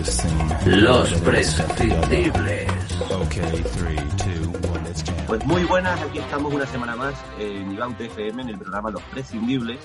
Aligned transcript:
This 0.00 0.16
scene. 0.16 0.82
Los 0.82 1.12
prescindibles. 1.20 2.68
Okay, 3.10 3.62
three, 3.62 3.96
two, 4.18 4.50
one, 4.68 4.84
let's 4.84 5.02
jam. 5.02 5.16
Pues 5.26 5.44
muy 5.46 5.64
buenas, 5.64 6.00
aquí 6.02 6.18
estamos 6.18 6.52
una 6.52 6.66
semana 6.66 6.96
más 6.96 7.14
en 7.38 7.72
Ibaute 7.72 8.06
FM 8.06 8.42
en 8.42 8.48
el 8.50 8.58
programa 8.58 8.90
Los 8.90 9.02
Prescindibles. 9.04 9.78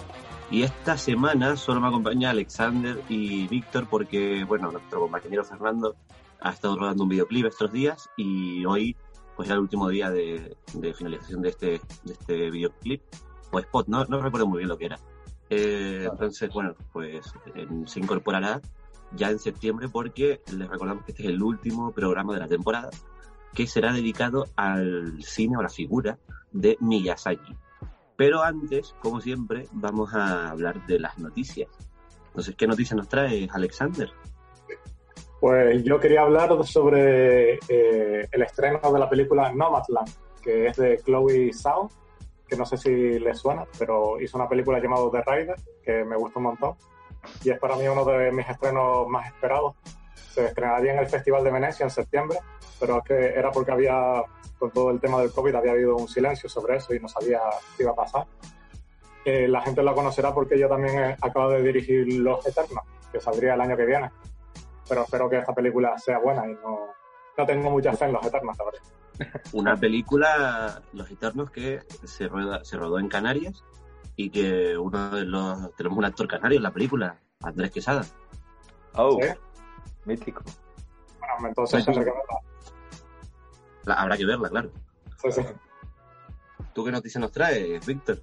Y 0.51 0.63
esta 0.63 0.97
semana 0.97 1.57
solo 1.57 1.81
me 1.81 1.87
acompaña 1.87 2.29
Alexander 2.29 3.01
y 3.09 3.47
Víctor 3.47 3.87
porque, 3.89 4.43
bueno, 4.43 4.71
nuestro 4.71 4.99
compañero 4.99 5.43
Fernando 5.43 5.95
ha 6.39 6.51
estado 6.51 6.77
rodando 6.77 7.03
un 7.03 7.09
videoclip 7.09 7.47
estos 7.47 7.71
días 7.71 8.09
y 8.15 8.63
hoy 8.65 8.95
pues 9.35 9.47
era 9.47 9.55
el 9.55 9.61
último 9.61 9.89
día 9.89 10.09
de, 10.11 10.55
de 10.73 10.93
finalización 10.93 11.41
de 11.41 11.49
este, 11.49 11.81
de 12.03 12.13
este 12.13 12.51
videoclip 12.51 13.01
o 13.51 13.59
spot, 13.59 13.87
no, 13.87 14.05
no 14.05 14.21
recuerdo 14.21 14.47
muy 14.47 14.59
bien 14.59 14.69
lo 14.69 14.77
que 14.77 14.85
era. 14.85 14.99
Eh, 15.49 16.07
entonces, 16.09 16.49
bueno, 16.53 16.75
pues 16.93 17.33
se 17.85 17.99
incorporará 17.99 18.61
ya 19.15 19.29
en 19.29 19.39
septiembre 19.39 19.89
porque 19.89 20.41
les 20.51 20.67
recordamos 20.67 21.05
que 21.05 21.11
este 21.11 21.23
es 21.23 21.29
el 21.29 21.41
último 21.41 21.91
programa 21.91 22.33
de 22.33 22.39
la 22.39 22.47
temporada 22.47 22.89
que 23.53 23.67
será 23.67 23.93
dedicado 23.93 24.47
al 24.55 25.21
cine 25.23 25.57
o 25.57 25.59
a 25.59 25.63
la 25.63 25.69
figura 25.69 26.17
de 26.51 26.77
Miyazaki. 26.79 27.55
Pero 28.17 28.43
antes, 28.43 28.95
como 29.01 29.19
siempre, 29.19 29.67
vamos 29.71 30.13
a 30.13 30.49
hablar 30.51 30.85
de 30.85 30.99
las 30.99 31.17
noticias. 31.17 31.69
Entonces, 32.27 32.55
¿qué 32.55 32.67
noticias 32.67 32.97
nos 32.97 33.07
trae 33.07 33.47
Alexander? 33.51 34.11
Pues 35.39 35.83
yo 35.83 35.99
quería 35.99 36.21
hablar 36.21 36.63
sobre 36.65 37.55
eh, 37.67 38.27
el 38.31 38.41
estreno 38.41 38.79
de 38.79 38.99
la 38.99 39.09
película 39.09 39.51
Nomadland, 39.53 40.09
que 40.41 40.67
es 40.67 40.77
de 40.77 41.01
Chloe 41.03 41.51
Zhao, 41.53 41.89
que 42.47 42.55
no 42.55 42.65
sé 42.65 42.77
si 42.77 43.19
les 43.19 43.39
suena, 43.39 43.65
pero 43.77 44.19
hizo 44.21 44.37
una 44.37 44.47
película 44.47 44.79
llamada 44.79 45.09
The 45.11 45.23
Rider, 45.23 45.55
que 45.83 46.03
me 46.03 46.15
gustó 46.15 46.39
un 46.39 46.45
montón, 46.45 46.75
y 47.43 47.49
es 47.49 47.59
para 47.59 47.75
mí 47.75 47.87
uno 47.87 48.05
de 48.05 48.31
mis 48.31 48.47
estrenos 48.47 49.07
más 49.07 49.27
esperados. 49.27 49.75
Se 50.13 50.45
estrenaría 50.45 50.93
en 50.93 50.99
el 50.99 51.07
Festival 51.07 51.43
de 51.43 51.51
Venecia 51.51 51.83
en 51.83 51.89
septiembre, 51.89 52.37
pero 52.79 52.97
es 52.97 53.03
que 53.03 53.39
era 53.39 53.51
porque 53.51 53.71
había, 53.71 54.23
con 54.59 54.71
todo 54.71 54.91
el 54.91 54.99
tema 54.99 55.19
del 55.21 55.31
COVID, 55.31 55.55
había 55.55 55.71
habido 55.73 55.95
un 55.97 56.07
silencio 56.07 56.49
sobre 56.49 56.77
eso 56.77 56.93
y 56.93 56.99
no 56.99 57.07
sabía 57.07 57.39
qué 57.77 57.83
iba 57.83 57.91
a 57.91 57.95
pasar. 57.95 58.25
Eh, 59.25 59.47
la 59.47 59.61
gente 59.61 59.81
la 59.83 59.93
conocerá 59.93 60.33
porque 60.33 60.57
yo 60.59 60.67
también 60.69 60.97
eh, 60.99 61.17
acabo 61.21 61.49
de 61.49 61.63
dirigir 61.63 62.07
Los 62.19 62.45
Eternos, 62.45 62.83
que 63.11 63.19
saldría 63.19 63.55
el 63.55 63.61
año 63.61 63.75
que 63.77 63.85
viene 63.85 64.11
pero 64.87 65.01
espero 65.01 65.27
que 65.27 65.39
esta 65.39 65.51
película 65.51 65.97
sea 65.97 66.19
buena 66.19 66.47
y 66.47 66.53
no, 66.53 66.89
no 67.35 67.45
tengo 67.47 67.71
mucha 67.71 67.91
fe 67.93 68.05
en 68.05 68.13
los 68.13 68.23
Eternos, 68.23 68.55
la 68.55 68.65
verdad. 68.65 69.41
Una 69.53 69.75
película, 69.75 70.79
Los 70.93 71.09
Eternos, 71.09 71.49
que 71.49 71.81
se, 72.03 72.27
rueda- 72.27 72.63
se 72.63 72.77
rodó 72.77 72.99
en 72.99 73.07
Canarias 73.09 73.63
y 74.15 74.29
que 74.29 74.77
uno 74.77 75.09
de 75.09 75.25
los... 75.25 75.75
Tenemos 75.75 75.97
un 75.97 76.05
actor 76.05 76.27
canario 76.27 76.57
en 76.57 76.63
la 76.63 76.69
película, 76.71 77.17
Andrés 77.41 77.71
Quesada. 77.71 78.05
Oh, 78.93 79.17
¿Sí? 79.19 79.29
mítico. 80.05 80.43
Bueno, 81.19 81.47
entonces 81.47 81.83
Sí, 81.83 81.91
sí. 81.91 81.99
La- 83.85 83.95
habrá 83.95 84.17
que 84.17 84.25
verla, 84.25 84.49
claro. 84.49 84.69
Sí, 85.21 85.31
sí. 85.31 85.41
¿Tú 86.73 86.83
qué 86.83 86.91
noticias 86.91 87.21
nos 87.21 87.31
traes, 87.31 87.85
Víctor? 87.85 88.19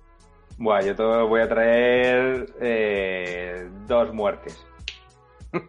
Buah, 0.59 0.83
yo 0.83 0.95
te 0.95 1.03
voy 1.03 1.41
a 1.41 1.49
traer 1.49 2.53
eh, 2.61 3.71
dos 3.87 4.12
muertes. 4.12 4.65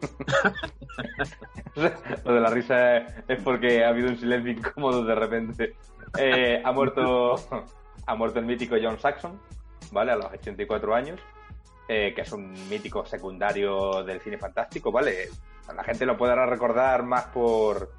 Lo 2.25 2.33
de 2.33 2.39
la 2.39 2.49
risa 2.49 2.97
es 3.27 3.41
porque 3.43 3.83
ha 3.83 3.89
habido 3.89 4.09
un 4.09 4.17
silencio 4.17 4.51
incómodo 4.51 5.03
de 5.03 5.15
repente. 5.15 5.75
Eh, 6.17 6.61
ha 6.63 6.71
muerto 6.71 7.35
ha 8.05 8.15
muerto 8.15 8.39
el 8.39 8.45
mítico 8.45 8.75
John 8.81 8.99
Saxon, 8.99 9.39
¿vale? 9.91 10.11
A 10.11 10.15
los 10.15 10.25
84 10.27 10.93
años, 10.95 11.19
eh, 11.87 12.13
que 12.15 12.21
es 12.21 12.31
un 12.31 12.51
mítico 12.69 13.05
secundario 13.05 14.03
del 14.03 14.21
cine 14.21 14.37
fantástico, 14.37 14.91
¿vale? 14.91 15.29
La 15.75 15.83
gente 15.83 16.05
lo 16.05 16.17
podrá 16.17 16.45
recordar 16.45 17.03
más 17.03 17.25
por 17.27 17.91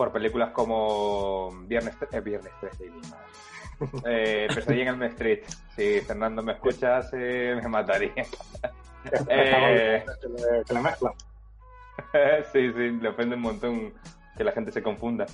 por 0.00 0.12
películas 0.12 0.50
como 0.52 1.50
Viernes, 1.66 1.94
eh, 2.10 2.20
Viernes 2.22 2.50
13 2.58 2.86
y 2.86 2.90
más. 2.90 4.02
Eh, 4.06 4.48
Pesadilla 4.48 4.82
en 4.84 4.88
Elm 4.88 5.02
Street. 5.02 5.42
Si 5.76 6.00
Fernando 6.00 6.42
me 6.42 6.52
escuchas, 6.52 7.10
eh, 7.12 7.60
me 7.62 7.68
mataría. 7.68 8.14
Eh. 9.28 10.04
Que, 10.66 10.74
mezclan. 10.74 11.12
sí, 12.52 12.72
sí, 12.72 12.90
le 12.98 13.08
ofende 13.10 13.34
un 13.36 13.42
montón 13.42 13.94
que 14.38 14.44
la 14.44 14.52
gente 14.52 14.72
se 14.72 14.82
confunda. 14.82 15.26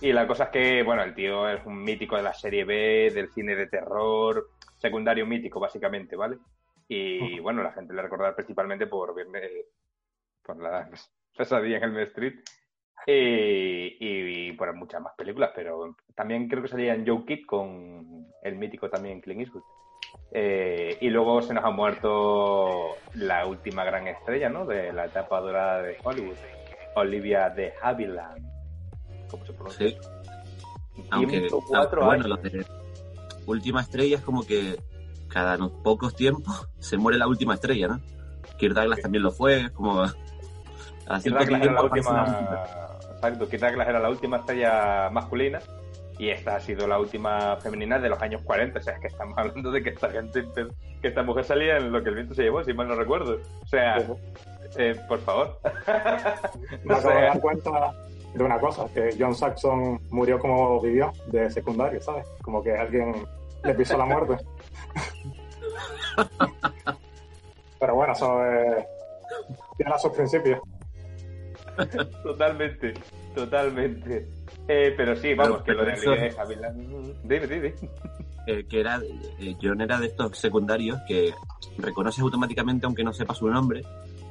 Y 0.00 0.12
la 0.12 0.28
cosa 0.28 0.44
es 0.44 0.50
que, 0.50 0.82
bueno, 0.84 1.02
el 1.02 1.14
tío 1.14 1.48
es 1.48 1.66
un 1.66 1.82
mítico 1.82 2.16
de 2.16 2.22
la 2.22 2.34
serie 2.34 2.64
B, 2.64 3.10
del 3.12 3.32
cine 3.32 3.56
de 3.56 3.66
terror, 3.66 4.50
secundario 4.76 5.26
mítico, 5.26 5.58
básicamente, 5.58 6.14
¿vale? 6.14 6.38
Y 6.86 7.40
bueno, 7.40 7.64
la 7.64 7.72
gente 7.72 7.94
le 7.94 8.02
recordará 8.02 8.34
principalmente 8.36 8.86
por 8.86 9.12
Viernes, 9.12 9.50
por 10.40 10.56
la 10.56 10.88
pesadilla 11.36 11.78
en 11.78 11.82
Elm 11.84 11.98
Street 11.98 12.34
y, 13.06 13.96
y 14.48 14.52
por 14.52 14.74
muchas 14.74 15.00
más 15.02 15.12
películas, 15.16 15.50
pero 15.54 15.96
también 16.14 16.48
creo 16.48 16.62
que 16.62 16.68
salía 16.68 16.94
en 16.94 17.06
Joe 17.06 17.24
Kidd 17.26 17.46
con 17.46 18.26
el 18.42 18.56
mítico 18.56 18.88
también 18.88 19.20
Clint 19.20 19.42
Eastwood. 19.42 19.62
Eh, 20.32 20.96
y 21.00 21.10
luego 21.10 21.42
se 21.42 21.54
nos 21.54 21.64
ha 21.64 21.70
muerto 21.70 22.96
la 23.14 23.46
última 23.46 23.84
gran 23.84 24.06
estrella, 24.08 24.48
¿no? 24.48 24.64
De 24.64 24.92
la 24.92 25.06
etapa 25.06 25.40
dorada 25.40 25.82
de 25.82 25.96
Hollywood, 26.02 26.36
Olivia 26.94 27.50
de 27.50 27.72
Havilland. 27.82 28.44
¿Cómo 29.30 29.44
se 29.44 29.52
pronuncia? 29.52 29.88
Sí. 29.88 29.96
Aunque, 31.10 31.40
104 31.48 31.80
aunque, 31.80 32.04
bueno, 32.04 32.28
lo 32.28 32.36
de 32.36 32.64
última 33.46 33.80
estrella 33.80 34.16
es 34.16 34.22
como 34.22 34.44
que 34.46 34.76
cada 35.28 35.56
no- 35.56 35.82
pocos 35.82 36.14
tiempos 36.14 36.68
se 36.78 36.96
muere 36.96 37.18
la 37.18 37.26
última 37.26 37.54
estrella, 37.54 37.88
¿no? 37.88 38.00
Kirk 38.58 38.74
Douglas 38.74 39.00
también 39.00 39.22
lo 39.24 39.32
fue, 39.32 39.70
como 39.72 40.04
tiempo 41.22 41.40
la 41.40 41.70
una 41.70 41.82
última, 41.82 42.83
exacto, 43.28 43.46
Douglas 43.46 43.88
era 43.88 44.00
la 44.00 44.10
última 44.10 44.38
estrella 44.38 45.10
masculina 45.10 45.60
y 46.18 46.30
esta 46.30 46.56
ha 46.56 46.60
sido 46.60 46.86
la 46.86 46.98
última 46.98 47.56
femenina 47.56 47.98
de 47.98 48.08
los 48.08 48.20
años 48.22 48.42
40. 48.42 48.78
O 48.78 48.82
sea, 48.82 48.94
es 48.94 49.00
que 49.00 49.06
estamos 49.08 49.36
hablando 49.38 49.70
de 49.70 49.82
que 49.82 49.90
esta 49.90 50.10
gente, 50.10 50.46
que 51.00 51.08
esta 51.08 51.22
mujer 51.22 51.44
salía 51.44 51.76
en 51.78 51.92
lo 51.92 52.02
que 52.02 52.10
el 52.10 52.14
viento 52.14 52.34
se 52.34 52.42
llevó, 52.42 52.62
si 52.64 52.72
mal 52.72 52.88
no 52.88 52.94
recuerdo. 52.94 53.38
O 53.62 53.66
sea, 53.66 53.98
eh, 54.76 54.96
por 55.08 55.20
favor. 55.20 55.58
Me 56.84 56.94
acabo 56.94 57.14
de 57.14 57.22
dar 57.22 57.40
cuenta 57.40 57.94
de 58.34 58.42
una 58.42 58.58
cosa, 58.58 58.86
que 58.92 59.14
John 59.18 59.34
Saxon 59.34 60.00
murió 60.10 60.38
como 60.40 60.80
vivió, 60.80 61.12
de 61.26 61.50
secundario, 61.50 62.00
¿sabes? 62.00 62.26
Como 62.42 62.62
que 62.62 62.76
alguien 62.76 63.14
le 63.62 63.74
pisó 63.74 63.96
la 63.96 64.06
muerte. 64.06 64.44
Pero 67.78 67.94
bueno, 67.94 68.12
eso 68.12 68.44
eh, 68.44 68.86
tiene 69.76 69.98
sus 69.98 70.12
principios. 70.12 70.60
totalmente, 72.22 72.94
totalmente. 73.34 74.28
Eh, 74.68 74.94
pero 74.96 75.16
sí, 75.16 75.34
vamos, 75.34 75.62
Pero- 75.62 75.64
que 75.64 75.72
lo 75.72 75.84
de 75.84 75.92
pero 75.98 76.12
Olivia 76.12 76.26
eso- 76.28 76.36
de 76.36 76.40
Havilland... 76.42 77.14
Dime, 77.24 77.46
dime. 77.46 77.74
eh, 78.46 78.64
que 78.68 78.80
era 78.80 79.00
eh, 79.38 79.56
John 79.60 79.80
era 79.80 79.98
de 79.98 80.06
estos 80.06 80.38
secundarios 80.38 80.98
que 81.08 81.32
reconoces 81.78 82.20
automáticamente 82.22 82.86
aunque 82.86 83.02
no 83.04 83.12
sepa 83.12 83.34
su 83.34 83.48
nombre, 83.48 83.82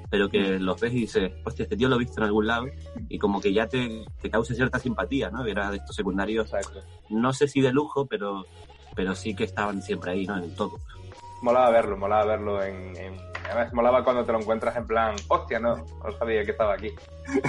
pero 0.09 0.29
que 0.29 0.59
los 0.59 0.79
ves 0.79 0.93
y 0.93 0.99
dices, 1.01 1.31
hostia, 1.43 1.63
este 1.63 1.75
tío 1.77 1.89
lo 1.89 1.95
he 1.95 1.99
visto 1.99 2.19
en 2.19 2.25
algún 2.25 2.45
lado 2.47 2.67
y 3.09 3.17
como 3.17 3.41
que 3.41 3.51
ya 3.51 3.67
te, 3.67 4.05
te 4.21 4.29
causa 4.29 4.53
cierta 4.53 4.77
simpatía, 4.79 5.29
¿no? 5.31 5.45
Era 5.45 5.71
de 5.71 5.77
estos 5.77 5.95
secundarios, 5.95 6.53
Exacto. 6.53 6.81
no 7.09 7.33
sé 7.33 7.47
si 7.47 7.61
de 7.61 7.71
lujo, 7.73 8.05
pero, 8.05 8.45
pero 8.95 9.15
sí 9.15 9.35
que 9.35 9.43
estaban 9.45 9.81
siempre 9.81 10.11
ahí, 10.11 10.27
¿no? 10.27 10.37
En 10.37 10.55
todo. 10.55 10.77
Molaba 11.41 11.71
verlo, 11.71 11.97
molaba 11.97 12.25
verlo 12.25 12.63
en, 12.63 12.95
en, 12.95 13.15
Además, 13.45 13.73
molaba 13.73 14.03
cuando 14.03 14.25
te 14.25 14.31
lo 14.31 14.39
encuentras 14.39 14.75
en 14.75 14.87
plan, 14.87 15.15
hostia, 15.27 15.59
no, 15.59 15.75
no 15.75 16.11
sabía 16.17 16.43
que 16.43 16.51
estaba 16.51 16.73
aquí. 16.73 16.91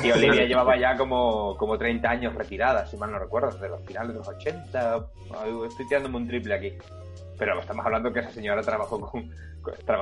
Y 0.03 0.11
Olivia 0.11 0.45
llevaba 0.47 0.77
ya 0.77 0.97
como, 0.97 1.57
como 1.57 1.79
30 1.79 2.09
años 2.09 2.35
retirada, 2.35 2.87
si 2.87 2.97
mal 2.97 3.13
no 3.13 3.19
recuerdo, 3.19 3.51
desde 3.51 3.69
los 3.69 3.85
finales 3.87 4.13
de 4.13 4.19
los 4.19 4.29
80. 4.29 4.97
Ay, 5.41 5.53
Estoy 5.69 5.87
tirándome 5.87 6.17
un 6.17 6.29
triple 6.29 6.55
aquí. 6.55 6.73
Pero 7.39 7.59
estamos 7.59 7.85
hablando 7.85 8.13
que 8.13 8.21
esa 8.21 8.31
señora 8.31 8.63
trabajó 8.63 9.01
con. 9.01 9.31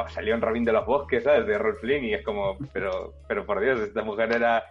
salió 0.08 0.34
en 0.34 0.40
Robin 0.40 0.64
de 0.64 0.72
los 0.72 0.84
Bosques, 0.84 1.24
¿sabes? 1.24 1.46
De 1.46 1.58
Rolf 1.58 1.80
Flynn, 1.80 2.04
y 2.04 2.14
es 2.14 2.24
como, 2.24 2.58
pero, 2.72 3.14
pero 3.26 3.46
por 3.46 3.60
Dios, 3.60 3.80
esta 3.80 4.02
mujer 4.02 4.34
era 4.34 4.64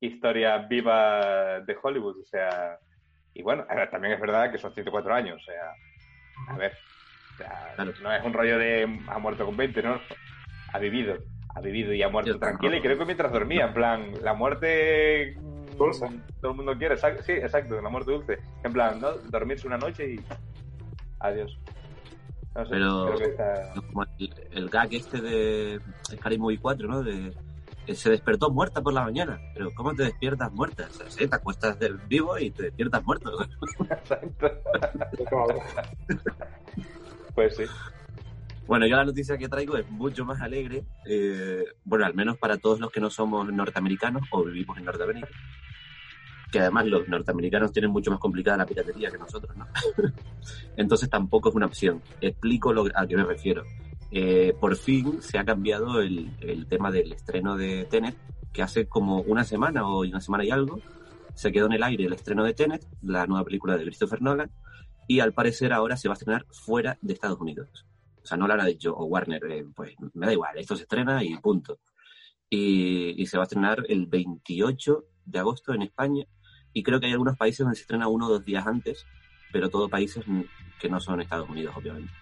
historia 0.00 0.58
viva 0.58 1.60
de 1.60 1.76
Hollywood, 1.80 2.20
o 2.20 2.24
sea. 2.24 2.78
Y 3.34 3.42
bueno, 3.42 3.64
ver, 3.68 3.90
también 3.90 4.14
es 4.14 4.20
verdad 4.20 4.50
que 4.50 4.58
son 4.58 4.72
104 4.72 5.14
años, 5.14 5.40
o 5.40 5.44
sea. 5.44 6.54
A 6.54 6.56
ver. 6.56 6.72
o 7.34 7.36
sea. 7.36 7.74
No 8.02 8.12
es 8.12 8.24
un 8.24 8.32
rollo 8.32 8.58
de 8.58 9.00
ha 9.08 9.18
muerto 9.18 9.44
con 9.44 9.56
20, 9.56 9.82
¿no? 9.82 10.00
Ha 10.72 10.78
vivido. 10.78 11.14
Ha 11.54 11.60
vivido 11.60 11.92
y 11.92 12.02
ha 12.02 12.08
muerto 12.08 12.38
tranquila, 12.38 12.76
y 12.76 12.80
creo 12.80 12.96
que 12.98 13.04
mientras 13.04 13.32
dormía, 13.32 13.66
en 13.66 13.74
plan, 13.74 14.12
la 14.22 14.34
muerte. 14.34 15.34
mm, 15.40 15.76
Dulce. 15.76 16.06
Todo 16.40 16.50
el 16.52 16.56
mundo 16.58 16.76
quiere, 16.78 16.94
exacto, 16.94 17.22
sí, 17.22 17.32
exacto, 17.32 17.80
la 17.80 17.88
muerte 17.88 18.12
dulce. 18.12 18.38
En 18.62 18.72
plan, 18.72 19.00
¿no? 19.00 19.12
Dormirse 19.30 19.66
una 19.66 19.78
noche 19.78 20.14
y. 20.14 20.20
Adiós. 21.18 21.58
No 22.54 22.64
sé, 22.64 22.70
Pero- 22.70 23.06
creo 23.06 23.18
que 23.18 23.24
está. 23.24 23.72
Como 23.86 24.02
el, 24.18 24.34
el 24.52 24.68
gag 24.68 24.92
este 24.94 25.20
de 25.20 25.80
Scary 26.04 26.38
Movie 26.38 26.58
4, 26.58 26.88
¿no? 26.88 27.02
De, 27.02 27.32
que 27.86 27.94
se 27.94 28.10
despertó 28.10 28.50
muerta 28.50 28.80
por 28.82 28.92
la 28.92 29.02
mañana. 29.02 29.40
Pero 29.54 29.70
¿cómo 29.74 29.94
te 29.94 30.02
despiertas 30.04 30.52
muerta? 30.52 30.86
O 30.88 30.92
sea, 30.92 31.10
sí, 31.10 31.26
te 31.26 31.34
acuestas 31.36 31.78
del 31.78 31.96
vivo 31.96 32.38
y 32.38 32.50
te 32.50 32.64
despiertas 32.64 33.02
muerto. 33.04 33.32
Exacto. 33.90 34.50
Pues 37.34 37.56
sí. 37.56 37.64
Bueno, 38.70 38.86
yo 38.86 38.94
la 38.94 39.04
noticia 39.04 39.36
que 39.36 39.48
traigo 39.48 39.76
es 39.76 39.90
mucho 39.90 40.24
más 40.24 40.40
alegre. 40.40 40.84
eh, 41.04 41.64
bueno, 41.82 42.06
al 42.06 42.14
menos 42.14 42.38
para 42.38 42.56
todos 42.56 42.78
los 42.78 42.92
que 42.92 43.00
no 43.00 43.10
somos 43.10 43.52
norteamericanos 43.52 44.22
o 44.30 44.44
vivimos 44.44 44.78
en 44.78 44.84
Norteamérica. 44.84 45.26
Que 46.52 46.60
además 46.60 46.86
los 46.86 47.08
norteamericanos 47.08 47.72
tienen 47.72 47.90
mucho 47.90 48.12
más 48.12 48.20
complicada 48.20 48.58
la 48.58 48.66
piratería 48.66 49.10
que 49.10 49.18
nosotros, 49.18 49.56
¿no? 49.56 49.66
Entonces 50.76 51.10
tampoco 51.10 51.48
es 51.48 51.56
una 51.56 51.66
opción. 51.66 52.00
Explico 52.20 52.72
lo, 52.72 52.84
a 52.94 53.08
qué 53.08 53.16
me 53.16 53.24
refiero. 53.24 53.64
Eh, 54.12 54.54
por 54.60 54.76
fin 54.76 55.20
se 55.20 55.36
ha 55.40 55.44
cambiado 55.44 56.00
el, 56.00 56.30
el 56.38 56.68
tema 56.68 56.92
del 56.92 57.12
estreno 57.12 57.56
de 57.56 57.86
Tenet, 57.86 58.16
que 58.52 58.62
hace 58.62 58.86
como 58.86 59.20
una 59.22 59.42
semana 59.42 59.84
o 59.84 60.02
una 60.02 60.20
semana 60.20 60.44
y 60.44 60.52
algo 60.52 60.78
se 61.34 61.50
quedó 61.50 61.66
en 61.66 61.72
el 61.72 61.82
aire 61.82 62.04
el 62.04 62.12
estreno 62.12 62.44
de 62.44 62.54
Tenet, 62.54 62.86
la 63.02 63.26
nueva 63.26 63.44
película 63.44 63.76
de 63.76 63.82
Christopher 63.82 64.22
Nolan, 64.22 64.52
y 65.08 65.18
al 65.18 65.32
parecer 65.32 65.72
ahora 65.72 65.96
se 65.96 66.06
va 66.06 66.12
a 66.12 66.18
estrenar 66.18 66.46
fuera 66.52 66.98
de 67.02 67.14
Estados 67.14 67.40
Unidos. 67.40 67.84
O 68.30 68.32
sea, 68.32 68.38
no 68.38 68.46
lo 68.46 68.54
ha 68.54 68.64
dicho 68.64 68.94
o 68.94 69.06
Warner, 69.06 69.42
eh, 69.50 69.64
pues 69.74 69.96
me 70.14 70.26
da 70.26 70.32
igual, 70.32 70.56
esto 70.56 70.76
se 70.76 70.82
estrena 70.82 71.24
y 71.24 71.36
punto. 71.38 71.80
Y, 72.48 73.20
y 73.20 73.26
se 73.26 73.36
va 73.36 73.42
a 73.42 73.46
estrenar 73.46 73.84
el 73.88 74.06
28 74.06 75.04
de 75.24 75.38
agosto 75.40 75.74
en 75.74 75.82
España, 75.82 76.24
y 76.72 76.84
creo 76.84 77.00
que 77.00 77.06
hay 77.06 77.12
algunos 77.12 77.36
países 77.36 77.58
donde 77.58 77.74
se 77.74 77.80
estrena 77.82 78.06
uno 78.06 78.26
o 78.26 78.28
dos 78.30 78.44
días 78.44 78.64
antes, 78.68 79.04
pero 79.52 79.68
todos 79.68 79.90
países 79.90 80.24
que 80.78 80.88
no 80.88 81.00
son 81.00 81.20
Estados 81.20 81.50
Unidos, 81.50 81.74
obviamente. 81.76 82.12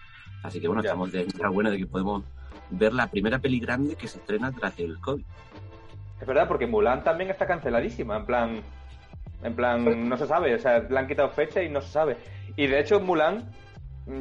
Así 0.41 0.59
que 0.59 0.67
bueno, 0.67 0.81
Ya. 0.81 0.89
estamos 0.89 1.11
de 1.11 1.21
enhorabuena 1.21 1.69
de 1.69 1.77
que 1.77 1.85
podemos 1.85 2.23
ver 2.71 2.93
la 2.93 3.05
primera 3.11 3.37
peli 3.37 3.59
grande 3.59 3.95
que 3.95 4.07
se 4.07 4.17
estrena 4.17 4.51
tras 4.51 4.79
el 4.79 4.99
COVID. 4.99 5.23
Es 6.21 6.27
verdad, 6.27 6.47
porque 6.47 6.65
Mulan 6.65 7.03
también 7.03 7.29
está 7.29 7.45
canceladísima, 7.45 8.17
en 8.17 8.25
plan, 8.25 8.61
en 9.43 9.55
plan, 9.55 10.09
no 10.09 10.17
se 10.17 10.25
sabe, 10.25 10.55
o 10.55 10.59
sea, 10.59 10.79
le 10.79 10.97
han 10.97 11.07
quitado 11.07 11.29
fecha 11.29 11.61
y 11.61 11.69
no 11.69 11.81
se 11.81 11.91
sabe. 11.91 12.17
Y 12.57 12.65
de 12.65 12.79
hecho, 12.79 12.99
Mulan, 12.99 13.51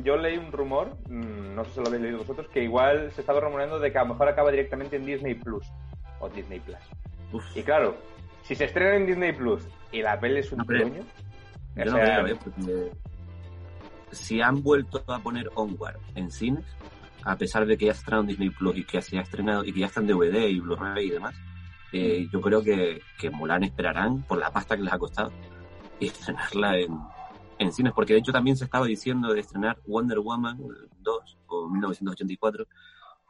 yo 0.02 0.16
leí 0.16 0.36
un 0.36 0.52
rumor, 0.52 0.96
mm, 1.08 1.54
no 1.54 1.64
sé 1.64 1.72
si 1.72 1.80
lo 1.80 1.86
habéis 1.86 2.02
leído 2.02 2.18
vosotros, 2.18 2.48
que 2.48 2.62
igual 2.62 3.10
se 3.12 3.20
estaba 3.20 3.40
rumoreando 3.40 3.78
de 3.78 3.90
que 3.90 3.98
a 3.98 4.02
lo 4.02 4.10
mejor 4.10 4.28
acaba 4.28 4.50
directamente 4.50 4.96
en 4.96 5.06
Disney 5.06 5.34
Plus 5.34 5.66
o 6.20 6.28
Disney 6.28 6.60
Plus. 6.60 6.78
Uf, 7.32 7.56
Y 7.56 7.62
claro, 7.62 7.96
si 8.42 8.54
se 8.54 8.64
estrena 8.64 8.96
en 8.96 9.06
Disney 9.06 9.32
Plus 9.32 9.66
y 9.92 10.02
la 10.02 10.18
peli 10.18 10.40
es 10.40 10.52
un 10.52 10.64
truño, 10.64 11.02
yo 11.76 11.82
o 11.82 11.84
no 11.84 11.92
sea, 11.92 12.22
creo, 12.22 12.26
¿eh? 12.26 12.38
Porque 12.42 12.90
si 14.10 14.40
han 14.40 14.62
vuelto 14.62 15.02
a 15.06 15.18
poner 15.20 15.50
Onward 15.54 15.98
en 16.14 16.30
cines, 16.30 16.64
a 17.24 17.36
pesar 17.36 17.66
de 17.66 17.76
que 17.76 17.86
ya 17.86 17.94
se 17.94 18.00
estrenado 18.00 18.22
en 18.22 18.28
Disney 18.28 18.50
Plus 18.50 18.76
y 18.76 18.84
que 18.84 19.02
se 19.02 19.18
ha 19.18 19.22
estrenado 19.22 19.64
y 19.64 19.72
que 19.72 19.80
ya 19.80 19.86
está 19.86 20.00
en 20.00 20.06
DVD 20.06 20.48
y 20.48 20.60
Blu-ray 20.60 21.06
y 21.06 21.10
demás, 21.10 21.34
eh, 21.92 22.28
yo 22.32 22.40
creo 22.40 22.62
que, 22.62 23.00
que 23.18 23.30
Mulan 23.30 23.64
esperarán 23.64 24.22
por 24.22 24.38
la 24.38 24.50
pasta 24.50 24.76
que 24.76 24.82
les 24.82 24.92
ha 24.92 24.98
costado 24.98 25.32
y 26.00 26.06
estrenarla 26.08 26.78
en, 26.78 26.98
en 27.58 27.72
cines, 27.72 27.92
porque 27.92 28.12
de 28.12 28.20
hecho 28.20 28.32
también 28.32 28.56
se 28.56 28.64
estaba 28.64 28.86
diciendo 28.86 29.32
de 29.32 29.40
estrenar 29.40 29.78
Wonder 29.86 30.20
Woman 30.20 30.58
2 30.98 31.38
o 31.46 31.68
1984 31.68 32.66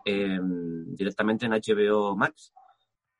eh, 0.05 0.39
directamente 0.41 1.47
en 1.47 1.53
HBO 1.53 2.17
Max, 2.17 2.53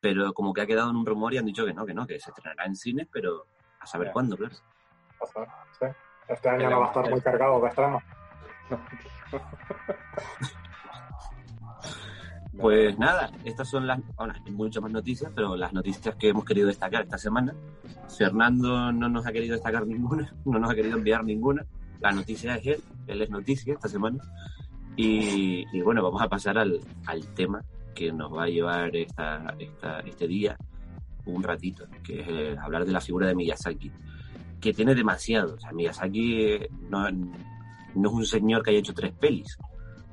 pero 0.01 0.33
como 0.33 0.53
que 0.53 0.61
ha 0.63 0.67
quedado 0.67 0.91
en 0.91 0.97
un 0.97 1.07
rumor 1.07 1.35
y 1.35 1.39
han 1.39 1.47
dicho 1.47 1.65
que 1.65 1.75
no, 1.75 1.85
que 1.87 1.95
no, 1.95 2.07
que 2.07 2.21
se 2.21 2.31
estrenará 2.31 2.65
en 2.67 2.77
cines, 2.77 3.09
pero 3.13 3.47
a 3.81 3.87
saber 3.87 4.13
cuándo, 4.13 4.37
claro. 4.37 4.55
sí. 4.55 5.87
Este 6.29 6.49
año 6.49 6.69
no 6.69 6.81
va 6.81 6.87
a 6.87 6.89
estar 6.89 7.11
muy 7.11 7.21
cargado 7.21 7.61
de 7.61 7.69
estreno. 7.69 8.03
Pues 12.61 12.99
nada, 12.99 13.31
estas 13.45 13.69
son 13.69 13.87
las, 13.87 14.01
bueno, 14.17 14.35
hay 14.45 14.53
muchas 14.53 14.83
más 14.83 14.91
noticias, 14.91 15.31
pero 15.35 15.57
las 15.57 15.73
noticias 15.73 16.17
que 16.17 16.31
hemos 16.31 16.45
querido 16.45 16.67
destacar 16.67 17.03
esta 17.03 17.19
semana. 17.19 17.55
Fernando 18.17 18.93
no 18.93 19.09
nos 19.09 19.27
ha 19.27 19.33
querido 19.33 19.55
destacar 19.55 19.87
ninguna, 19.87 20.33
no 20.45 20.59
nos 20.59 20.71
ha 20.71 20.75
querido 20.75 20.97
enviar 20.97 21.25
ninguna. 21.25 21.65
La 22.01 22.11
noticia 22.11 22.57
es 22.57 22.67
él, 22.67 22.83
él 23.07 23.23
es 23.23 23.31
noticia 23.31 23.75
esta 23.75 23.89
semana. 23.89 24.19
Y, 24.97 25.65
y 25.73 25.81
bueno, 25.83 26.03
vamos 26.03 26.21
a 26.21 26.29
pasar 26.29 26.59
al, 26.59 26.81
al 27.07 27.27
tema 27.35 27.63
que 27.95 28.13
nos 28.13 28.33
va 28.33 28.45
a 28.45 28.49
llevar 28.49 28.95
esta, 28.97 29.55
esta, 29.59 30.01
este 30.01 30.27
día 30.27 30.57
un 31.27 31.43
ratito, 31.43 31.87
que 32.03 32.21
es 32.21 32.29
eh, 32.29 32.57
hablar 32.61 32.85
de 32.85 32.93
la 32.93 33.01
figura 33.01 33.27
de 33.27 33.35
Miyazaki, 33.35 33.91
que 34.61 34.73
tiene 34.73 34.95
demasiado. 34.95 35.55
O 35.55 35.61
sea, 35.61 35.73
Miyazaki 35.73 36.43
eh, 36.43 36.69
no, 36.91 37.09
no 37.11 38.09
es 38.09 38.15
un 38.15 38.27
señor 38.27 38.63
que 38.63 38.71
haya 38.71 38.81
hecho 38.81 38.95
tres 38.95 39.13
pelis. 39.13 39.59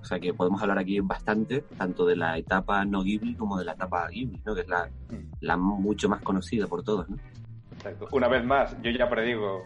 O 0.06 0.08
sea 0.08 0.20
que 0.20 0.36
podemos 0.36 0.62
hablar 0.62 0.78
aquí 0.78 1.00
bastante, 1.00 1.62
tanto 1.80 2.06
de 2.06 2.16
la 2.16 2.38
etapa 2.38 2.86
no 2.86 3.02
Ghibli 3.02 3.34
como 3.34 3.58
de 3.58 3.66
la 3.66 3.72
etapa 3.72 4.08
Ghibli, 4.08 4.40
¿no? 4.46 4.54
que 4.54 4.62
es 4.62 4.68
la, 4.68 4.88
la 5.42 5.58
mucho 5.58 6.08
más 6.08 6.22
conocida 6.22 6.68
por 6.68 6.84
todos. 6.84 7.10
¿no? 7.10 7.18
Exacto. 7.72 8.08
Una 8.12 8.28
vez 8.28 8.46
más, 8.46 8.80
yo 8.84 8.92
ya 8.92 9.10
predigo 9.10 9.64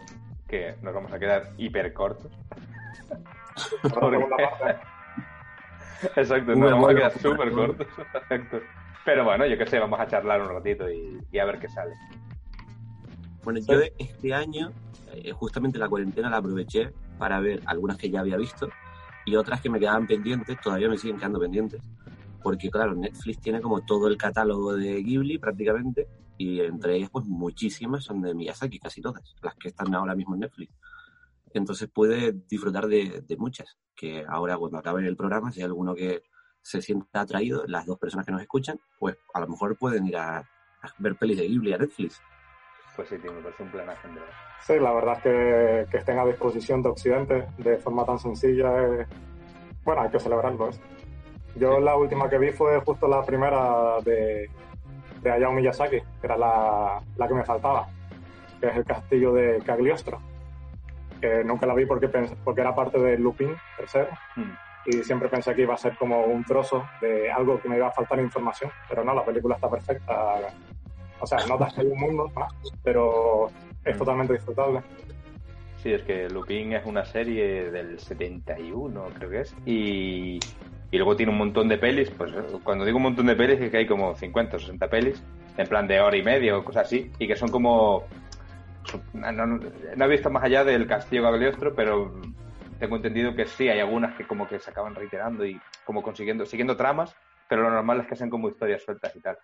que 0.48 0.76
nos 0.80 0.94
vamos 0.94 1.12
a 1.12 1.18
quedar 1.18 1.52
hiper 1.58 1.92
cortos. 1.92 2.32
Exacto, 6.16 6.54
nos 6.54 6.70
vamos 6.70 6.88
a 6.88 6.94
quedar 6.94 7.18
súper 7.18 7.52
cortos. 7.52 7.86
Exacto. 8.14 8.60
Pero 9.04 9.24
bueno, 9.24 9.44
yo 9.44 9.58
qué 9.58 9.66
sé, 9.66 9.78
vamos 9.78 10.00
a 10.00 10.06
charlar 10.06 10.40
un 10.40 10.48
ratito 10.48 10.90
y, 10.90 11.18
y 11.30 11.38
a 11.38 11.44
ver 11.44 11.58
qué 11.58 11.68
sale. 11.68 11.92
Bueno, 13.44 13.60
yo 13.60 13.78
este 13.98 14.32
año, 14.32 14.72
eh, 15.12 15.32
justamente 15.32 15.78
la 15.78 15.90
cuarentena 15.90 16.30
la 16.30 16.38
aproveché 16.38 16.94
para 17.18 17.40
ver 17.40 17.60
algunas 17.66 17.98
que 17.98 18.08
ya 18.08 18.20
había 18.20 18.38
visto 18.38 18.70
y 19.24 19.36
otras 19.36 19.60
que 19.60 19.70
me 19.70 19.78
quedaban 19.78 20.06
pendientes, 20.06 20.60
todavía 20.60 20.88
me 20.88 20.98
siguen 20.98 21.18
quedando 21.18 21.40
pendientes. 21.40 21.82
Porque 22.42 22.70
claro, 22.70 22.94
Netflix 22.94 23.40
tiene 23.40 23.60
como 23.60 23.84
todo 23.84 24.08
el 24.08 24.16
catálogo 24.16 24.74
de 24.74 25.02
Ghibli 25.02 25.38
prácticamente 25.38 26.08
y 26.38 26.60
entre 26.60 26.96
ellas 26.96 27.10
pues 27.10 27.26
muchísimas 27.26 28.02
son 28.02 28.22
de 28.22 28.34
Miyazaki, 28.34 28.78
casi 28.78 29.02
todas, 29.02 29.22
las 29.42 29.54
que 29.56 29.68
están 29.68 29.94
ahora 29.94 30.14
mismo 30.14 30.34
en 30.34 30.40
Netflix. 30.40 30.72
Entonces 31.52 31.88
puede 31.92 32.32
disfrutar 32.48 32.86
de, 32.86 33.22
muchas, 33.38 33.76
que 33.94 34.24
ahora 34.26 34.56
cuando 34.56 34.78
acabe 34.78 35.06
el 35.06 35.16
programa, 35.16 35.52
si 35.52 35.60
hay 35.60 35.66
alguno 35.66 35.94
que 35.94 36.22
se 36.62 36.80
sienta 36.80 37.20
atraído, 37.20 37.64
las 37.66 37.84
dos 37.84 37.98
personas 37.98 38.24
que 38.24 38.32
nos 38.32 38.40
escuchan, 38.40 38.78
pues 38.98 39.16
a 39.34 39.40
lo 39.40 39.48
mejor 39.48 39.76
pueden 39.76 40.06
ir 40.06 40.16
a, 40.16 40.38
a 40.38 40.94
ver 40.98 41.16
pelis 41.16 41.36
de 41.36 41.46
Ghibli 41.46 41.72
a 41.72 41.78
Netflix. 41.78 42.22
Pues 43.00 43.08
sí, 43.08 43.16
tío, 43.16 43.32
me 43.32 43.40
parece 43.40 43.62
un 43.62 43.70
planazo. 43.70 44.08
Sí, 44.60 44.78
la 44.78 44.92
verdad 44.92 45.14
es 45.16 45.22
que, 45.22 45.86
que 45.90 45.96
estén 45.96 46.18
a 46.18 46.26
disposición 46.26 46.82
de 46.82 46.90
Occidente 46.90 47.46
de 47.56 47.78
forma 47.78 48.04
tan 48.04 48.18
sencilla 48.18 48.76
es... 48.88 49.08
Bueno, 49.84 50.02
hay 50.02 50.10
que 50.10 50.20
celebrarlo. 50.20 50.68
¿eh? 50.68 50.72
Yo 51.56 51.80
la 51.80 51.96
última 51.96 52.28
que 52.28 52.36
vi 52.36 52.50
fue 52.50 52.78
justo 52.80 53.08
la 53.08 53.22
primera 53.22 54.02
de, 54.04 54.50
de 55.22 55.30
Hayao 55.30 55.50
Miyazaki, 55.52 56.00
que 56.00 56.26
era 56.26 56.36
la, 56.36 57.00
la 57.16 57.26
que 57.26 57.32
me 57.32 57.42
faltaba, 57.42 57.88
que 58.60 58.66
es 58.66 58.76
el 58.76 58.84
castillo 58.84 59.32
de 59.32 59.62
Cagliostro. 59.64 60.20
Que 61.22 61.42
nunca 61.42 61.64
la 61.64 61.72
vi 61.72 61.86
porque, 61.86 62.08
porque 62.44 62.60
era 62.60 62.74
parte 62.74 62.98
de 62.98 63.16
Lupin 63.16 63.56
tercero 63.78 64.10
Hmm. 64.36 64.52
y 64.84 65.02
siempre 65.04 65.30
pensé 65.30 65.54
que 65.54 65.62
iba 65.62 65.72
a 65.72 65.78
ser 65.78 65.96
como 65.96 66.24
un 66.24 66.44
trozo 66.44 66.86
de 67.00 67.32
algo 67.32 67.58
que 67.62 67.68
me 67.70 67.78
iba 67.78 67.86
a 67.86 67.92
faltar 67.92 68.18
información, 68.20 68.70
pero 68.90 69.02
no, 69.04 69.14
la 69.14 69.24
película 69.24 69.54
está 69.54 69.70
perfecta. 69.70 70.34
O 71.20 71.26
sea, 71.26 71.38
notas 71.46 71.72
que 71.74 71.82
hay 71.82 71.86
un 71.86 72.00
mundo, 72.00 72.32
¿no? 72.34 72.46
pero 72.82 73.50
es 73.84 73.94
Mm. 73.94 73.98
totalmente 73.98 74.32
disfrutable. 74.34 74.82
Sí, 75.76 75.92
es 75.92 76.02
que 76.02 76.28
Lupin 76.28 76.72
es 76.74 76.84
una 76.84 77.04
serie 77.04 77.70
del 77.70 77.98
71, 77.98 79.08
creo 79.14 79.30
que 79.30 79.40
es. 79.40 79.54
Y, 79.64 80.38
y 80.90 80.96
luego 80.98 81.16
tiene 81.16 81.32
un 81.32 81.38
montón 81.38 81.68
de 81.68 81.78
pelis. 81.78 82.10
Pues 82.10 82.32
cuando 82.62 82.84
digo 82.84 82.98
un 82.98 83.04
montón 83.04 83.26
de 83.26 83.36
pelis 83.36 83.60
es 83.60 83.70
que 83.70 83.78
hay 83.78 83.86
como 83.86 84.14
50 84.14 84.56
o 84.56 84.60
60 84.60 84.88
pelis, 84.88 85.22
en 85.56 85.68
plan 85.68 85.86
de 85.88 86.00
hora 86.00 86.16
y 86.16 86.22
media 86.22 86.56
o 86.56 86.64
cosas 86.64 86.86
así, 86.86 87.10
y 87.18 87.26
que 87.26 87.36
son 87.36 87.50
como... 87.50 88.04
No, 89.12 89.32
no- 89.32 89.46
no 89.96 90.04
he 90.04 90.08
visto 90.08 90.30
más 90.30 90.42
allá 90.42 90.64
del 90.64 90.86
Castillo 90.86 91.22
Gagliostro, 91.22 91.74
pero 91.74 92.12
tengo 92.78 92.96
entendido 92.96 93.34
que 93.34 93.46
sí, 93.46 93.68
hay 93.68 93.80
algunas 93.80 94.16
que 94.16 94.26
como 94.26 94.48
que 94.48 94.58
se 94.58 94.70
acaban 94.70 94.94
reiterando 94.94 95.44
y 95.46 95.58
como 95.84 96.02
consiguiendo, 96.02 96.44
siguiendo 96.46 96.76
tramas, 96.76 97.14
pero 97.48 97.62
lo 97.62 97.70
normal 97.70 98.00
es 98.00 98.06
que 98.06 98.16
sean 98.16 98.30
como 98.30 98.48
historias 98.48 98.82
sueltas 98.82 99.14
y 99.16 99.20
tal. 99.20 99.36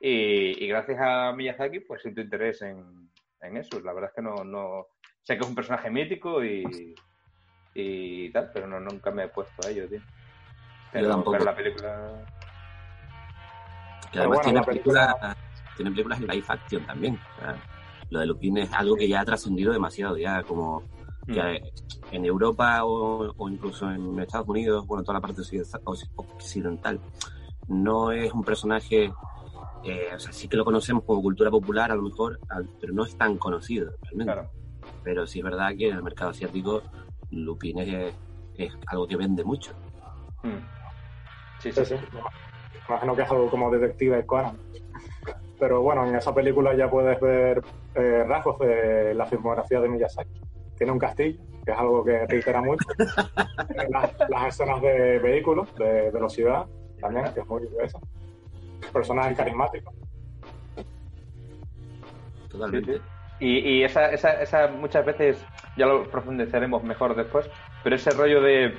Y, 0.00 0.64
y 0.64 0.68
gracias 0.68 0.98
a 1.00 1.32
Miyazaki, 1.32 1.80
pues 1.80 2.02
siento 2.02 2.20
interés 2.20 2.62
en, 2.62 3.10
en 3.40 3.56
eso. 3.56 3.80
La 3.80 3.92
verdad 3.92 4.10
es 4.10 4.16
que 4.16 4.22
no, 4.22 4.44
no... 4.44 4.86
Sé 5.22 5.34
que 5.36 5.42
es 5.42 5.48
un 5.48 5.54
personaje 5.54 5.90
mítico 5.90 6.42
y, 6.44 6.94
y 7.74 8.30
tal, 8.30 8.50
pero 8.52 8.66
no, 8.66 8.80
nunca 8.80 9.10
me 9.10 9.24
he 9.24 9.28
puesto 9.28 9.66
a 9.66 9.70
ello, 9.70 9.88
tío. 9.88 10.00
Pero, 10.92 11.24
pero 11.30 11.44
la 11.44 11.54
película... 11.54 12.24
Que 14.10 14.20
además 14.20 14.38
bueno, 14.38 14.42
tiene, 14.42 14.60
la 14.60 14.64
película- 14.64 15.06
películas, 15.06 15.36
tiene 15.76 15.90
películas 15.90 16.20
en 16.20 16.26
live 16.28 16.44
action 16.48 16.86
también. 16.86 17.18
Lo 18.10 18.20
de 18.20 18.26
Lupin 18.26 18.56
es 18.58 18.72
algo 18.72 18.96
que 18.96 19.06
ya 19.06 19.20
ha 19.20 19.24
trascendido 19.24 19.72
demasiado, 19.72 20.16
ya 20.16 20.42
como 20.44 20.82
que 21.26 21.60
en 22.10 22.24
Europa 22.24 22.84
o, 22.84 23.34
o 23.36 23.48
incluso 23.50 23.90
en 23.90 24.18
Estados 24.18 24.48
Unidos, 24.48 24.86
bueno, 24.86 25.02
toda 25.02 25.18
la 25.18 25.20
parte 25.20 25.42
occiden- 25.42 25.82
occidental, 26.16 26.98
no 27.66 28.12
es 28.12 28.32
un 28.32 28.44
personaje, 28.44 29.12
eh, 29.84 30.08
o 30.14 30.18
sea, 30.18 30.32
sí 30.32 30.48
que 30.48 30.56
lo 30.56 30.64
conocemos 30.64 31.04
como 31.04 31.22
cultura 31.22 31.50
popular 31.50 31.90
a 31.90 31.94
lo 31.96 32.02
mejor, 32.02 32.38
al- 32.48 32.68
pero 32.80 32.92
no 32.92 33.04
es 33.04 33.16
tan 33.16 33.36
conocido 33.38 33.92
realmente. 34.02 34.32
Claro. 34.32 34.50
Pero 35.02 35.26
sí 35.26 35.38
es 35.38 35.44
verdad 35.44 35.70
que 35.76 35.88
en 35.88 35.96
el 35.96 36.02
mercado 36.02 36.30
asiático 36.30 36.82
Lupin 37.30 37.78
es, 37.78 38.14
es 38.56 38.72
algo 38.86 39.06
que 39.06 39.16
vende 39.16 39.44
mucho. 39.44 39.72
Mm. 40.42 40.58
Sí, 41.60 41.72
sí, 41.72 41.84
Sí, 41.84 41.96
sí. 41.96 42.04
Me 42.12 42.94
imagino 42.94 43.16
que 43.16 43.22
es 43.22 43.30
algo 43.30 43.50
como 43.50 43.70
Detective 43.70 44.24
Conan. 44.26 44.58
Pero 45.58 45.82
bueno, 45.82 46.06
en 46.06 46.14
esa 46.14 46.34
película 46.34 46.74
ya 46.74 46.88
puedes 46.88 47.20
ver 47.20 47.62
eh, 47.94 48.24
rasgos 48.26 48.58
de 48.60 49.12
la 49.14 49.26
filmografía 49.26 49.80
de 49.80 49.88
Miyazaki. 49.88 50.40
Tiene 50.76 50.92
un 50.92 50.98
castillo, 50.98 51.40
que 51.66 51.72
es 51.72 51.78
algo 51.78 52.04
que 52.04 52.26
reitera 52.26 52.62
mucho. 52.62 52.86
las, 53.90 54.12
las 54.30 54.46
escenas 54.48 54.80
de 54.80 55.18
vehículos, 55.18 55.74
de 55.74 56.10
velocidad, 56.12 56.66
también, 57.00 57.32
que 57.34 57.40
es 57.40 57.46
muy 57.48 57.68
eso. 57.82 58.00
Personajes 58.92 59.36
carismáticos. 59.36 59.94
Totalmente. 62.48 62.94
Sí, 62.94 63.00
Y, 63.40 63.58
y 63.58 63.84
esa, 63.84 64.10
esa, 64.10 64.42
esa 64.42 64.68
muchas 64.68 65.04
veces, 65.04 65.44
ya 65.76 65.86
lo 65.86 66.10
profundizaremos 66.10 66.82
mejor 66.82 67.14
después, 67.14 67.48
pero 67.84 67.96
ese 67.96 68.12
rollo 68.12 68.40
de. 68.40 68.74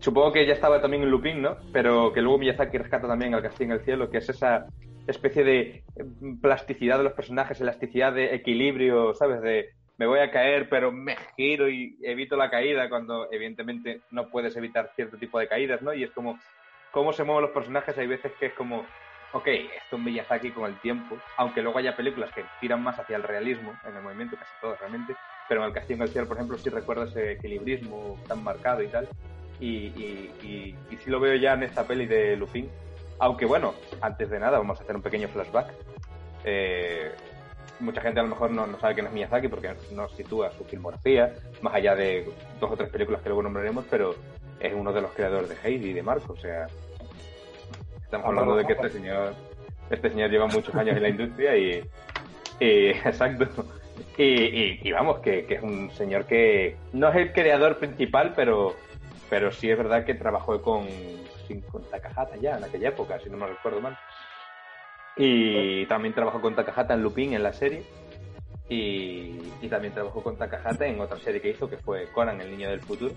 Supongo 0.00 0.32
que 0.32 0.46
ya 0.46 0.52
estaba 0.52 0.82
también 0.82 1.02
en 1.02 1.10
Lupin, 1.10 1.40
¿no? 1.40 1.56
Pero 1.72 2.12
que 2.12 2.20
luego 2.20 2.38
Miyazaki 2.38 2.76
rescata 2.76 3.08
también 3.08 3.34
al 3.34 3.42
Castillo 3.42 3.72
en 3.72 3.78
el 3.78 3.84
Cielo, 3.84 4.10
que 4.10 4.18
es 4.18 4.28
esa 4.28 4.66
especie 5.06 5.44
de 5.44 5.82
mm, 6.20 6.40
plasticidad 6.40 6.98
de 6.98 7.04
los 7.04 7.12
personajes, 7.14 7.60
elasticidad 7.60 8.12
de 8.12 8.34
equilibrio, 8.34 9.14
¿sabes? 9.14 9.40
De 9.40 9.70
me 9.96 10.06
voy 10.06 10.18
a 10.18 10.30
caer, 10.30 10.68
pero 10.68 10.90
me 10.90 11.16
giro 11.36 11.68
y 11.68 11.96
evito 12.02 12.36
la 12.36 12.50
caída, 12.50 12.88
cuando 12.88 13.28
evidentemente 13.30 14.00
no 14.10 14.28
puedes 14.28 14.56
evitar 14.56 14.90
cierto 14.96 15.16
tipo 15.16 15.38
de 15.38 15.48
caídas, 15.48 15.82
¿no? 15.82 15.94
Y 15.94 16.02
es 16.02 16.10
como 16.10 16.38
cómo 16.90 17.12
se 17.12 17.24
mueven 17.24 17.42
los 17.42 17.52
personajes, 17.52 17.96
hay 17.98 18.06
veces 18.06 18.32
que 18.38 18.46
es 18.46 18.54
como, 18.54 18.84
ok, 19.34 19.48
esto 19.48 19.96
es 19.96 20.02
Miyazaki 20.02 20.52
con 20.52 20.70
el 20.70 20.78
tiempo, 20.80 21.18
aunque 21.36 21.60
luego 21.60 21.78
haya 21.78 21.96
películas 21.96 22.30
que 22.32 22.46
tiran 22.60 22.82
más 22.82 22.98
hacia 22.98 23.16
el 23.16 23.24
realismo 23.24 23.76
en 23.84 23.96
el 23.96 24.02
movimiento, 24.02 24.36
casi 24.36 24.52
todas 24.60 24.78
realmente, 24.78 25.16
pero 25.48 25.60
en 25.60 25.66
el 25.66 25.72
Castillo 25.72 25.96
en 25.96 26.02
el 26.02 26.08
Cielo, 26.08 26.28
por 26.28 26.36
ejemplo, 26.36 26.56
sí 26.56 26.70
recuerdo 26.70 27.04
ese 27.04 27.32
equilibrismo 27.32 28.16
tan 28.28 28.42
marcado 28.44 28.82
y 28.82 28.88
tal, 28.88 29.08
y, 29.58 29.66
y, 29.66 30.34
y, 30.42 30.94
y 30.94 30.96
sí 30.98 31.10
lo 31.10 31.18
veo 31.18 31.34
ya 31.34 31.54
en 31.54 31.64
esta 31.64 31.84
peli 31.84 32.06
de 32.06 32.36
Lupin, 32.36 32.70
aunque 33.18 33.44
bueno, 33.44 33.74
antes 34.00 34.30
de 34.30 34.38
nada 34.38 34.58
vamos 34.58 34.78
a 34.78 34.84
hacer 34.84 34.94
un 34.94 35.02
pequeño 35.02 35.28
flashback. 35.28 35.72
Eh, 36.44 37.12
mucha 37.80 38.00
gente 38.00 38.20
a 38.20 38.22
lo 38.22 38.28
mejor 38.28 38.52
no, 38.52 38.66
no 38.68 38.78
sabe 38.78 38.94
quién 38.94 39.06
es 39.06 39.12
Miyazaki 39.12 39.48
porque 39.48 39.74
no 39.92 40.08
sitúa 40.10 40.52
su 40.52 40.64
filmografía, 40.64 41.34
más 41.60 41.74
allá 41.74 41.96
de 41.96 42.24
dos 42.60 42.70
o 42.70 42.76
tres 42.76 42.88
películas 42.88 43.20
que 43.20 43.30
luego 43.30 43.42
nombraremos, 43.42 43.84
pero 43.90 44.14
es 44.60 44.72
uno 44.72 44.92
de 44.92 45.00
los 45.00 45.12
creadores 45.12 45.48
de 45.48 45.56
Heidi 45.62 45.90
y 45.90 45.92
de 45.92 46.02
Marco, 46.02 46.34
o 46.34 46.36
sea, 46.36 46.66
estamos 48.04 48.26
hablando 48.26 48.56
de 48.56 48.66
que 48.66 48.72
este 48.74 48.90
señor, 48.90 49.34
este 49.90 50.10
señor 50.10 50.30
lleva 50.30 50.46
muchos 50.46 50.74
años 50.74 50.96
en 50.96 51.02
la 51.02 51.08
industria 51.08 51.56
y, 51.56 51.82
y 52.60 52.86
exacto. 53.04 53.46
Y, 54.16 54.24
y- 54.24 54.80
y 54.82 54.92
vamos, 54.92 55.20
que, 55.20 55.44
que 55.46 55.54
es 55.54 55.62
un 55.62 55.90
señor 55.92 56.24
que 56.26 56.76
no 56.92 57.08
es 57.10 57.16
el 57.16 57.32
creador 57.32 57.78
principal, 57.78 58.32
pero, 58.34 58.74
pero 59.30 59.52
sí 59.52 59.70
es 59.70 59.76
verdad 59.78 60.04
que 60.04 60.14
trabajó 60.14 60.60
con, 60.62 60.86
con 61.70 61.82
Takahata 61.90 62.36
ya 62.36 62.56
en 62.58 62.64
aquella 62.64 62.88
época, 62.88 63.18
si 63.20 63.30
no 63.30 63.36
me 63.36 63.46
recuerdo 63.46 63.80
mal. 63.80 63.96
Y 65.16 65.86
también 65.86 66.12
trabajó 66.14 66.40
con 66.40 66.54
Takahata 66.56 66.94
en 66.94 67.02
Lupin 67.02 67.34
en 67.34 67.42
la 67.42 67.52
serie. 67.52 67.84
Y, 68.68 69.38
y 69.60 69.68
también 69.68 69.92
trabajó 69.92 70.22
con 70.22 70.36
Takahata 70.36 70.86
en 70.86 70.98
otra 71.00 71.18
serie 71.18 71.40
que 71.40 71.50
hizo, 71.50 71.68
que 71.68 71.76
fue 71.76 72.08
Conan, 72.12 72.40
el 72.40 72.50
niño 72.50 72.70
del 72.70 72.80
futuro, 72.80 73.12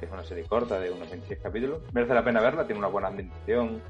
que 0.00 0.06
es 0.06 0.12
una 0.12 0.24
serie 0.24 0.44
corta 0.44 0.80
de 0.80 0.90
unos 0.90 1.08
26 1.10 1.38
capítulos. 1.42 1.82
Merece 1.92 2.14
la 2.14 2.24
pena 2.24 2.40
verla, 2.40 2.64
tiene 2.64 2.78
una 2.78 2.88
buena 2.88 3.08
ambientación. 3.08 3.80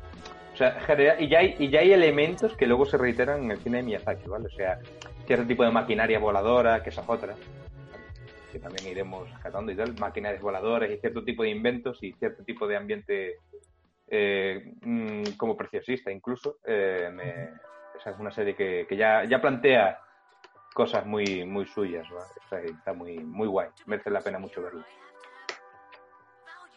O 0.53 0.57
sea, 0.57 0.77
y 1.21 1.29
ya, 1.29 1.39
hay, 1.39 1.55
y 1.59 1.71
ya 1.71 1.81
hay 1.81 1.93
elementos 1.93 2.57
que 2.57 2.67
luego 2.67 2.85
se 2.85 2.99
reiteran 2.99 3.45
en 3.45 3.53
el 3.53 3.59
cine 3.61 3.79
de 3.79 3.83
Miyazaki, 3.85 4.29
¿vale? 4.29 4.47
O 4.47 4.51
sea, 4.51 4.79
cierto 5.27 5.47
tipo 5.47 5.63
de 5.65 5.71
maquinaria 5.71 6.19
voladora, 6.19 6.83
que 6.83 6.91
esa 6.91 7.03
es 7.03 7.09
otra, 7.09 7.35
que 8.53 8.59
también 8.59 8.89
iremos 8.89 9.31
rescatando 9.31 9.71
y 9.71 9.77
tal, 9.77 9.95
maquinarias 9.99 10.43
voladoras 10.43 10.91
y 10.91 10.99
cierto 10.99 11.23
tipo 11.25 11.45
de 11.45 11.51
inventos 11.51 11.99
y 12.03 12.13
cierto 12.15 12.43
tipo 12.43 12.67
de 12.67 12.77
ambiente 12.77 13.37
eh, 14.09 14.75
mm, 14.83 15.23
como 15.39 15.57
preciosista 15.57 16.11
incluso. 16.11 16.59
Eh, 16.67 17.09
me- 17.13 17.51
esa 17.97 18.11
es 18.11 18.19
una 18.19 18.33
serie 18.33 18.57
que, 18.57 18.87
que 18.89 18.97
ya, 18.97 19.25
ya 19.25 19.41
plantea 19.41 19.99
cosas 20.75 21.07
muy, 21.07 21.45
muy 21.45 21.67
suyas. 21.67 22.07
Está, 22.43 22.61
está 22.63 22.93
muy, 22.93 23.19
muy 23.19 23.47
guay, 23.47 23.69
merece 23.87 24.11
la 24.11 24.21
pena 24.21 24.39
mucho 24.41 24.61
verlo. 24.63 24.83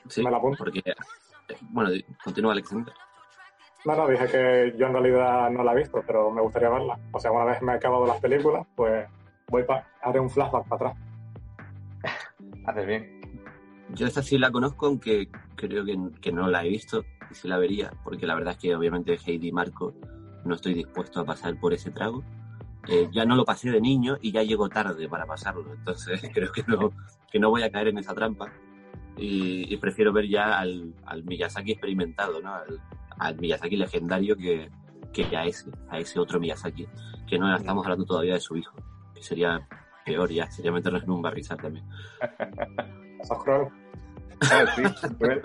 Sí, 0.07 0.23
Me 0.23 0.31
la 0.31 0.37
apunto. 0.37 0.63
porque, 0.63 0.79
eh, 0.85 0.93
bueno, 1.61 1.91
continúa 2.23 2.53
Alexander. 2.53 2.93
No, 3.85 3.95
no, 3.95 4.07
dije 4.07 4.25
que 4.27 4.75
yo 4.77 4.87
en 4.87 4.93
realidad 4.93 5.49
no 5.49 5.63
la 5.63 5.73
he 5.73 5.77
visto, 5.77 6.01
pero 6.07 6.31
me 6.31 6.41
gustaría 6.41 6.69
verla. 6.69 6.97
O 7.11 7.19
sea, 7.19 7.31
una 7.31 7.45
vez 7.45 7.61
me 7.61 7.73
he 7.73 7.75
acabado 7.75 8.05
las 8.05 8.19
películas, 8.21 8.65
pues 8.75 9.07
voy 9.49 9.63
pa 9.63 9.85
haré 10.01 10.19
un 10.19 10.29
flashback 10.29 10.67
para 10.67 10.91
atrás. 10.91 11.03
Haces 12.65 12.87
bien. 12.87 13.21
Yo 13.89 14.07
esta 14.07 14.21
sí 14.21 14.37
la 14.37 14.51
conozco, 14.51 14.85
aunque 14.85 15.29
creo 15.55 15.83
que, 15.83 15.97
que 16.21 16.31
no 16.31 16.47
la 16.47 16.63
he 16.63 16.69
visto 16.69 17.03
y 17.29 17.35
sí 17.35 17.47
la 17.47 17.57
vería, 17.57 17.91
porque 18.03 18.25
la 18.25 18.35
verdad 18.35 18.53
es 18.53 18.59
que 18.59 18.75
obviamente 18.75 19.17
Heidi 19.25 19.49
y 19.49 19.51
Marco 19.51 19.93
no 20.45 20.55
estoy 20.55 20.73
dispuesto 20.73 21.19
a 21.19 21.25
pasar 21.25 21.59
por 21.59 21.73
ese 21.73 21.91
trago. 21.91 22.23
Eh, 22.87 23.09
ya 23.11 23.25
no 23.25 23.35
lo 23.35 23.45
pasé 23.45 23.69
de 23.69 23.79
niño 23.79 24.17
y 24.21 24.31
ya 24.31 24.43
llego 24.43 24.67
tarde 24.67 25.07
para 25.07 25.25
pasarlo, 25.25 25.73
entonces 25.73 26.21
creo 26.33 26.51
que 26.51 26.63
no, 26.67 26.91
que 27.31 27.39
no 27.39 27.49
voy 27.49 27.63
a 27.63 27.71
caer 27.71 27.89
en 27.89 27.97
esa 27.97 28.13
trampa 28.13 28.51
y, 29.17 29.73
y 29.73 29.77
prefiero 29.77 30.11
ver 30.13 30.27
ya 30.27 30.59
al, 30.59 30.93
al 31.05 31.23
Miyazaki 31.23 31.71
experimentado, 31.73 32.41
¿no? 32.41 32.53
al, 32.53 32.79
al 33.19 33.35
Miyazaki 33.39 33.75
legendario 33.77 34.35
que, 34.35 34.69
que 35.11 35.23
a 35.37 35.45
ese, 35.45 35.69
a 35.89 35.99
ese 35.99 36.19
otro 36.19 36.39
Miyazaki, 36.39 36.87
que 37.27 37.37
no 37.39 37.55
estamos 37.55 37.85
hablando 37.85 38.05
todavía 38.05 38.33
de 38.33 38.39
su 38.39 38.57
hijo, 38.57 38.75
que 39.13 39.21
sería 39.21 39.67
peor 40.05 40.31
ya, 40.31 40.49
sería 40.51 40.71
meternos 40.71 41.03
en 41.03 41.11
un 41.11 41.21
barrizal 41.21 41.57
también. 41.57 41.85
Ah, 44.51 44.65
sí, 44.75 44.83
cruel. 45.17 45.41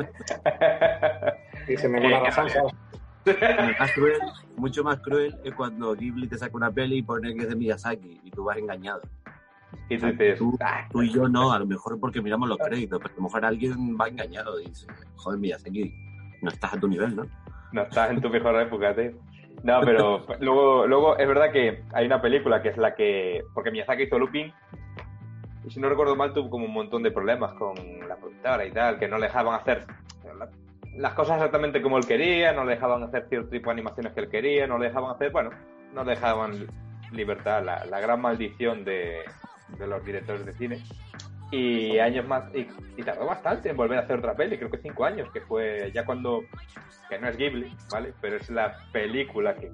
Y 1.69 1.77
sin 1.77 1.93
ninguna 1.93 2.17
Eh, 2.19 2.25
razón, 2.25 2.51
¿sabes? 2.51 3.79
más 3.79 3.93
cruel, 3.93 4.19
mucho 4.57 4.83
más 4.83 4.99
cruel 5.01 5.37
es 5.45 5.55
cuando 5.55 5.95
Ghibli 5.95 6.27
te 6.27 6.39
saca 6.39 6.57
una 6.57 6.71
peli 6.73 6.97
y 6.99 7.03
pone 7.03 7.35
que 7.35 7.43
es 7.43 7.49
de 7.49 7.55
Miyazaki 7.55 8.21
y 8.25 8.31
tú 8.31 8.45
vas 8.45 8.57
engañado. 8.59 9.03
Y 9.89 9.99
tú 9.99 10.07
dices, 10.07 10.39
Tú, 10.39 10.57
"Ah, 10.61 10.87
tú 10.91 11.03
y 11.03 11.11
yo 11.11 11.29
no, 11.29 11.53
a 11.53 11.59
lo 11.59 11.67
mejor 11.67 11.99
porque 12.01 12.21
miramos 12.21 12.49
los 12.49 12.59
créditos, 12.59 12.99
pero 13.01 13.13
a 13.13 13.17
lo 13.17 13.23
mejor 13.23 13.45
alguien 13.45 13.97
va 14.01 14.09
engañado 14.09 14.61
y 14.61 14.67
dice, 14.67 14.87
joder, 15.17 15.39
Miyazaki, 15.41 15.93
no 16.43 16.51
estás 16.51 16.75
a 16.75 16.81
tu 16.81 16.89
nivel, 16.89 17.17
¿no? 17.17 17.25
No 17.73 17.83
estás 17.83 18.11
en 18.11 18.21
tu 18.21 18.31
mejor 18.31 18.61
época, 18.61 18.95
tío. 18.95 19.11
No, 19.63 19.81
pero 19.85 20.25
luego, 20.41 20.87
luego 20.87 21.17
es 21.19 21.27
verdad 21.29 21.51
que 21.53 21.85
hay 21.93 22.07
una 22.07 22.21
película 22.23 22.63
que 22.63 22.69
es 22.69 22.77
la 22.77 22.95
que. 22.95 23.45
Porque 23.55 23.71
Miyazaki 23.71 24.05
hizo 24.05 24.19
Lupin. 24.19 24.53
Y 25.65 25.71
si 25.71 25.81
no 25.81 25.89
recuerdo 25.89 26.17
mal, 26.17 26.33
tuvo 26.33 26.49
como 26.49 26.65
un 26.65 26.73
montón 26.73 27.03
de 27.03 27.11
problemas 27.11 27.53
con 27.55 27.75
la 28.09 28.17
productora 28.17 28.65
y 28.65 28.71
tal, 28.71 28.99
que 28.99 29.09
no 29.09 29.19
le 29.19 29.27
dejaban 29.27 29.55
hacer 29.55 29.85
la- 30.39 30.49
las 30.97 31.13
cosas 31.15 31.37
exactamente 31.37 31.83
como 31.83 31.99
él 31.99 32.07
quería, 32.07 32.53
no 32.53 32.65
le 32.65 32.73
dejaban 32.73 33.03
hacer 33.03 33.27
cierto 33.29 33.51
tipo 33.51 33.67
de 33.71 33.73
animaciones 33.75 34.13
que 34.15 34.21
él 34.21 34.29
quería, 34.31 34.67
no 34.67 34.79
le 34.79 34.87
dejaban 34.87 35.15
hacer, 35.15 35.31
bueno, 35.31 35.51
no 35.95 36.05
le 36.05 36.13
dejaban 36.13 36.67
libertad, 37.13 37.63
la, 37.65 37.85
la 37.85 38.01
gran 38.01 38.21
maldición 38.21 38.85
de, 38.85 39.19
de 39.77 39.87
los 39.87 40.05
directores 40.05 40.47
de 40.47 40.53
cine. 40.55 40.83
Y 41.51 41.99
años 41.99 42.27
más, 42.27 42.45
y, 42.55 42.69
y 42.97 43.03
tardó 43.03 43.27
bastante 43.27 43.71
en 43.71 43.77
volver 43.77 43.99
a 43.99 44.03
hacer 44.03 44.19
otra 44.19 44.35
peli, 44.35 44.59
creo 44.59 44.71
que 44.71 44.79
cinco 44.79 45.05
años, 45.07 45.31
que 45.33 45.41
fue 45.41 45.91
ya 45.95 46.05
cuando 46.05 46.43
que 47.09 47.19
no 47.19 47.27
es 47.29 47.37
Ghibli, 47.39 47.75
¿vale? 47.91 48.13
Pero 48.21 48.37
es 48.37 48.51
la 48.51 48.77
película 48.93 49.55
que 49.55 49.73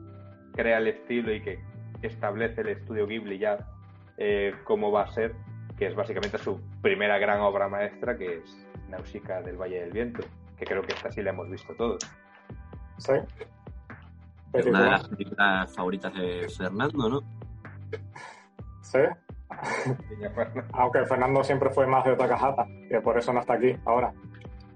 crea 0.55 0.79
el 0.79 0.87
estilo 0.87 1.35
y 1.35 1.43
que 1.43 1.59
establece 2.03 2.61
el 2.61 2.69
estudio 2.69 3.09
Ghibli 3.09 3.39
ya 3.39 3.59
eh, 4.19 4.55
cómo 4.63 4.93
va 4.93 5.03
a 5.03 5.11
ser, 5.11 5.35
que 5.77 5.87
es 5.87 5.97
básicamente 5.97 6.39
su 6.39 6.61
primera 6.81 7.19
gran 7.19 7.41
obra 7.41 7.69
maestra, 7.69 8.17
que 8.17 8.37
es 8.39 8.69
Náusica 8.89 9.43
del 9.43 9.57
Valle 9.57 9.81
del 9.81 9.91
Viento, 9.91 10.23
que 10.57 10.65
creo 10.65 10.83
que 10.83 10.93
esta 10.93 11.11
sí 11.11 11.23
la 11.23 11.31
hemos 11.31 11.51
visto 11.51 11.75
todos. 11.75 11.99
Sí. 12.99 13.15
Es 14.53 14.65
una 14.67 14.85
de 14.85 14.91
las 14.91 15.09
Película. 15.09 15.17
películas 15.17 15.75
favoritas 15.75 16.15
de 16.15 16.49
Fernando, 16.57 17.09
¿no? 17.09 17.21
Sí. 18.83 19.01
Aunque 20.73 21.05
Fernando 21.07 21.45
siempre 21.45 21.71
fue 21.71 21.87
más 21.87 22.05
de 22.05 22.17
Takahata, 22.17 22.67
que 22.89 23.01
por 23.01 23.19
eso 23.19 23.33
no 23.33 23.41
está 23.41 23.55
aquí 23.55 23.77
ahora. 23.85 24.13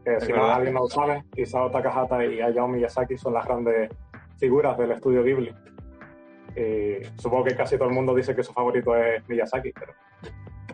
Que 0.04 0.20
si 0.20 0.32
no, 0.32 0.44
alguien 0.44 0.74
no 0.74 0.80
lo 0.80 0.88
sabe, 0.88 1.24
Isao 1.36 1.70
Takahata 1.70 2.24
y 2.24 2.40
Hayao 2.40 2.68
Miyazaki 2.68 3.16
son 3.18 3.34
las 3.34 3.44
grandes 3.46 3.90
figuras 4.38 4.76
del 4.78 4.92
estudio 4.92 5.22
Ghibli. 5.22 5.54
Y 6.56 7.04
supongo 7.20 7.44
que 7.44 7.56
casi 7.56 7.76
todo 7.76 7.88
el 7.88 7.94
mundo 7.94 8.14
dice 8.14 8.34
que 8.34 8.42
su 8.42 8.52
favorito 8.52 8.96
es 8.96 9.26
Miyazaki, 9.28 9.72
pero 9.72 9.92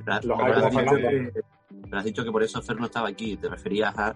Pero, 0.05 0.21
Los 0.23 0.39
pero 0.39 0.45
hay 0.45 0.53
has 0.53 0.63
como 0.69 0.81
dicho 0.81 0.95
Fernando. 0.95 1.33
que, 1.33 1.41
pero 1.85 1.99
has 1.99 2.05
dicho 2.05 2.25
que 2.25 2.31
por 2.33 2.43
eso 2.43 2.63
Fer 2.63 2.77
no 2.79 2.87
estaba 2.87 3.09
aquí. 3.09 3.37
Te 3.37 3.49
referías 3.49 3.97
a. 3.99 4.15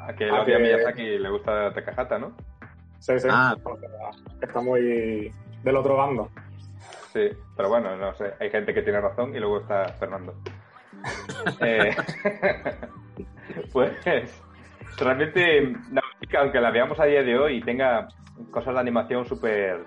A 0.00 0.14
que 0.14 0.30
odia 0.30 0.44
que- 0.56 0.62
Miyazaki 0.62 1.18
le 1.18 1.30
gusta 1.30 1.72
Takahata, 1.72 2.18
¿no? 2.18 2.32
sí, 2.98 3.18
sí, 3.20 3.28
Ah. 3.30 3.56
está 4.40 4.60
muy 4.60 5.32
del 5.62 5.76
otro 5.76 5.96
bando. 5.96 6.28
Sí, 7.16 7.30
pero 7.56 7.70
bueno, 7.70 7.96
no 7.96 8.14
sé. 8.14 8.34
Hay 8.38 8.50
gente 8.50 8.74
que 8.74 8.82
tiene 8.82 9.00
razón 9.00 9.34
y 9.34 9.38
luego 9.40 9.60
está 9.60 9.84
Fernando. 9.98 10.34
Eh, 11.60 11.94
pues 13.72 13.92
realmente 14.98 15.72
aunque 16.38 16.60
la 16.60 16.70
veamos 16.70 16.98
a 17.00 17.04
día 17.04 17.22
de 17.22 17.38
hoy 17.38 17.56
y 17.58 17.60
tenga 17.62 18.08
cosas 18.50 18.74
de 18.74 18.80
animación 18.80 19.24
súper 19.24 19.84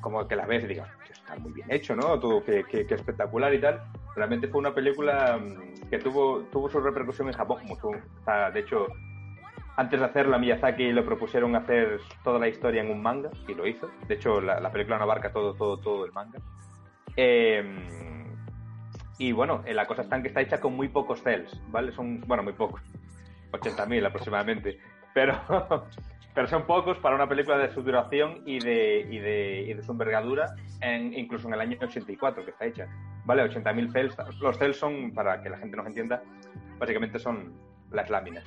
como 0.00 0.26
que 0.28 0.36
las 0.36 0.46
ves 0.46 0.64
y 0.64 0.66
digas 0.68 0.88
"Tío, 1.04 1.14
está 1.16 1.34
muy 1.36 1.52
bien 1.52 1.72
hecho, 1.72 1.96
¿no? 1.96 2.20
Todo 2.20 2.44
que, 2.44 2.64
que- 2.64 2.86
que 2.86 2.94
espectacular 2.94 3.52
y 3.54 3.60
tal. 3.60 3.82
Realmente 4.14 4.46
fue 4.48 4.60
una 4.60 4.74
película 4.74 5.38
mm, 5.38 5.88
que 5.88 5.98
tuvo, 5.98 6.42
tuvo 6.52 6.68
su 6.68 6.80
repercusión 6.80 7.28
en 7.28 7.34
Japón. 7.34 7.62
Mucho, 7.64 7.88
o 7.88 8.24
sea, 8.24 8.50
de 8.50 8.60
hecho, 8.60 8.86
antes 9.76 10.00
de 10.00 10.06
hacerla, 10.06 10.38
Miyazaki 10.38 10.92
le 10.92 11.02
propusieron 11.02 11.56
hacer 11.56 12.00
toda 12.22 12.38
la 12.38 12.48
historia 12.48 12.82
en 12.82 12.90
un 12.90 13.02
manga 13.02 13.30
y 13.48 13.54
lo 13.54 13.66
hizo. 13.66 13.90
De 14.06 14.14
hecho, 14.14 14.40
la, 14.40 14.60
la 14.60 14.70
película 14.70 14.98
no 14.98 15.04
abarca 15.04 15.32
todo, 15.32 15.54
todo, 15.54 15.78
todo 15.78 16.04
el 16.04 16.12
manga. 16.12 16.38
Eh, 17.16 17.62
y 19.18 19.32
bueno, 19.32 19.62
eh, 19.66 19.74
la 19.74 19.86
cosa 19.86 20.02
está 20.02 20.16
en 20.16 20.22
que 20.22 20.28
está 20.28 20.40
hecha 20.40 20.60
con 20.60 20.74
muy 20.74 20.88
pocos 20.88 21.22
cells, 21.22 21.60
¿vale? 21.68 21.92
Son, 21.92 22.20
bueno, 22.22 22.42
muy 22.42 22.54
pocos. 22.54 22.80
80.000 23.52 24.06
aproximadamente. 24.06 24.78
Pero, 25.14 25.38
pero 26.34 26.48
son 26.48 26.66
pocos 26.66 26.98
para 26.98 27.14
una 27.14 27.28
película 27.28 27.58
de 27.58 27.70
su 27.72 27.82
duración 27.82 28.42
y 28.46 28.58
de, 28.58 29.06
y 29.10 29.18
de, 29.18 29.66
y 29.68 29.74
de 29.74 29.82
su 29.82 29.92
envergadura, 29.92 30.54
en, 30.80 31.12
incluso 31.14 31.48
en 31.48 31.54
el 31.54 31.60
año 31.60 31.78
84 31.80 32.44
que 32.44 32.50
está 32.50 32.66
hecha. 32.66 32.88
¿Vale? 33.24 33.44
80.000 33.44 33.92
cells. 33.92 34.16
Los 34.40 34.58
cells 34.58 34.76
son, 34.76 35.12
para 35.12 35.42
que 35.42 35.50
la 35.50 35.58
gente 35.58 35.76
nos 35.76 35.86
entienda, 35.86 36.22
básicamente 36.78 37.18
son 37.18 37.54
las 37.90 38.10
láminas. 38.10 38.44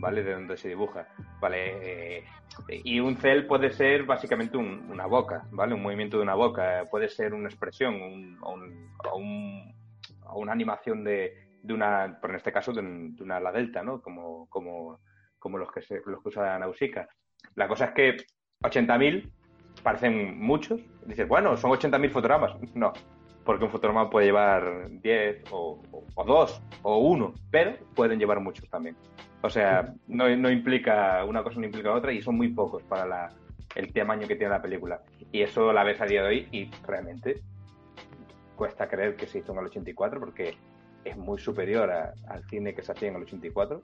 ¿Vale? 0.00 0.22
De 0.22 0.32
donde 0.32 0.56
se 0.56 0.68
dibuja. 0.68 1.06
¿Vale? 1.40 2.18
Eh, 2.18 2.24
y 2.84 3.00
un 3.00 3.16
cel 3.16 3.46
puede 3.46 3.70
ser 3.72 4.04
básicamente 4.04 4.56
un- 4.56 4.90
una 4.90 5.06
boca, 5.06 5.46
¿vale? 5.52 5.74
Un 5.74 5.82
movimiento 5.82 6.16
de 6.16 6.22
una 6.24 6.34
boca. 6.34 6.86
Puede 6.90 7.08
ser 7.08 7.32
una 7.34 7.48
expresión 7.48 7.94
un- 8.00 8.38
o, 8.42 9.16
un- 9.16 9.74
una 10.34 10.52
animación 10.52 11.04
de, 11.04 11.48
de 11.62 11.74
una, 11.74 12.18
por 12.20 12.30
en 12.30 12.36
este 12.36 12.52
caso, 12.52 12.72
de, 12.72 12.82
de 12.82 13.22
una 13.22 13.36
ala 13.36 13.52
delta, 13.52 13.82
¿no? 13.82 14.00
Como, 14.00 14.48
como, 14.48 15.00
como 15.38 15.58
los 15.58 15.70
que 15.70 15.82
se, 15.82 16.00
los 16.06 16.22
que 16.22 16.28
usa 16.28 16.58
Nausicaa. 16.58 17.06
La 17.54 17.68
cosa 17.68 17.86
es 17.86 17.90
que 17.92 18.16
80.000 18.62 19.30
parecen 19.82 20.38
muchos. 20.38 20.80
Dices, 21.06 21.26
bueno, 21.28 21.56
son 21.56 21.70
80.000 21.72 22.10
fotogramas. 22.10 22.52
No, 22.74 22.92
porque 23.44 23.64
un 23.64 23.70
fotograma 23.70 24.08
puede 24.10 24.26
llevar 24.26 24.88
10 25.02 25.42
o, 25.50 25.80
o, 25.90 26.04
o 26.14 26.24
2 26.24 26.62
o 26.82 26.98
1, 26.98 27.34
pero 27.50 27.76
pueden 27.94 28.18
llevar 28.18 28.40
muchos 28.40 28.68
también. 28.68 28.96
O 29.42 29.50
sea, 29.50 29.92
no, 30.06 30.28
no 30.36 30.50
implica, 30.50 31.24
una 31.24 31.42
cosa 31.42 31.58
no 31.58 31.66
implica 31.66 31.92
otra 31.92 32.12
y 32.12 32.22
son 32.22 32.36
muy 32.36 32.48
pocos 32.48 32.82
para 32.84 33.06
la, 33.06 33.28
el 33.74 33.92
tamaño 33.92 34.28
que 34.28 34.36
tiene 34.36 34.52
la 34.52 34.62
película. 34.62 35.00
Y 35.32 35.42
eso 35.42 35.72
la 35.72 35.82
ves 35.82 36.00
a 36.00 36.06
día 36.06 36.22
de 36.22 36.28
hoy 36.28 36.48
y 36.52 36.70
realmente 36.86 37.40
cuesta 38.56 38.88
creer 38.88 39.16
que 39.16 39.26
se 39.26 39.38
hizo 39.38 39.52
en 39.52 39.58
el 39.58 39.66
84 39.66 40.20
porque 40.20 40.54
es 41.04 41.16
muy 41.16 41.38
superior 41.40 41.90
a- 41.90 42.14
al 42.28 42.44
cine 42.44 42.74
que 42.74 42.82
se 42.82 42.92
hacía 42.92 43.08
en 43.08 43.16
el 43.16 43.22
84 43.22 43.82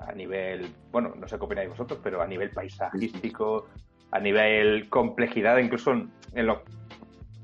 a 0.00 0.12
nivel, 0.12 0.68
bueno, 0.90 1.12
no 1.16 1.28
sé 1.28 1.38
qué 1.38 1.44
opináis 1.44 1.68
vosotros, 1.70 2.00
pero 2.02 2.22
a 2.22 2.26
nivel 2.26 2.50
paisajístico, 2.50 3.66
a 4.10 4.18
nivel 4.20 4.88
complejidad, 4.88 5.58
incluso 5.58 5.92
en 5.92 6.46
los, 6.46 6.58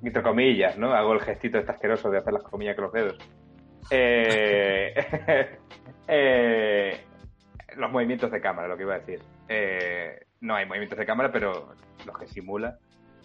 entre 0.05 0.23
comillas, 0.23 0.77
¿no? 0.79 0.93
Hago 0.93 1.13
el 1.15 1.21
gestito 1.21 1.59
este 1.59 1.73
asqueroso 1.73 2.11
de 2.11 2.19
hacer 2.19 2.33
las 2.33 2.43
comillas 2.43 2.75
con 2.77 2.85
los 2.85 2.93
dedos. 2.93 3.19
Eh, 3.91 4.95
eh, 6.09 7.01
los 7.77 7.91
movimientos 7.91 8.31
de 8.31 8.41
cámara, 8.41 8.69
lo 8.69 8.77
que 8.77 8.83
iba 8.83 8.95
a 8.95 8.99
decir. 8.99 9.21
Eh, 9.49 10.27
no 10.41 10.55
hay 10.55 10.67
movimientos 10.67 10.99
de 10.99 11.07
cámara, 11.07 11.31
pero 11.33 11.75
los 12.07 12.19
que 12.19 12.27
simula 12.27 12.79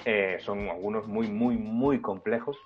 eh, 0.05 0.37
son 0.39 0.69
algunos 0.69 1.07
muy, 1.07 1.27
muy, 1.27 1.57
muy 1.57 2.01
complejos. 2.01 2.57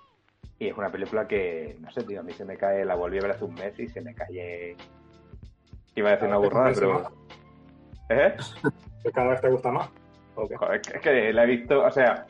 Y 0.59 0.67
es 0.67 0.77
una 0.77 0.91
película 0.91 1.27
que, 1.27 1.77
no 1.79 1.91
sé, 1.91 2.03
tío, 2.03 2.19
a 2.19 2.23
mí 2.23 2.31
se 2.33 2.45
me 2.45 2.57
cae, 2.57 2.85
la 2.85 2.95
volví 2.95 3.17
a 3.17 3.21
ver 3.21 3.31
hace 3.31 3.45
un 3.45 3.55
mes 3.55 3.77
y 3.79 3.87
se 3.87 4.01
me 4.01 4.13
cae. 4.13 4.75
Iba 5.95 6.09
a 6.09 6.11
decir 6.13 6.27
una 6.27 6.37
vez 6.37 6.49
burrada, 6.49 6.71
pero. 6.73 7.11
¿Eh? 8.09 8.35
Cada 9.13 9.31
vez 9.31 9.41
te 9.41 9.49
gusta 9.49 9.71
más. 9.71 9.89
Joder, 10.35 10.81
es 10.93 11.01
que 11.01 11.33
la 11.33 11.43
he 11.43 11.47
visto, 11.47 11.83
o 11.83 11.91
sea, 11.91 12.25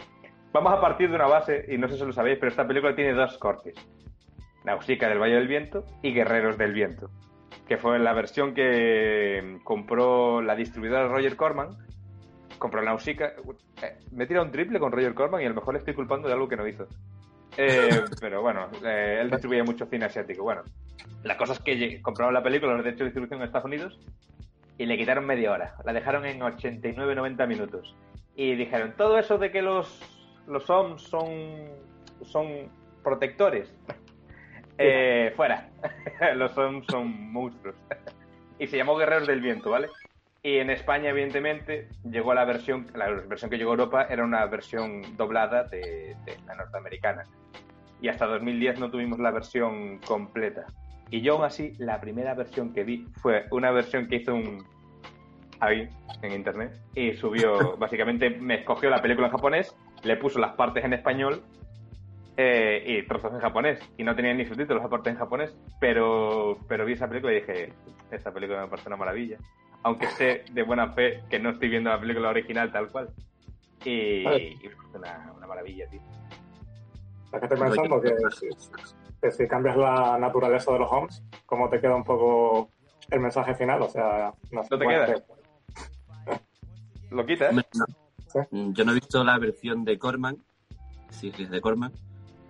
vamos 0.53 0.71
a 0.71 0.79
partir 0.79 1.09
de 1.09 1.15
una 1.15 1.27
base, 1.27 1.65
y 1.67 1.77
no 1.77 1.87
sé 1.89 1.97
si 1.97 2.05
lo 2.05 2.13
sabéis, 2.13 2.37
pero 2.39 2.51
esta 2.51 2.67
película 2.67 2.95
tiene 2.95 3.13
dos 3.13 3.37
cortes. 3.37 3.75
Nausicaa 4.63 5.09
del 5.09 5.19
Valle 5.19 5.35
del 5.35 5.47
Viento 5.47 5.83
y 6.01 6.13
Guerreros 6.13 6.57
del 6.57 6.73
Viento, 6.73 7.09
que 7.67 7.77
fue 7.77 7.99
la 7.99 8.13
versión 8.13 8.53
que 8.53 9.59
compró 9.63 10.41
la 10.41 10.55
distribuidora 10.55 11.07
Roger 11.07 11.35
Corman, 11.35 11.69
compró 12.59 12.81
Nausicaa, 12.81 13.33
eh, 13.81 13.97
me 14.11 14.23
he 14.23 14.27
tirado 14.27 14.45
un 14.45 14.51
triple 14.51 14.79
con 14.79 14.91
Roger 14.91 15.13
Corman 15.13 15.41
y 15.41 15.45
a 15.45 15.49
lo 15.49 15.55
mejor 15.55 15.73
le 15.73 15.79
estoy 15.79 15.93
culpando 15.93 16.27
de 16.27 16.33
algo 16.33 16.47
que 16.47 16.55
no 16.55 16.67
hizo. 16.67 16.87
Eh, 17.57 17.89
pero 18.21 18.41
bueno, 18.41 18.69
eh, 18.85 19.17
él 19.21 19.29
distribuye 19.29 19.63
mucho 19.63 19.85
cine 19.87 20.05
asiático. 20.05 20.43
Bueno, 20.43 20.61
la 21.23 21.35
cosa 21.35 21.53
es 21.53 21.59
que 21.59 22.01
compraron 22.01 22.33
la 22.33 22.43
película, 22.43 22.73
los 22.73 22.83
derechos 22.83 22.99
de 22.99 23.05
distribución 23.05 23.41
en 23.41 23.47
Estados 23.47 23.65
Unidos, 23.65 23.99
y 24.77 24.85
le 24.85 24.97
quitaron 24.97 25.25
media 25.25 25.51
hora. 25.51 25.75
La 25.83 25.93
dejaron 25.93 26.25
en 26.25 26.39
89-90 26.39 27.47
minutos. 27.47 27.95
Y 28.35 28.55
dijeron, 28.55 28.93
todo 28.97 29.19
eso 29.19 29.37
de 29.37 29.51
que 29.51 29.61
los, 29.61 30.01
los 30.47 30.69
OMS 30.69 31.01
son, 31.01 31.29
son 32.23 32.69
protectores. 33.03 33.73
Eh, 34.79 35.31
fuera. 35.35 35.69
los 36.35 36.57
OMS 36.57 36.87
son 36.87 37.31
monstruos. 37.31 37.75
y 38.59 38.65
se 38.65 38.75
llamó 38.75 38.97
Guerreros 38.97 39.27
del 39.27 39.39
Viento, 39.39 39.69
¿vale? 39.69 39.87
Y 40.41 40.57
en 40.57 40.71
España, 40.71 41.11
evidentemente, 41.11 41.89
llegó 42.03 42.33
la 42.33 42.43
versión, 42.43 42.87
la 42.95 43.07
versión 43.07 43.51
que 43.51 43.59
llegó 43.59 43.69
a 43.69 43.73
Europa 43.75 44.07
era 44.09 44.23
una 44.23 44.43
versión 44.47 45.15
doblada 45.15 45.65
de, 45.65 46.17
de 46.25 46.37
la 46.47 46.55
norteamericana. 46.55 47.21
Y 48.01 48.07
hasta 48.07 48.25
2010 48.25 48.79
no 48.79 48.89
tuvimos 48.89 49.19
la 49.19 49.29
versión 49.29 49.99
completa. 49.99 50.65
Y 51.11 51.21
yo 51.21 51.35
aún 51.35 51.45
así, 51.45 51.73
la 51.77 52.01
primera 52.01 52.33
versión 52.33 52.73
que 52.73 52.83
vi 52.83 53.05
fue 53.21 53.45
una 53.51 53.69
versión 53.69 54.07
que 54.07 54.15
hizo 54.15 54.33
un 54.33 54.65
ahí 55.59 55.87
en 56.21 56.31
internet 56.31 56.73
y 56.95 57.13
subió, 57.13 57.77
básicamente 57.77 58.29
me 58.29 58.55
escogió 58.55 58.89
la 58.89 59.01
película 59.01 59.27
en 59.27 59.31
japonés, 59.31 59.75
le 60.03 60.17
puso 60.17 60.39
las 60.39 60.53
partes 60.53 60.83
en 60.83 60.93
español 60.93 61.41
eh, 62.37 62.83
y 62.85 63.07
trozos 63.07 63.31
en 63.33 63.39
japonés. 63.39 63.79
Y 63.97 64.03
no 64.03 64.15
tenía 64.15 64.33
ni 64.33 64.45
subtítulos 64.45 64.83
aparte 64.83 65.09
en 65.09 65.17
japonés, 65.17 65.55
pero, 65.79 66.57
pero 66.67 66.85
vi 66.85 66.93
esa 66.93 67.07
película 67.07 67.33
y 67.33 67.41
dije, 67.41 67.73
esta 68.11 68.31
película 68.31 68.61
me 68.61 68.67
parece 68.67 68.89
una 68.89 68.97
maravilla. 68.97 69.37
Aunque 69.83 70.07
sé 70.07 70.45
de 70.51 70.63
buena 70.63 70.89
fe 70.93 71.21
que 71.29 71.39
no 71.39 71.49
estoy 71.51 71.69
viendo 71.69 71.89
la 71.89 71.99
película 71.99 72.29
original 72.29 72.71
tal 72.71 72.89
cual. 72.89 73.09
Y, 73.85 74.23
Vale. 74.23 74.57
y 74.61 74.67
me 74.69 74.75
parece 74.75 74.97
una, 74.97 75.33
una 75.37 75.47
maravilla, 75.47 75.87
tío. 75.89 76.01
Es 77.33 77.39
que 77.39 77.45
estoy 77.45 77.59
pensando 77.59 77.99
que 78.01 78.13
si, 78.31 78.47
que 79.21 79.31
si 79.31 79.47
cambias 79.47 79.75
la 79.75 80.17
naturaleza 80.19 80.71
de 80.71 80.79
los 80.79 80.91
homes, 80.91 81.21
¿cómo 81.45 81.69
te 81.69 81.81
queda 81.81 81.95
un 81.95 82.03
poco 82.03 82.69
el 83.09 83.19
mensaje 83.19 83.55
final? 83.55 83.81
O 83.81 83.89
sea, 83.89 84.31
no, 84.51 84.61
¿No 84.69 84.77
te 84.77 84.87
queda? 84.87 85.05
que- 85.07 85.21
Lo 87.11 87.25
quitas. 87.25 87.53
No. 88.35 88.47
Mm, 88.51 88.73
Yo 88.73 88.85
no 88.85 88.91
he 88.91 88.95
visto 88.95 89.23
la 89.23 89.37
versión 89.37 89.83
de 89.85 89.97
Corman, 89.97 90.37
sí 91.09 91.31
que 91.31 91.43
es 91.43 91.49
de 91.49 91.61
Corman, 91.61 91.91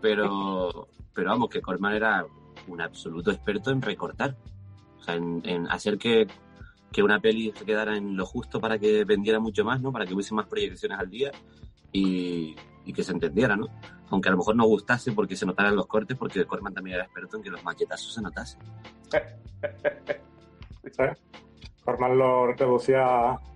pero, 0.02 0.88
pero 1.13 1.30
vamos, 1.30 1.50
que 1.50 1.62
Corman 1.62 1.93
era 1.93 2.26
un 2.67 2.82
absoluto 2.82 3.32
experto 3.32 3.72
en 3.72 3.82
recortar. 3.82 4.36
O 5.00 5.04
sea, 5.04 5.15
en, 5.15 5.41
en 5.46 5.67
hacer 5.67 5.98
que, 5.98 6.28
que 6.91 7.04
una 7.04 7.19
peli 7.19 7.52
se 7.56 7.65
quedara 7.65 7.98
en 7.98 8.15
lo 8.15 8.26
justo 8.26 8.60
para 8.62 8.78
que 8.80 9.04
vendiera 9.04 9.39
mucho 9.39 9.65
más, 9.65 9.82
¿no? 9.82 9.91
Para 9.91 10.06
que 10.06 10.13
hubiese 10.13 10.34
más 10.34 10.48
proyecciones 10.48 10.98
al 10.98 11.10
día 11.10 11.32
y, 11.91 12.56
y 12.86 12.93
que 12.93 13.04
se 13.04 13.12
entendiera, 13.12 13.56
¿no? 13.58 13.67
Aunque 14.10 14.30
a 14.30 14.32
lo 14.32 14.38
mejor 14.38 14.56
no 14.56 14.65
gustase 14.65 15.12
porque 15.12 15.36
se 15.36 15.46
notaran 15.46 15.76
los 15.76 15.88
cortes, 15.88 16.17
porque 16.17 16.46
Corman 16.46 16.74
también 16.74 16.96
era 16.96 17.06
experto 17.06 17.38
en 17.38 17.43
que 17.43 17.50
los 17.50 17.63
machetazos 17.63 18.13
se 18.13 18.22
notasen. 18.22 18.62
¿sí? 19.12 21.04
Corman 21.84 22.17
lo 22.17 22.54
reducía 22.54 23.06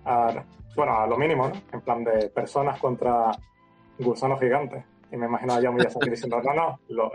a, 0.04 0.44
bueno, 0.76 0.98
a 0.98 1.06
lo 1.06 1.16
mínimo, 1.16 1.48
¿no? 1.48 1.54
En 1.72 1.80
plan 1.80 2.04
de 2.04 2.28
personas 2.30 2.78
contra 2.80 3.30
gusanos 3.98 4.38
gigantes. 4.40 4.84
Y 5.10 5.16
me 5.16 5.26
imagino 5.26 5.54
a 5.54 5.60
John 5.62 5.74
Miyazaki 5.74 6.10
diciendo, 6.10 6.40
no, 6.42 6.54
no, 6.54 6.80
lo- 6.88 7.12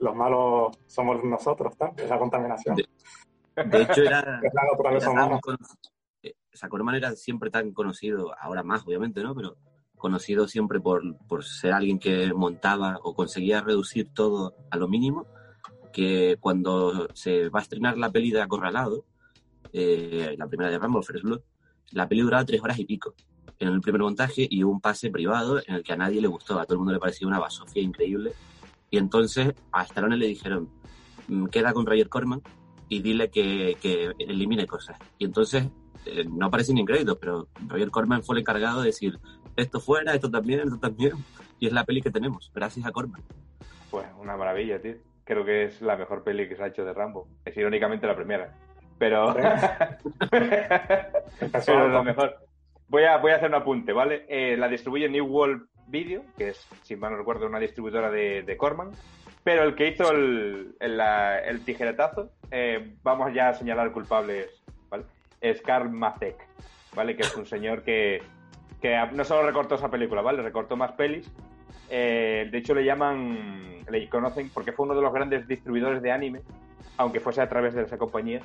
los 0.00 0.14
malos 0.14 0.78
somos 0.86 1.22
nosotros, 1.24 1.76
tal, 1.76 1.92
es 1.96 2.08
la 2.08 2.18
contaminación. 2.18 2.76
De- 2.76 2.88
De 3.64 3.82
hecho, 3.82 4.02
era, 4.02 4.40
Es 4.42 4.54
la 4.54 4.62
naturaleza 4.70 5.10
humana. 5.10 5.40
eh, 6.22 6.34
era 6.96 7.12
siempre 7.16 7.50
tan 7.50 7.72
conocido, 7.72 8.32
ahora 8.40 8.62
más 8.62 8.84
obviamente, 8.86 9.22
¿no? 9.22 9.34
Pero 9.34 9.56
conocido 9.96 10.46
siempre 10.46 10.80
por, 10.80 11.02
por 11.26 11.44
ser 11.44 11.72
alguien 11.72 11.98
que 11.98 12.32
montaba 12.32 12.98
o 13.02 13.14
conseguía 13.14 13.60
reducir 13.60 14.12
todo 14.14 14.54
a 14.70 14.76
lo 14.76 14.86
mínimo, 14.88 15.26
que 15.92 16.36
cuando 16.40 17.08
se 17.14 17.48
va 17.48 17.58
a 17.58 17.62
estrenar 17.62 17.98
la 17.98 18.10
peli 18.10 18.30
de 18.30 18.40
Acorralado, 18.42 19.04
eh, 19.72 20.34
la 20.38 20.46
primera 20.46 20.70
de 20.70 20.78
Rambo, 20.78 21.02
First 21.02 21.24
Blood, 21.24 21.40
la 21.92 22.08
peli 22.08 22.22
duraba 22.22 22.44
tres 22.44 22.60
horas 22.62 22.78
y 22.78 22.84
pico 22.84 23.14
en 23.58 23.68
el 23.68 23.80
primer 23.80 24.02
montaje 24.02 24.46
y 24.48 24.62
hubo 24.62 24.72
un 24.72 24.80
pase 24.80 25.10
privado 25.10 25.60
en 25.66 25.76
el 25.76 25.82
que 25.82 25.92
a 25.92 25.96
nadie 25.96 26.20
le 26.20 26.28
gustó, 26.28 26.58
a 26.58 26.64
todo 26.64 26.74
el 26.74 26.78
mundo 26.78 26.92
le 26.92 27.00
parecía 27.00 27.26
una 27.26 27.40
basofia 27.40 27.82
increíble. 27.82 28.32
Y 28.90 28.98
entonces 28.98 29.54
a 29.72 29.82
Stallone 29.82 30.16
le 30.16 30.26
dijeron, 30.26 30.68
"Mm, 31.26 31.46
queda 31.46 31.72
con 31.72 31.84
Roger 31.86 32.08
Corman 32.08 32.40
y 32.88 33.00
dile 33.00 33.30
que, 33.30 33.76
que 33.82 34.12
elimine 34.18 34.66
cosas. 34.66 34.96
Y 35.18 35.24
entonces 35.24 35.68
eh, 36.06 36.24
no 36.24 36.46
aparecen 36.46 36.76
ni 36.76 36.84
créditos, 36.84 37.18
pero 37.18 37.48
Roger 37.66 37.90
Corman 37.90 38.22
fue 38.22 38.36
el 38.36 38.40
encargado 38.40 38.80
de 38.80 38.86
decir, 38.86 39.18
esto 39.56 39.80
fuera, 39.80 40.14
esto 40.14 40.30
también, 40.30 40.60
esto 40.60 40.78
también. 40.78 41.12
Y 41.58 41.66
es 41.66 41.72
la 41.72 41.84
peli 41.84 42.00
que 42.00 42.10
tenemos, 42.10 42.50
gracias 42.54 42.86
a 42.86 42.92
Corman. 42.92 43.20
Pues 43.90 44.06
una 44.18 44.36
maravilla, 44.36 44.80
tío. 44.80 44.94
Creo 45.24 45.44
que 45.44 45.64
es 45.64 45.82
la 45.82 45.96
mejor 45.96 46.22
peli 46.22 46.48
que 46.48 46.56
se 46.56 46.62
ha 46.62 46.68
hecho 46.68 46.84
de 46.84 46.94
Rambo. 46.94 47.28
Es 47.44 47.56
irónicamente 47.56 48.06
la 48.06 48.16
primera. 48.16 48.56
Pero. 48.98 49.34
Pero 50.30 51.92
con- 51.92 52.04
mejor. 52.04 52.36
Voy 52.88 53.04
a, 53.04 53.18
voy 53.18 53.32
a 53.32 53.36
hacer 53.36 53.48
un 53.48 53.54
apunte, 53.54 53.92
¿vale? 53.92 54.24
Eh, 54.28 54.56
la 54.56 54.66
distribuye 54.68 55.08
New 55.08 55.26
World 55.26 55.66
Video, 55.88 56.22
que 56.36 56.48
es, 56.50 56.68
si 56.82 56.96
mal 56.96 57.12
no 57.12 57.18
recuerdo, 57.18 57.46
una 57.46 57.58
distribuidora 57.60 58.10
de, 58.10 58.42
de 58.42 58.56
Corman. 58.56 58.90
Pero 59.44 59.62
el 59.62 59.74
que 59.74 59.88
hizo 59.88 60.10
el, 60.10 60.74
el, 60.80 60.96
la- 60.96 61.38
el 61.38 61.64
tijeretazo, 61.64 62.30
eh, 62.50 62.94
vamos 63.02 63.32
ya 63.34 63.50
a 63.50 63.54
señalar 63.54 63.92
culpables, 63.92 64.62
¿vale? 64.88 65.04
Es 65.40 65.60
Karl 65.62 65.90
Mazek, 65.90 66.36
¿vale? 66.94 67.14
Que 67.14 67.22
es 67.22 67.36
un 67.36 67.46
señor 67.46 67.82
que, 67.82 68.22
que 68.80 68.98
no 69.12 69.24
solo 69.24 69.46
recortó 69.46 69.74
esa 69.76 69.90
película, 69.90 70.22
¿vale? 70.22 70.42
Recortó 70.42 70.76
más 70.76 70.92
pelis. 70.92 71.30
Eh, 71.90 72.48
de 72.50 72.58
hecho, 72.58 72.74
le 72.74 72.84
llaman, 72.84 73.84
le 73.90 74.08
conocen 74.08 74.50
porque 74.52 74.72
fue 74.72 74.84
uno 74.86 74.94
de 74.94 75.02
los 75.02 75.12
grandes 75.12 75.46
distribuidores 75.46 76.02
de 76.02 76.10
anime, 76.12 76.40
aunque 76.96 77.20
fuese 77.20 77.40
a 77.42 77.48
través 77.48 77.74
de 77.74 77.82
esa 77.82 77.96
compañía 77.98 78.40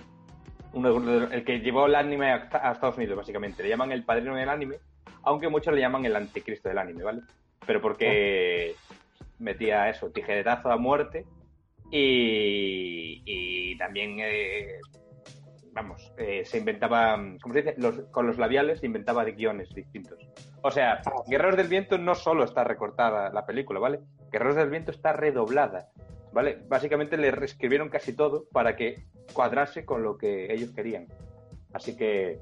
uno 0.74 0.92
de 0.94 1.20
los- 1.22 1.32
el 1.32 1.44
que 1.46 1.60
llevó 1.60 1.86
el 1.86 1.96
anime 1.96 2.32
a, 2.32 2.50
a 2.52 2.72
Estados 2.74 2.98
Unidos, 2.98 3.18
básicamente. 3.18 3.64
Le 3.64 3.70
llaman 3.70 3.92
el 3.92 4.04
padrino 4.04 4.36
del 4.36 4.50
anime, 4.50 4.78
aunque 5.24 5.50
muchos 5.50 5.74
le 5.74 5.82
llaman 5.82 6.06
el 6.06 6.16
anticristo 6.16 6.70
del 6.70 6.78
anime, 6.80 7.04
¿vale? 7.04 7.22
Pero 7.66 7.82
porque 7.82 8.76
metía 9.40 9.90
eso, 9.90 10.10
tijeretazo 10.12 10.72
a 10.72 10.78
muerte 10.78 11.26
y, 11.92 13.22
y 13.26 13.78
también, 13.78 14.18
eh, 14.20 14.80
vamos, 15.74 16.12
eh, 16.18 16.44
se 16.46 16.58
inventaba, 16.58 17.16
¿cómo 17.42 17.54
se 17.54 17.62
dice? 17.62 17.76
Los- 17.78 18.02
con 18.12 18.28
los 18.28 18.38
labiales 18.38 18.80
se 18.80 18.86
inventaba 18.86 19.24
de 19.26 19.34
guiones 19.34 19.70
distintos. 19.74 20.20
O 20.62 20.72
sea, 20.72 21.02
Guerreros 21.28 21.58
del 21.58 21.68
Viento 21.68 21.98
no 21.98 22.16
solo 22.16 22.44
está 22.46 22.64
recortada 22.64 23.30
la 23.32 23.46
película, 23.46 23.80
¿vale? 23.80 24.00
Guerreros 24.32 24.56
del 24.56 24.70
Viento 24.70 24.92
está 24.92 25.14
redoblada, 25.14 25.88
¿vale? 26.34 26.60
Básicamente 26.68 27.16
le 27.18 27.32
reescribieron 27.32 27.90
casi 27.90 28.14
todo 28.14 28.46
para 28.52 28.76
que 28.76 29.06
cuadrase 29.34 29.86
con 29.86 30.04
lo 30.04 30.18
que 30.18 30.52
ellos 30.52 30.72
querían. 30.72 31.08
Así 31.74 31.96
que 31.96 32.42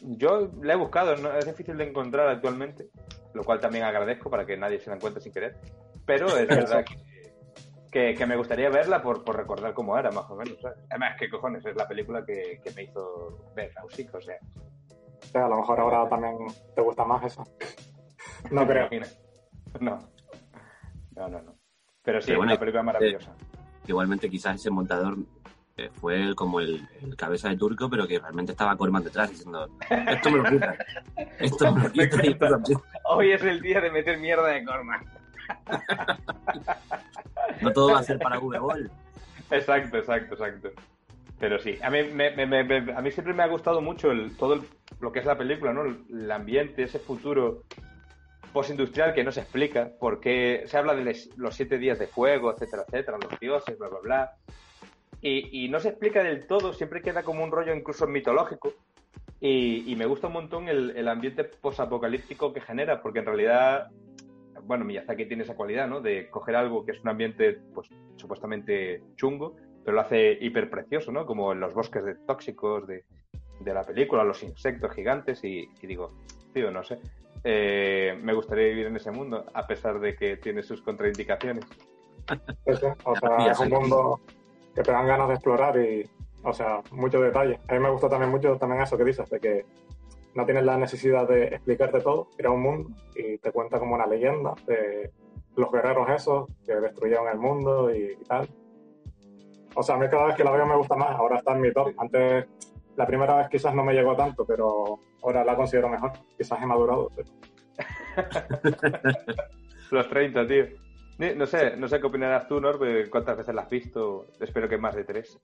yo 0.00 0.50
la 0.62 0.74
he 0.74 0.76
buscado, 0.76 1.16
no, 1.16 1.36
es 1.36 1.44
difícil 1.44 1.76
de 1.76 1.88
encontrar 1.88 2.28
actualmente, 2.28 2.88
lo 3.34 3.44
cual 3.44 3.60
también 3.60 3.84
agradezco 3.84 4.30
para 4.30 4.46
que 4.46 4.56
nadie 4.56 4.80
se 4.80 4.90
la 4.90 4.96
encuentre 4.96 5.22
sin 5.22 5.32
querer. 5.32 5.56
Pero 6.06 6.26
es 6.36 6.48
verdad 6.48 6.84
que, 6.84 6.96
que, 7.90 8.14
que 8.14 8.26
me 8.26 8.36
gustaría 8.36 8.70
verla 8.70 9.02
por, 9.02 9.24
por 9.24 9.36
recordar 9.36 9.74
cómo 9.74 9.98
era, 9.98 10.10
más 10.10 10.30
o 10.30 10.36
menos. 10.36 10.60
¿sabes? 10.60 10.78
Además, 10.90 11.16
¿qué 11.18 11.28
cojones? 11.28 11.64
Es 11.66 11.76
la 11.76 11.88
película 11.88 12.24
que, 12.24 12.60
que 12.62 12.70
me 12.72 12.84
hizo 12.84 13.52
ver 13.54 13.72
Nausicaa, 13.74 14.18
o 14.18 14.22
sea, 14.22 14.38
O 15.22 15.26
sea, 15.26 15.46
a 15.46 15.48
lo 15.48 15.56
mejor 15.56 15.80
ahora 15.80 16.08
también 16.08 16.36
te 16.74 16.80
gusta 16.80 17.04
más 17.04 17.24
eso. 17.24 17.44
No 18.50 18.66
creo. 18.66 18.88
No. 19.80 19.98
No, 21.14 21.28
no, 21.28 21.42
no. 21.42 21.59
Pero 22.10 22.20
sí, 22.22 22.26
Pero 22.28 22.38
bueno, 22.40 22.52
una 22.52 22.58
película 22.60 22.82
maravillosa. 22.82 23.32
Igualmente 23.86 24.28
quizás 24.28 24.56
ese 24.56 24.68
montador 24.70 25.16
eh, 25.76 25.90
fue 26.00 26.34
como 26.34 26.58
el, 26.60 26.86
el 27.02 27.14
cabeza 27.16 27.48
de 27.48 27.56
turco, 27.56 27.88
pero 27.88 28.06
que 28.08 28.18
realmente 28.18 28.50
estaba 28.52 28.76
Corman 28.76 29.04
detrás 29.04 29.30
diciendo, 29.30 29.68
esto 29.88 30.30
me 30.30 30.38
lo 30.38 30.44
quita, 30.50 30.76
esto 31.38 31.72
me 31.74 31.82
lo 31.84 31.92
quita 31.92 32.20
esto. 32.22 32.82
Hoy 33.04 33.30
es 33.32 33.42
el 33.44 33.60
día 33.60 33.80
de 33.80 33.90
meter 33.92 34.18
mierda 34.18 34.48
de 34.48 34.64
Corman. 34.64 35.04
No 37.60 37.72
todo 37.72 37.92
va 37.92 38.00
a 38.00 38.02
ser 38.02 38.18
para 38.18 38.38
V-Ball. 38.38 38.90
Exacto, 39.50 39.98
exacto, 39.98 40.34
exacto. 40.34 40.70
Pero 41.38 41.58
sí, 41.58 41.78
a 41.82 41.90
mí, 41.90 41.98
me, 42.12 42.30
me- 42.36 42.46
me- 42.46 42.64
me- 42.64 42.92
a 42.92 43.00
mí 43.00 43.10
siempre 43.10 43.34
me 43.34 43.42
ha 43.42 43.46
gustado 43.48 43.80
mucho 43.80 44.10
el, 44.10 44.36
todo 44.36 44.54
el- 44.54 44.62
lo 45.00 45.12
que 45.12 45.18
es 45.20 45.26
la 45.26 45.36
película, 45.38 45.72
¿no? 45.72 45.82
El, 45.84 46.04
el 46.10 46.30
ambiente, 46.30 46.82
ese 46.82 46.98
futuro 46.98 47.62
postindustrial 48.52 49.14
que 49.14 49.24
no 49.24 49.32
se 49.32 49.40
explica, 49.40 49.92
porque 49.98 50.64
se 50.66 50.76
habla 50.76 50.94
de 50.94 51.16
los 51.36 51.54
siete 51.54 51.78
días 51.78 51.98
de 51.98 52.06
fuego, 52.06 52.52
etcétera, 52.52 52.84
etcétera, 52.86 53.18
los 53.18 53.40
dioses, 53.40 53.78
bla, 53.78 53.88
bla, 53.88 54.00
bla. 54.00 54.32
Y, 55.20 55.64
y 55.64 55.68
no 55.68 55.80
se 55.80 55.90
explica 55.90 56.22
del 56.22 56.46
todo, 56.46 56.72
siempre 56.72 57.02
queda 57.02 57.22
como 57.22 57.44
un 57.44 57.50
rollo 57.50 57.74
incluso 57.74 58.06
mitológico. 58.06 58.72
Y, 59.40 59.90
y 59.90 59.96
me 59.96 60.06
gusta 60.06 60.26
un 60.26 60.34
montón 60.34 60.68
el, 60.68 60.90
el 60.96 61.08
ambiente 61.08 61.44
posapocalíptico 61.44 62.52
que 62.52 62.60
genera, 62.60 63.00
porque 63.00 63.20
en 63.20 63.26
realidad, 63.26 63.88
bueno, 64.64 64.84
Miyazaki 64.84 65.26
tiene 65.26 65.44
esa 65.44 65.54
cualidad, 65.54 65.88
¿no? 65.88 66.00
De 66.00 66.28
coger 66.28 66.56
algo 66.56 66.84
que 66.84 66.92
es 66.92 67.00
un 67.00 67.08
ambiente, 67.08 67.58
pues, 67.74 67.88
supuestamente 68.16 69.02
chungo, 69.16 69.56
pero 69.84 69.94
lo 69.94 70.02
hace 70.02 70.36
hiper 70.40 70.68
precioso, 70.68 71.10
¿no? 71.10 71.24
Como 71.24 71.52
en 71.52 71.60
los 71.60 71.72
bosques 71.72 72.04
de 72.04 72.16
tóxicos 72.26 72.86
de, 72.86 73.04
de 73.60 73.74
la 73.74 73.82
película, 73.82 74.24
los 74.24 74.42
insectos 74.42 74.92
gigantes, 74.94 75.42
y, 75.42 75.68
y 75.80 75.86
digo, 75.86 76.12
tío, 76.52 76.70
no 76.70 76.82
sé. 76.84 76.98
Eh, 77.44 78.18
me 78.22 78.34
gustaría 78.34 78.68
vivir 78.68 78.86
en 78.86 78.96
ese 78.96 79.10
mundo, 79.10 79.46
a 79.54 79.66
pesar 79.66 79.98
de 80.00 80.14
que 80.14 80.36
tiene 80.36 80.62
sus 80.62 80.82
contraindicaciones. 80.82 81.64
Eso, 82.64 82.94
o 83.04 83.16
sea, 83.16 83.50
es 83.50 83.58
un 83.60 83.70
mundo 83.70 84.20
que 84.74 84.82
te 84.82 84.92
dan 84.92 85.06
ganas 85.06 85.28
de 85.28 85.34
explorar 85.34 85.78
y, 85.78 86.08
o 86.42 86.52
sea, 86.52 86.82
muchos 86.92 87.22
detalles. 87.22 87.58
A 87.68 87.74
mí 87.74 87.80
me 87.80 87.90
gustó 87.90 88.08
también 88.08 88.30
mucho 88.30 88.56
también 88.56 88.82
eso 88.82 88.96
que 88.96 89.04
dices, 89.04 89.28
de 89.30 89.40
que 89.40 89.64
no 90.34 90.44
tienes 90.44 90.64
la 90.64 90.76
necesidad 90.76 91.26
de 91.26 91.44
explicarte 91.44 92.00
todo, 92.00 92.28
crea 92.36 92.50
un 92.50 92.62
mundo 92.62 92.90
y 93.16 93.38
te 93.38 93.50
cuenta 93.50 93.78
como 93.80 93.96
una 93.96 94.06
leyenda 94.06 94.54
de 94.66 95.10
los 95.56 95.72
guerreros 95.72 96.08
esos 96.10 96.46
que 96.64 96.74
destruyeron 96.74 97.26
el 97.28 97.38
mundo 97.38 97.92
y, 97.92 98.16
y 98.20 98.24
tal. 98.26 98.48
O 99.74 99.82
sea, 99.82 99.96
a 99.96 99.98
mí 99.98 100.06
cada 100.08 100.26
vez 100.26 100.36
que 100.36 100.44
la 100.44 100.52
veo 100.52 100.66
me 100.66 100.76
gusta 100.76 100.94
más, 100.94 101.10
ahora 101.16 101.38
está 101.38 101.54
en 101.54 101.60
mi 101.62 101.72
top. 101.72 101.92
Antes, 101.98 102.46
la 102.96 103.06
primera 103.06 103.36
vez 103.36 103.48
quizás 103.48 103.74
no 103.74 103.84
me 103.84 103.92
llegó 103.92 104.14
tanto, 104.14 104.44
pero 104.44 105.00
ahora 105.22 105.44
la 105.44 105.56
considero 105.56 105.88
mejor. 105.88 106.12
Quizás 106.36 106.62
he 106.62 106.66
madurado, 106.66 107.10
pero 107.14 107.28
Los 109.90 110.08
30, 110.08 110.46
tío. 110.46 110.66
No 111.36 111.46
sé, 111.46 111.76
no 111.76 111.86
sé 111.86 112.00
qué 112.00 112.06
opinarás 112.06 112.48
tú, 112.48 112.60
Norbe, 112.60 113.10
cuántas 113.10 113.36
veces 113.36 113.54
la 113.54 113.62
has 113.62 113.70
visto. 113.70 114.26
Espero 114.40 114.68
que 114.68 114.78
más 114.78 114.94
de 114.94 115.04
tres. 115.04 115.38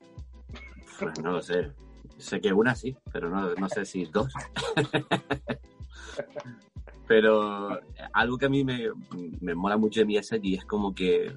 Pues 0.99 1.21
no 1.21 1.33
lo 1.33 1.43
sé. 1.43 1.73
Sé 2.17 2.41
que 2.41 2.53
una 2.53 2.75
sí, 2.75 2.97
pero 3.13 3.29
no, 3.29 3.55
no 3.55 3.69
sé 3.69 3.85
si 3.85 4.07
dos. 4.07 4.33
pero 7.07 7.79
algo 8.13 8.39
que 8.39 8.47
a 8.47 8.49
mí 8.49 8.65
me, 8.65 8.89
me 9.41 9.55
mola 9.55 9.77
mucho 9.77 10.01
de 10.01 10.07
Miyazaki 10.07 10.55
es 10.55 10.65
como 10.65 10.95
que 10.95 11.37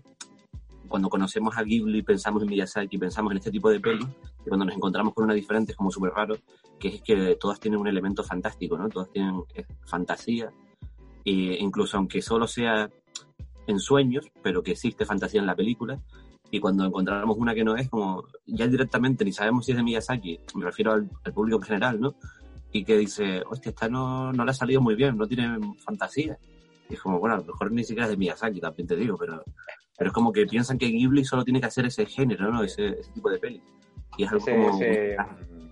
cuando 0.89 1.10
conocemos 1.10 1.58
a 1.58 1.63
Ghibli 1.63 2.02
pensamos 2.02 2.43
en 2.43 2.49
Miyazaki, 2.49 2.97
pensamos 2.97 3.32
en 3.32 3.38
este 3.38 3.52
tipo 3.52 3.69
de 3.69 3.80
pelis, 3.80 4.08
y 4.45 4.49
cuando 4.49 4.65
nos 4.65 4.75
encontramos 4.75 5.13
con 5.13 5.25
una 5.25 5.34
diferente 5.34 5.71
es 5.71 5.78
como 5.78 5.91
súper 5.91 6.12
raro, 6.12 6.36
que 6.80 6.89
es 6.89 7.02
que 7.02 7.38
todas 7.39 7.60
tienen 7.60 7.80
un 7.80 7.88
elemento 7.88 8.23
fantástico, 8.23 8.78
¿no? 8.78 8.89
Todas 8.89 9.10
tienen 9.12 9.41
eh, 9.54 9.65
fantasía, 9.86 10.52
e 11.23 11.58
incluso 11.60 11.97
aunque 11.97 12.21
solo 12.21 12.47
sea 12.47 12.89
en 13.67 13.80
sueños, 13.80 14.25
pero 14.41 14.63
que 14.63 14.71
existe 14.71 15.06
fantasía 15.06 15.39
en 15.39 15.45
la 15.45 15.56
película, 15.56 15.99
y 16.52 16.60
cuando 16.60 16.84
encontramos 16.84 17.38
una 17.38 17.54
que 17.54 17.63
no 17.63 17.75
es, 17.75 17.89
como 17.89 18.23
ya 18.47 18.67
directamente 18.67 19.23
ni 19.23 19.32
sabemos 19.32 19.65
si 19.65 19.71
es 19.71 19.78
de 19.78 19.84
Miyazaki, 19.84 20.39
me 20.56 20.65
refiero 20.65 20.93
al, 20.93 21.10
al 21.23 21.34
público 21.34 21.60
en 21.60 21.63
general, 21.63 22.02
¿no? 22.02 22.15
Y 22.71 22.84
que 22.84 22.97
dice, 22.97 23.43
hostia, 23.49 23.69
esta 23.69 23.88
no, 23.88 24.34
no 24.34 24.43
le 24.43 24.52
ha 24.52 24.54
salido 24.54 24.82
muy 24.82 24.95
bien, 24.95 25.17
no 25.17 25.28
tiene 25.28 25.60
fantasía. 25.80 26.38
Y 26.89 26.95
es 26.95 27.02
como, 27.02 27.19
bueno, 27.19 27.36
a 27.36 27.39
lo 27.39 27.45
mejor 27.45 27.71
ni 27.71 27.84
siquiera 27.84 28.06
es 28.06 28.12
de 28.12 28.17
Miyazaki, 28.17 28.60
también 28.60 28.88
te 28.88 28.95
digo, 28.95 29.15
pero, 29.17 29.43
pero 30.00 30.10
es 30.10 30.14
como 30.14 30.32
que 30.32 30.46
piensan 30.48 30.78
que 30.80 30.88
Ghibli 30.88 31.26
solo 31.26 31.44
tiene 31.44 31.60
que 31.60 31.68
hacer 31.68 31.86
ese 31.86 32.06
género, 32.06 32.50
¿no? 32.52 32.64
Ese, 32.64 32.88
ese 33.00 33.12
tipo 33.12 33.30
de 33.30 33.38
pelis. 33.38 33.62
Y 34.18 34.24
es 34.24 34.32
algo 34.32 34.42
Ese, 34.42 34.56
como... 34.56 34.70
ese, 34.82 35.18
mm, 35.20 35.70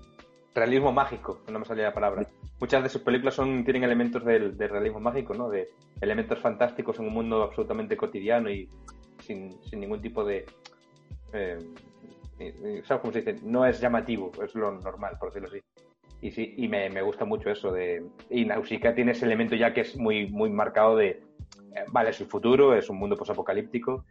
realismo 0.53 0.91
mágico, 0.91 1.41
no 1.49 1.59
me 1.59 1.65
salía 1.65 1.85
la 1.85 1.93
palabra. 1.93 2.27
Muchas 2.59 2.83
de 2.83 2.89
sus 2.89 3.01
películas 3.01 3.33
son, 3.35 3.63
tienen 3.63 3.83
elementos 3.83 4.23
del, 4.25 4.57
del 4.57 4.69
realismo 4.69 4.99
mágico, 4.99 5.33
¿no? 5.33 5.49
De 5.49 5.69
elementos 6.01 6.39
fantásticos 6.39 6.99
en 6.99 7.07
un 7.07 7.13
mundo 7.13 7.41
absolutamente 7.41 7.95
cotidiano 7.95 8.49
y 8.49 8.69
sin, 9.23 9.61
sin 9.63 9.79
ningún 9.79 10.01
tipo 10.01 10.23
de... 10.23 10.45
eh, 11.33 11.57
¿Sabes 12.83 13.01
cómo 13.01 13.13
se 13.13 13.21
dice? 13.21 13.35
No 13.43 13.65
es 13.65 13.79
llamativo, 13.79 14.31
es 14.43 14.53
lo 14.55 14.71
normal, 14.71 15.17
por 15.19 15.29
decirlo 15.29 15.47
así. 15.47 15.59
Y 16.21 16.31
sí, 16.31 16.53
y 16.57 16.67
me, 16.67 16.89
me 16.89 17.01
gusta 17.01 17.25
mucho 17.25 17.49
eso 17.49 17.71
de... 17.71 18.03
Y 18.29 18.45
Nausicaa 18.45 18.93
tiene 18.93 19.11
ese 19.13 19.25
elemento 19.25 19.55
ya 19.55 19.73
que 19.73 19.81
es 19.81 19.95
muy, 19.97 20.27
muy 20.27 20.49
marcado 20.49 20.97
de... 20.97 21.21
eh, 21.79 21.85
vale, 21.91 22.09
es 22.11 22.19
el 22.21 22.27
futuro, 22.27 22.75
es 22.75 22.89
un 22.89 22.97
mundo 22.97 23.15
posapocalíptico. 23.17 24.05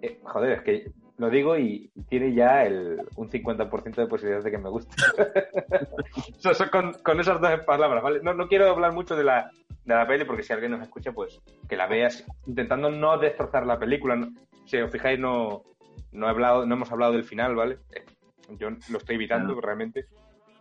Eh, 0.00 0.18
joder, 0.24 0.52
es 0.52 0.62
que 0.62 0.90
lo 1.18 1.30
digo 1.30 1.56
y 1.56 1.90
tiene 2.08 2.34
ya 2.34 2.64
el, 2.64 3.00
un 3.16 3.30
50% 3.30 3.94
de 3.94 4.06
posibilidades 4.06 4.44
de 4.44 4.50
que 4.50 4.58
me 4.58 4.68
guste. 4.70 4.94
Eso- 6.38 6.50
eso 6.50 6.70
con, 6.70 6.92
con 7.04 7.20
esas 7.20 7.40
dos 7.40 7.60
palabras, 7.64 8.02
¿vale? 8.02 8.20
No, 8.22 8.34
no 8.34 8.48
quiero 8.48 8.68
hablar 8.70 8.92
mucho 8.92 9.14
de 9.16 9.24
la, 9.24 9.50
de 9.84 9.94
la 9.94 10.06
peli 10.06 10.24
porque 10.24 10.42
si 10.42 10.52
alguien 10.52 10.72
nos 10.72 10.82
escucha, 10.82 11.12
pues 11.12 11.40
que 11.68 11.76
la 11.76 11.86
veas 11.86 12.24
intentando 12.46 12.90
no 12.90 13.18
destrozar 13.18 13.66
la 13.66 13.78
película. 13.78 14.16
No- 14.16 14.32
si 14.64 14.76
os 14.78 14.90
fijáis, 14.90 15.18
no, 15.18 15.62
no, 16.12 16.26
he 16.26 16.30
hablado, 16.30 16.66
no 16.66 16.74
hemos 16.74 16.90
hablado 16.92 17.12
del 17.12 17.24
final, 17.24 17.54
¿vale? 17.54 17.78
Eh, 17.94 18.04
Yo 18.58 18.70
lo 18.70 18.98
estoy 18.98 19.16
evitando 19.16 19.60
realmente. 19.60 20.06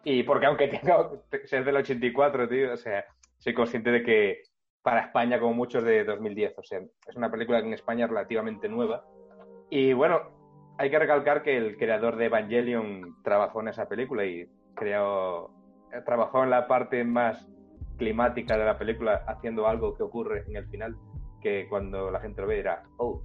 Y 0.04 0.24
porque 0.24 0.46
aunque 0.48 0.68
tenga 0.68 1.10
ser 1.46 1.64
del 1.66 1.78
84, 1.78 2.48
tío, 2.48 2.74
o 2.74 2.78
sea, 2.78 3.06
soy 3.40 3.54
consciente 3.54 3.92
de 3.92 4.04
que 4.04 4.42
para 4.84 5.02
España, 5.02 5.40
como 5.40 5.54
muchos 5.54 5.84
de 5.84 6.04
2010, 6.04 6.58
o 6.58 6.64
sea, 6.64 6.80
es 7.08 7.16
una 7.16 7.32
película 7.32 7.62
que 7.62 7.68
en 7.68 7.74
España 7.74 8.06
es 8.06 8.10
relativamente 8.10 8.68
nueva. 8.68 9.06
Y 9.70 9.94
bueno, 9.94 10.22
hay 10.78 10.90
que 10.90 11.00
recalcar 11.00 11.44
que 11.44 11.56
el 11.56 11.78
creador 11.78 12.16
de 12.18 12.26
Evangelion 12.26 13.18
trabajó 13.24 13.62
en 13.62 13.68
esa 13.70 13.88
película 13.88 14.26
y 14.26 14.50
creó, 14.76 15.52
trabajó 16.06 16.44
en 16.44 16.50
la 16.50 16.68
parte 16.68 17.04
más 17.04 17.48
climática 17.98 18.58
de 18.58 18.66
la 18.66 18.78
película, 18.78 19.24
haciendo 19.28 19.68
algo 19.68 19.96
que 19.96 20.04
ocurre 20.04 20.44
en 20.48 20.56
el 20.56 20.68
final, 20.70 20.96
que 21.40 21.68
cuando 21.70 22.10
la 22.10 22.20
gente 22.20 22.42
lo 22.42 22.48
ve 22.48 22.58
dirá, 22.58 22.84
oh, 22.98 23.22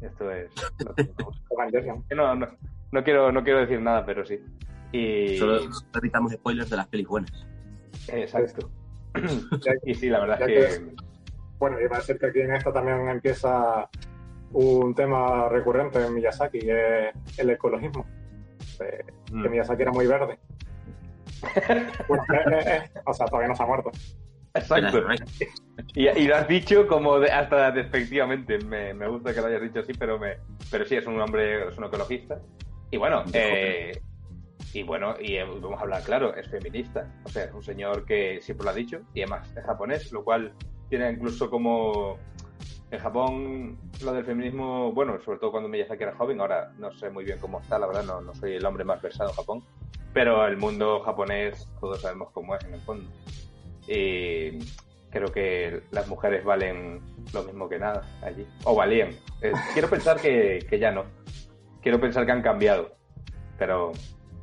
esto 0.00 0.30
es... 0.30 0.50
lo 0.84 0.94
que 0.94 1.04
me 1.04 1.24
gusta". 1.24 1.44
Evangelion. 1.50 2.04
no, 2.14 2.34
no, 2.34 2.46
no 2.92 3.04
quiero, 3.04 3.30
no 3.30 3.44
quiero 3.44 3.60
decir 3.60 3.80
nada, 3.80 4.06
pero 4.06 4.24
sí. 4.24 4.40
Y... 4.92 5.36
Solo 5.36 5.60
evitamos 5.94 6.32
spoilers 6.32 6.70
de 6.70 6.76
las 6.76 6.88
pelis 6.88 7.06
buenas. 7.06 7.46
Exacto. 8.08 8.70
y 9.84 9.94
sí, 9.94 10.08
la 10.08 10.20
verdad 10.20 10.48
es 10.50 10.78
que... 10.78 10.86
Bueno, 11.58 11.76
a 11.78 11.96
decir 11.96 12.18
que 12.18 12.26
aquí 12.26 12.40
en 12.40 12.54
esta 12.54 12.72
también 12.72 13.08
empieza 13.08 13.88
un 14.52 14.94
tema 14.94 15.48
recurrente 15.48 16.04
en 16.04 16.14
Miyazaki, 16.14 16.58
y 16.58 16.70
es 16.70 17.38
el 17.38 17.50
ecologismo. 17.50 18.06
Eh, 18.80 19.04
Mm. 19.32 19.42
Que 19.42 19.48
Miyazaki 19.48 19.82
era 19.82 19.90
muy 19.90 20.06
verde. 20.06 20.38
Bueno, 22.08 22.22
eh, 22.32 22.44
eh, 22.52 22.82
eh, 22.94 23.00
o 23.04 23.12
sea, 23.12 23.26
todavía 23.26 23.48
no 23.48 23.56
se 23.56 23.62
ha 23.62 23.66
muerto. 23.66 23.90
Exacto. 24.54 25.02
Y, 25.94 26.08
y 26.08 26.26
lo 26.28 26.36
has 26.36 26.46
dicho 26.48 26.86
como 26.86 27.18
de- 27.18 27.30
hasta 27.30 27.70
despectivamente. 27.72 28.58
Me, 28.60 28.94
me 28.94 29.08
gusta 29.08 29.34
que 29.34 29.40
lo 29.40 29.48
hayas 29.48 29.62
dicho 29.62 29.80
así, 29.80 29.92
pero 29.94 30.18
me, 30.18 30.36
pero 30.70 30.84
sí, 30.84 30.94
es 30.96 31.06
un 31.06 31.20
hombre, 31.20 31.68
es 31.68 31.76
un 31.76 31.84
ecologista. 31.84 32.38
Y 32.90 32.96
bueno, 32.96 33.24
eh, 33.32 34.00
y 34.72 34.82
bueno, 34.82 35.14
y 35.20 35.36
eh, 35.36 35.44
vamos 35.44 35.78
a 35.78 35.82
hablar 35.82 36.02
claro, 36.02 36.34
es 36.34 36.48
feminista. 36.48 37.10
O 37.24 37.28
sea, 37.28 37.44
es 37.44 37.52
un 37.52 37.62
señor 37.62 38.04
que 38.04 38.40
siempre 38.40 38.64
lo 38.64 38.70
ha 38.70 38.74
dicho, 38.74 39.00
y 39.14 39.22
además 39.22 39.52
es 39.56 39.64
japonés, 39.64 40.12
lo 40.12 40.24
cual 40.24 40.52
tiene 40.88 41.10
incluso 41.10 41.50
como 41.50 42.18
en 42.90 42.98
Japón 42.98 43.78
lo 44.04 44.12
del 44.12 44.24
feminismo, 44.24 44.92
bueno, 44.92 45.20
sobre 45.20 45.38
todo 45.38 45.50
cuando 45.50 45.68
Miyazaki 45.68 46.04
era 46.04 46.14
joven, 46.14 46.40
ahora 46.40 46.72
no 46.78 46.92
sé 46.92 47.10
muy 47.10 47.24
bien 47.24 47.38
cómo 47.38 47.60
está, 47.60 47.78
la 47.78 47.86
verdad, 47.86 48.04
no, 48.04 48.20
no 48.20 48.34
soy 48.34 48.54
el 48.54 48.64
hombre 48.64 48.84
más 48.84 49.02
versado 49.02 49.30
en 49.30 49.36
Japón, 49.36 49.62
pero 50.12 50.46
el 50.46 50.56
mundo 50.56 51.00
japonés 51.00 51.68
todos 51.80 52.00
sabemos 52.00 52.30
cómo 52.32 52.54
es 52.54 52.64
en 52.64 52.74
el 52.74 52.80
fondo. 52.80 53.10
Y 53.88 54.58
creo 55.10 55.32
que 55.32 55.82
las 55.90 56.08
mujeres 56.08 56.44
valen 56.44 57.00
lo 57.32 57.42
mismo 57.44 57.68
que 57.68 57.78
nada 57.78 58.02
allí, 58.22 58.46
o 58.64 58.74
valían. 58.74 59.10
Eh, 59.42 59.52
quiero 59.72 59.88
pensar 59.88 60.20
que, 60.20 60.64
que 60.68 60.78
ya 60.78 60.92
no, 60.92 61.04
quiero 61.82 62.00
pensar 62.00 62.24
que 62.24 62.32
han 62.32 62.42
cambiado, 62.42 62.92
pero 63.58 63.92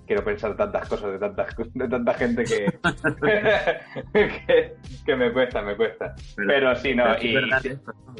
quiero 0.05 0.23
pensar 0.23 0.55
tantas 0.57 0.87
cosas 0.89 1.11
de 1.13 1.19
tanta, 1.19 1.47
de 1.73 1.87
tanta 1.87 2.13
gente 2.15 2.43
que, 2.43 2.79
que, 4.13 4.75
que 5.05 5.15
me 5.15 5.31
cuesta, 5.31 5.61
me 5.61 5.75
cuesta. 5.75 6.15
Pero 6.35 6.75
sí, 6.75 6.93
no, 6.95 7.03
pero 7.03 7.15
es 7.17 7.23
y- 7.23 7.33
verdad 7.33 7.65
esto, 7.65 7.93
¿no? 8.07 8.15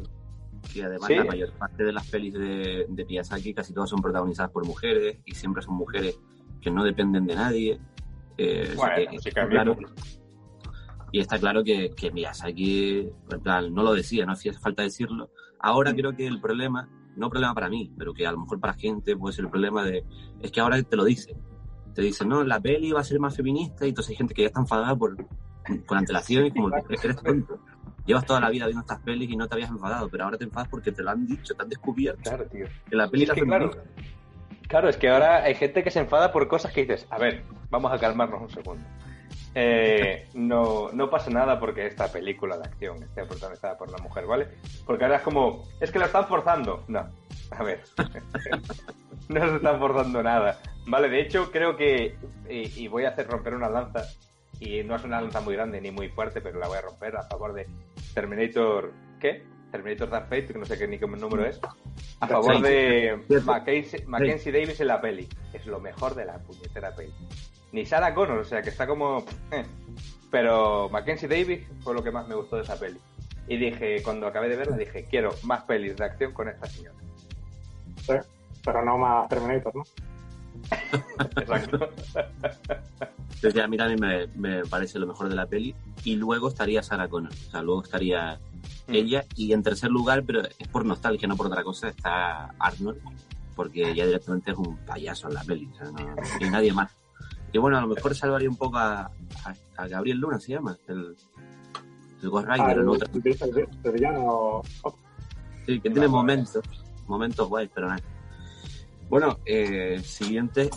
que 0.73 0.83
además 0.83 1.07
Sí. 1.07 1.15
la 1.15 1.23
mayor 1.25 1.51
parte 1.53 1.83
de 1.83 1.91
las 1.91 2.09
pelis 2.09 2.33
de, 2.33 2.85
de 2.89 3.05
Miyazaki 3.05 3.53
casi 3.53 3.73
todas 3.73 3.89
son 3.89 4.01
protagonizadas 4.01 4.51
por 4.51 4.65
mujeres 4.65 5.17
y 5.25 5.35
siempre 5.35 5.61
son 5.61 5.75
mujeres 5.75 6.17
que 6.61 6.71
no 6.71 6.83
dependen 6.83 7.25
de 7.27 7.35
nadie. 7.35 7.79
Eh, 8.37 8.71
Bueno, 8.75 8.95
que 9.11 9.19
sí, 9.19 9.29
está 9.29 9.47
claro, 9.47 9.77
y 11.11 11.19
está 11.19 11.37
claro 11.37 11.63
que, 11.63 11.91
que 11.91 12.11
Miyazaki, 12.11 13.07
en 13.31 13.41
plan, 13.41 13.71
no 13.73 13.83
lo 13.83 13.93
decía, 13.93 14.25
no 14.25 14.31
hacía 14.31 14.53
falta 14.53 14.81
decirlo. 14.81 15.29
Ahora 15.59 15.93
creo 15.93 16.15
que 16.15 16.25
el 16.25 16.41
problema, 16.41 16.89
no 17.15 17.29
problema 17.29 17.53
para 17.53 17.69
mí, 17.69 17.91
pero 17.97 18.13
que 18.13 18.25
a 18.25 18.31
lo 18.31 18.39
mejor 18.39 18.59
para 18.59 18.73
gente 18.73 19.15
puede 19.15 19.35
ser 19.35 19.45
el 19.45 19.51
problema 19.51 19.83
de, 19.85 20.03
es 20.41 20.51
que 20.51 20.59
ahora 20.59 20.81
te 20.81 20.95
lo 20.95 21.03
dicen. 21.03 21.37
Te 21.93 22.01
dicen, 22.01 22.29
no, 22.29 22.43
la 22.43 22.59
peli 22.59 22.91
va 22.91 23.01
a 23.01 23.03
ser 23.03 23.19
más 23.19 23.35
feminista 23.35 23.85
y 23.85 23.89
entonces 23.89 24.11
hay 24.11 24.17
gente 24.17 24.33
que 24.33 24.41
ya 24.43 24.47
está 24.47 24.59
enfadada 24.59 24.95
por, 24.95 25.15
con 25.85 25.97
antelación 25.97 26.47
y 26.47 26.51
como, 26.51 26.69
eres 26.75 27.15
tonto. 27.21 27.59
Llevas 28.05 28.25
toda 28.25 28.41
la 28.41 28.49
vida 28.49 28.65
viendo 28.65 28.81
estas 28.81 28.99
pelis 28.99 29.29
y 29.29 29.35
no 29.37 29.47
te 29.47 29.55
habías 29.55 29.69
enfadado, 29.69 30.09
pero 30.09 30.25
ahora 30.25 30.37
te 30.37 30.43
enfadas 30.43 30.67
porque 30.67 30.91
te 30.91 31.03
lo 31.03 31.11
han 31.11 31.25
dicho, 31.25 31.53
te 31.53 31.61
han 31.61 31.69
descubierto. 31.69 32.21
Claro, 32.23 32.45
tío. 32.45 32.65
Que 32.89 32.95
la 32.95 33.09
peli 33.09 33.23
Es 33.23 33.31
que, 33.31 33.43
claro, 34.67 34.89
es 34.89 34.97
que 34.97 35.09
ahora 35.09 35.43
hay 35.43 35.55
gente 35.55 35.83
que 35.83 35.91
se 35.91 35.99
enfada 35.99 36.31
por 36.31 36.47
cosas 36.47 36.73
que 36.73 36.81
dices, 36.81 37.07
a 37.09 37.17
ver, 37.17 37.43
vamos 37.69 37.91
a 37.93 37.97
calmarnos 37.99 38.41
un 38.41 38.49
segundo. 38.49 38.83
Eh, 39.55 40.27
no, 40.33 40.89
no 40.91 41.09
pasa 41.09 41.29
nada 41.29 41.59
porque 41.59 41.85
esta 41.85 42.11
película 42.11 42.57
de 42.57 42.63
acción 42.63 43.03
esté 43.03 43.23
protagonizada 43.25 43.77
por 43.77 43.89
una 43.89 43.99
mujer, 43.99 44.25
¿vale? 44.25 44.47
Porque 44.85 45.03
ahora 45.03 45.17
es 45.17 45.23
como, 45.23 45.63
es 45.79 45.91
que 45.91 45.99
lo 45.99 46.05
están 46.05 46.27
forzando. 46.27 46.83
No, 46.87 47.07
a 47.51 47.63
ver, 47.63 47.83
no 49.29 49.49
se 49.49 49.55
están 49.55 49.79
forzando 49.79 50.23
nada. 50.23 50.59
Vale, 50.87 51.09
de 51.09 51.21
hecho 51.21 51.51
creo 51.51 51.77
que, 51.77 52.15
y, 52.49 52.83
y 52.83 52.87
voy 52.87 53.05
a 53.05 53.09
hacer 53.09 53.27
romper 53.27 53.53
una 53.53 53.69
lanza, 53.69 54.03
y 54.59 54.83
no 54.83 54.95
es 54.95 55.03
una 55.03 55.21
lanza 55.21 55.41
muy 55.41 55.55
grande 55.55 55.79
ni 55.81 55.91
muy 55.91 56.09
fuerte, 56.09 56.41
pero 56.41 56.59
la 56.59 56.67
voy 56.67 56.77
a 56.77 56.81
romper 56.81 57.15
a 57.15 57.23
favor 57.23 57.53
de 57.53 57.67
Terminator, 58.13 58.91
¿qué? 59.19 59.43
Terminator 59.71 60.09
Dark 60.09 60.25
Fate, 60.25 60.47
que 60.47 60.59
no 60.59 60.65
sé 60.65 60.77
qué 60.77 60.87
ni 60.87 60.99
qué 60.99 61.07
número 61.07 61.45
es, 61.45 61.59
a 62.19 62.27
favor 62.27 62.61
de. 62.61 63.19
Mackenzie, 63.43 64.05
Mackenzie 64.05 64.51
Davis 64.51 64.79
en 64.79 64.87
la 64.87 65.01
peli. 65.01 65.27
Es 65.51 65.65
lo 65.65 65.79
mejor 65.79 66.13
de 66.13 66.25
la 66.25 66.37
puñetera 66.37 66.93
peli. 66.95 67.11
Ni 67.73 67.85
Sarah 67.85 68.13
Connor, 68.13 68.37
o 68.39 68.45
sea 68.45 68.61
que 68.61 68.69
está 68.69 68.87
como... 68.87 69.25
eh. 69.51 69.65
Pero 70.31 70.89
Mackenzie 70.89 71.27
Davis 71.27 71.67
fue 71.81 71.93
lo 71.93 72.03
que 72.03 72.11
más 72.11 72.27
me 72.27 72.35
gustó 72.35 72.55
de 72.55 72.63
esa 72.63 72.79
peli. 72.79 72.97
Y 73.47 73.57
dije, 73.57 74.01
cuando 74.01 74.25
acabé 74.27 74.47
de 74.49 74.55
verla, 74.55 74.77
dije, 74.77 75.05
quiero 75.09 75.31
más 75.43 75.63
pelis 75.63 75.95
de 75.97 76.05
acción 76.05 76.31
con 76.33 76.47
esta 76.47 76.65
señora. 76.67 76.95
Sí, 77.97 78.13
pero 78.63 78.83
no 78.85 78.97
más 78.97 79.27
Terminator, 79.29 79.75
¿no? 79.75 79.83
Exacto. 81.41 81.89
Entonces, 83.35 83.53
ya, 83.53 83.67
mira, 83.67 83.85
a 83.85 83.89
mí 83.89 83.95
me, 83.97 84.27
me 84.35 84.63
parece 84.65 84.97
lo 84.97 85.05
mejor 85.07 85.29
de 85.29 85.35
la 85.35 85.45
peli. 85.45 85.75
Y 86.03 86.15
luego 86.15 86.47
estaría 86.47 86.81
Sarah 86.81 87.07
Connor. 87.09 87.31
O 87.31 87.51
sea, 87.51 87.61
luego 87.61 87.83
estaría 87.83 88.39
Mm. 88.87 88.93
ella. 88.95 89.25
Y 89.35 89.53
en 89.53 89.63
tercer 89.63 89.89
lugar, 89.89 90.23
pero 90.25 90.41
es 90.41 90.67
por 90.67 90.85
nostalgia, 90.85 91.27
no 91.27 91.35
por 91.37 91.47
otra 91.47 91.63
cosa, 91.63 91.89
está 91.89 92.53
Arnold. 92.59 92.99
Porque 93.55 93.93
ya 93.93 94.05
directamente 94.05 94.51
es 94.51 94.57
un 94.57 94.77
payaso 94.85 95.27
en 95.27 95.33
la 95.35 95.43
peli. 95.43 95.69
O 95.73 95.77
sea, 95.77 95.91
no, 95.91 96.15
y 96.39 96.49
nadie 96.49 96.73
más. 96.73 96.91
Y 97.53 97.57
bueno, 97.59 97.77
a 97.77 97.81
lo 97.81 97.87
mejor 97.87 98.13
salvaría 98.15 98.49
un 98.49 98.57
poco 98.57 98.77
a, 98.77 99.01
a, 99.45 99.53
a 99.77 99.87
Gabriel 99.87 100.17
Luna, 100.17 100.39
se 100.39 100.53
llama. 100.53 100.75
El, 100.87 101.15
el 102.23 102.29
Ghost 102.29 102.47
Rider, 102.47 102.77
el. 102.79 102.87
Sí, 105.65 105.79
que 105.79 105.89
tiene 105.89 106.07
momentos, 106.07 106.63
momentos 107.07 107.47
guays, 107.47 107.69
pero 107.73 107.87
nada. 107.87 108.01
Bueno, 109.09 109.37
eh, 109.45 110.01
siguiente, 110.03 110.69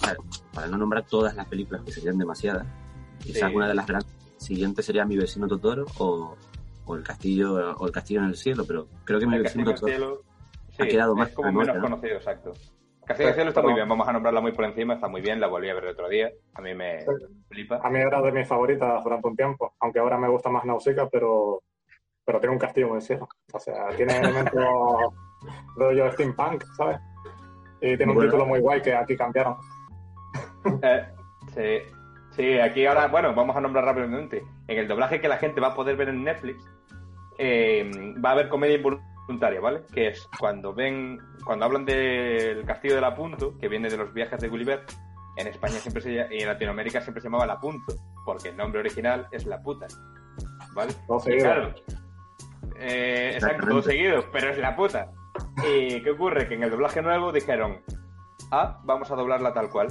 para- 0.53 0.69
no 0.69 0.77
nombrar 0.79 1.05
todas 1.07 1.35
las 1.35 1.47
películas 1.47 1.83
que 1.83 1.93
serían 1.93 2.19
demasiadas, 2.19 2.67
quizás 3.23 3.51
Sí. 3.51 3.57
una 3.57 3.69
de 3.69 3.75
las 3.75 3.87
grandes 3.87 4.13
siguientes 4.37 4.85
sería 4.85 5.05
Mi 5.05 5.17
vecino 5.17 5.49
Totoro 5.49 5.87
o, 5.99 6.37
o 6.85 6.95
el 6.97 7.03
castillo 7.03 7.55
o 7.79 7.87
el 7.87 7.93
castillo 7.93 8.21
en 8.21 8.27
el 8.27 8.37
cielo, 8.37 8.65
pero 8.67 8.87
creo 9.05 9.19
que 9.19 9.27
Mi 9.27 9.37
El 9.37 9.43
vecino 9.45 9.65
Totoro 9.73 9.87
Cielo, 9.89 10.23
ha 10.79 10.87
quedado 10.87 11.17
más 11.17 11.31
es 11.31 11.35
como 11.35 11.53
menos 11.53 11.75
¿no? 11.77 11.83
conocido, 11.83 12.17
exacto. 12.17 12.53
Castillo 13.07 13.29
del 13.29 13.35
Cielo 13.37 13.49
está 13.51 13.63
muy 13.63 13.75
bien, 13.75 13.89
vamos 13.89 14.09
a 14.09 14.13
nombrarla 14.13 14.41
muy 14.41 14.53
por 14.53 14.65
encima, 14.65 14.95
está 14.95 15.07
muy 15.09 15.21
bien, 15.21 15.41
la 15.41 15.47
volví 15.47 15.69
a 15.71 15.75
ver 15.75 15.85
el 15.85 15.91
otro 15.91 16.09
día, 16.09 16.31
a 16.55 16.61
mí 16.61 16.75
me 16.75 16.99
flipa. 17.49 17.81
A 17.83 17.89
mí 17.89 18.01
era 18.01 18.21
de 18.21 18.33
mis 18.33 18.49
favoritas 18.49 19.03
durante 19.05 19.29
un 19.29 19.37
tiempo, 19.37 19.75
aunque 19.81 20.01
ahora 20.01 20.19
me 20.19 20.29
gusta 20.29 20.51
más 20.51 20.65
Nausicaa, 20.65 21.09
pero, 21.09 21.63
pero 22.25 22.41
tiene 22.41 22.55
un 22.55 22.59
castillo 22.59 22.95
el 22.97 23.03
cielo. 23.03 23.29
O 23.53 23.59
sea, 23.61 23.89
tiene 23.97 24.19
elementos 24.19 24.61
rollo 25.77 26.11
steampunk, 26.13 26.65
¿sabes? 26.77 26.99
Y 27.81 27.97
tiene 27.97 28.07
un 28.11 28.15
Bueno. 28.17 28.31
título 28.31 28.47
muy 28.47 28.59
guay 28.61 28.83
que 28.83 28.95
aquí 28.95 29.17
cambiaron. 29.17 29.57
Eh, 30.83 31.07
sí, 31.55 31.79
sí, 32.33 32.59
aquí 32.59 32.87
ahora, 32.87 33.07
bueno, 33.07 33.33
vamos 33.35 33.55
a 33.55 33.61
nombrar 33.61 33.85
rápidamente. 33.85 34.43
En 34.67 34.79
el 34.79 34.89
doblaje 34.89 35.21
que 35.21 35.29
la 35.29 35.37
gente 35.37 35.61
va 35.61 35.69
a 35.69 35.75
poder 35.75 35.95
ver 35.97 36.09
en 36.09 36.25
Netflix, 36.25 36.69
eh, 37.39 37.89
va 38.25 38.31
a 38.31 38.33
haber 38.33 38.49
comedia 38.49 38.77
involuntaria, 38.77 39.16
¿vale? 39.61 39.83
Que 39.93 40.09
es 40.09 40.29
cuando 40.39 40.73
ven, 40.73 41.19
cuando 41.45 41.65
hablan 41.65 41.85
del 41.85 42.65
castillo 42.65 42.95
del 42.95 43.05
Apunto, 43.05 43.59
que 43.59 43.69
viene 43.69 43.89
de 43.89 43.97
los 43.97 44.13
viajes 44.13 44.41
de 44.41 44.49
Gulliver, 44.49 44.85
en 45.37 45.47
España 45.49 45.75
siempre 45.75 46.03
se 46.03 46.13
y 46.13 46.41
en 46.41 46.47
Latinoamérica 46.47 47.01
siempre 47.01 47.21
se 47.21 47.27
llamaba 47.27 47.45
el 47.45 47.51
Apunto, 47.51 47.95
porque 48.25 48.49
el 48.51 48.57
nombre 48.57 48.81
original 48.81 49.29
es 49.31 49.47
La 49.47 49.63
Puta, 49.63 49.87
¿vale? 50.75 50.93
Todo 51.07 51.21
seguido. 51.21 51.45
claro, 51.45 51.75
eh, 52.79 53.33
exacto, 53.35 53.67
todo 53.67 53.83
seguido, 53.83 54.25
pero 54.33 54.51
es 54.51 54.59
La 54.59 54.77
Puta. 54.77 55.13
¿Y 55.67 56.03
qué 56.03 56.11
ocurre? 56.11 56.49
Que 56.49 56.55
en 56.55 56.63
el 56.63 56.71
doblaje 56.71 57.03
nuevo 57.03 57.33
dijeron, 57.33 57.83
ah, 58.51 58.81
vamos 58.85 59.11
a 59.11 59.17
doblarla 59.17 59.53
tal 59.53 59.69
cual. 59.71 59.89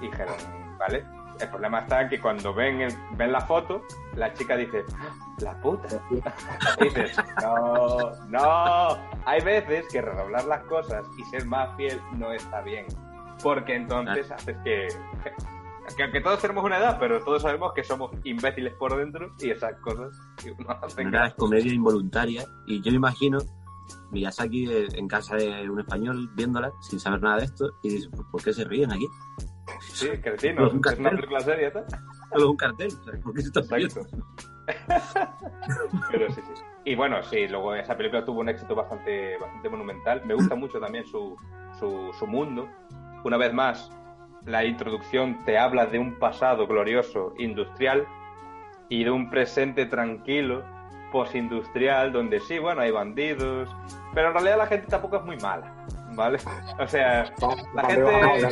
Y 0.00 0.06
dijeron, 0.06 0.34
vale. 0.78 1.04
El 1.40 1.48
problema 1.50 1.80
está 1.80 2.02
en 2.02 2.08
que 2.08 2.20
cuando 2.20 2.54
ven, 2.54 2.80
el- 2.80 2.94
ven 3.16 3.32
la 3.32 3.40
foto, 3.42 3.82
la 4.14 4.32
chica 4.32 4.56
dice, 4.56 4.84
"Ah, 4.98 5.14
la 5.40 5.60
puta. 5.60 5.86
Y 6.10 6.84
dices, 6.88 7.16
no, 7.42 8.10
no. 8.28 8.98
Hay 9.26 9.40
veces 9.42 9.84
que 9.92 10.00
redoblar 10.00 10.44
las 10.46 10.62
cosas 10.64 11.04
y 11.18 11.24
ser 11.24 11.44
más 11.46 11.76
fiel 11.76 12.00
no 12.16 12.32
está 12.32 12.62
bien. 12.62 12.86
Porque 13.42 13.74
entonces 13.76 14.30
haces 14.30 14.56
que, 14.64 14.88
que 15.94 16.02
aunque 16.02 16.20
todos 16.22 16.40
tenemos 16.40 16.64
una 16.64 16.78
edad, 16.78 16.96
pero 16.98 17.22
todos 17.22 17.42
sabemos 17.42 17.72
que 17.74 17.84
somos 17.84 18.10
imbéciles 18.24 18.72
por 18.74 18.96
dentro 18.96 19.30
y 19.38 19.50
esas 19.50 19.78
cosas 19.80 20.18
que 20.42 20.52
uno 20.52 20.70
hace 20.82 21.02
que- 21.02 21.08
era 21.08 21.30
comedia 21.34 21.72
involuntaria 21.72 22.46
y 22.66 22.80
yo 22.82 22.90
me 22.92 22.96
imagino 22.96 23.38
Miyazaki 24.10 24.68
en 24.94 25.06
casa 25.06 25.36
de 25.36 25.68
un 25.68 25.78
español 25.80 26.30
viéndola 26.34 26.72
sin 26.80 26.98
saber 26.98 27.20
nada 27.22 27.36
de 27.38 27.44
esto 27.44 27.72
y 27.82 27.90
dice, 27.90 28.08
"¿Por- 28.10 28.30
¿por 28.30 28.42
qué 28.42 28.52
se 28.54 28.64
ríen 28.64 28.90
aquí? 28.90 29.06
Sí, 29.80 30.08
cretino. 30.22 30.66
Es 30.66 30.98
una 30.98 31.10
película 31.10 31.40
seria, 31.40 31.72
¿tal? 31.72 31.86
Solo 32.32 32.50
un 32.50 32.56
cartel. 32.56 32.90
¿sabes? 32.90 33.20
Porque 33.22 33.40
esto 33.40 33.60
es 33.60 33.70
Exacto. 33.70 34.00
Pero 36.10 36.32
sí, 36.32 36.40
sí. 36.42 36.62
Y 36.84 36.94
bueno, 36.94 37.22
sí, 37.22 37.46
luego 37.48 37.74
esa 37.74 37.96
película 37.96 38.24
tuvo 38.24 38.40
un 38.40 38.48
éxito 38.48 38.74
bastante, 38.74 39.36
bastante 39.38 39.68
monumental. 39.68 40.22
Me 40.24 40.34
gusta 40.34 40.54
mucho 40.54 40.78
también 40.78 41.04
su, 41.06 41.36
su, 41.78 42.12
su 42.18 42.26
mundo. 42.26 42.68
Una 43.24 43.36
vez 43.36 43.52
más, 43.52 43.90
la 44.44 44.64
introducción 44.64 45.44
te 45.44 45.58
habla 45.58 45.86
de 45.86 45.98
un 45.98 46.18
pasado 46.18 46.66
glorioso 46.66 47.34
industrial 47.38 48.06
y 48.88 49.04
de 49.04 49.10
un 49.10 49.30
presente 49.30 49.86
tranquilo 49.86 50.64
postindustrial 51.10 52.12
donde 52.12 52.40
sí, 52.40 52.58
bueno, 52.58 52.82
hay 52.82 52.90
bandidos, 52.90 53.68
pero 54.14 54.28
en 54.28 54.34
realidad 54.34 54.58
la 54.58 54.66
gente 54.66 54.86
tampoco 54.86 55.16
es 55.16 55.24
muy 55.24 55.36
mala, 55.38 55.72
¿vale? 56.14 56.38
O 56.78 56.86
sea, 56.86 57.32
la 57.74 57.84
gente... 57.84 58.48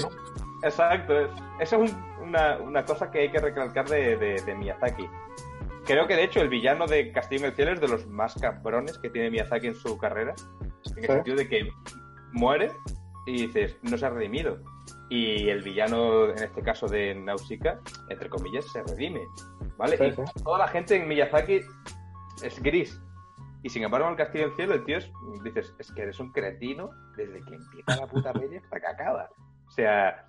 Exacto, 0.64 1.18
es- 1.20 1.30
eso 1.60 1.82
es 1.84 1.92
un- 1.92 2.28
una, 2.28 2.58
una 2.58 2.84
cosa 2.84 3.10
que 3.10 3.20
hay 3.20 3.30
que 3.30 3.38
recalcar 3.38 3.86
de, 3.88 4.16
de- 4.16 4.40
de 4.42 4.54
Miyazaki. 4.54 5.06
Creo 5.84 6.06
que 6.06 6.16
de 6.16 6.24
hecho 6.24 6.40
el 6.40 6.48
villano 6.48 6.86
de 6.86 7.12
Castillo 7.12 7.42
en 7.44 7.50
el 7.50 7.56
Cielo 7.56 7.72
es 7.72 7.80
de 7.80 7.88
los 7.88 8.06
más 8.06 8.34
cabrones 8.40 8.98
que 8.98 9.10
tiene 9.10 9.30
Miyazaki 9.30 9.66
en 9.68 9.74
su 9.74 9.98
carrera, 9.98 10.34
en 10.62 10.66
el 10.98 11.00
Sí. 11.02 11.06
sentido 11.06 11.36
de 11.36 11.48
que 11.48 11.70
muere 12.32 12.72
y 13.26 13.46
dices, 13.46 13.76
no 13.82 13.96
se 13.98 14.06
ha 14.06 14.10
redimido. 14.10 14.58
Y 15.10 15.48
el 15.50 15.62
villano, 15.62 16.30
en 16.30 16.42
este 16.42 16.62
caso 16.62 16.88
de 16.88 17.14
Nausicaa, 17.14 17.78
entre 18.08 18.30
comillas, 18.30 18.64
se 18.72 18.82
redime, 18.82 19.20
¿vale? 19.76 19.98
Sí, 19.98 20.04
y 20.36 20.42
toda 20.42 20.58
la 20.58 20.68
gente 20.68 20.96
en 20.96 21.06
Miyazaki 21.06 21.60
es 22.42 22.62
gris. 22.62 22.98
Y 23.62 23.68
sin 23.70 23.82
embargo, 23.82 24.06
en 24.06 24.12
el 24.12 24.16
Castillo 24.18 24.46
del 24.48 24.56
Cielo, 24.56 24.74
el 24.74 24.84
tío 24.84 24.98
es, 24.98 25.10
dices, 25.42 25.74
es 25.78 25.92
que 25.92 26.02
eres 26.02 26.18
un 26.20 26.32
cretino 26.32 26.90
desde 27.16 27.42
que 27.44 27.54
empieza 27.54 27.96
la 27.96 28.06
puta 28.06 28.32
peli 28.32 28.56
hasta 28.56 28.80
que 28.80 28.86
acaba. 28.86 29.28
O 29.66 29.70
sea, 29.70 30.26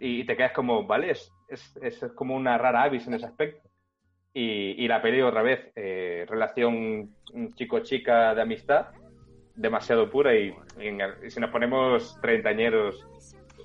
y, 0.00 0.24
te 0.24 0.36
quedas 0.36 0.52
como, 0.52 0.86
vale, 0.86 1.10
es, 1.10 1.32
es, 1.48 1.76
es 1.82 2.04
como 2.14 2.34
una 2.36 2.56
rara 2.58 2.82
avis 2.84 3.06
en 3.06 3.14
ese 3.14 3.26
aspecto. 3.26 3.68
Y, 4.32 4.84
y 4.84 4.88
la 4.88 5.02
peli 5.02 5.20
otra 5.22 5.42
vez, 5.42 5.72
eh, 5.74 6.24
relación 6.28 7.16
chico-chica 7.54 8.34
de 8.34 8.42
amistad, 8.42 8.88
demasiado 9.54 10.08
pura 10.10 10.34
y, 10.36 10.54
y 10.78 10.88
y 11.26 11.30
si 11.30 11.40
nos 11.40 11.50
ponemos 11.50 12.16
treintañeros, 12.20 13.04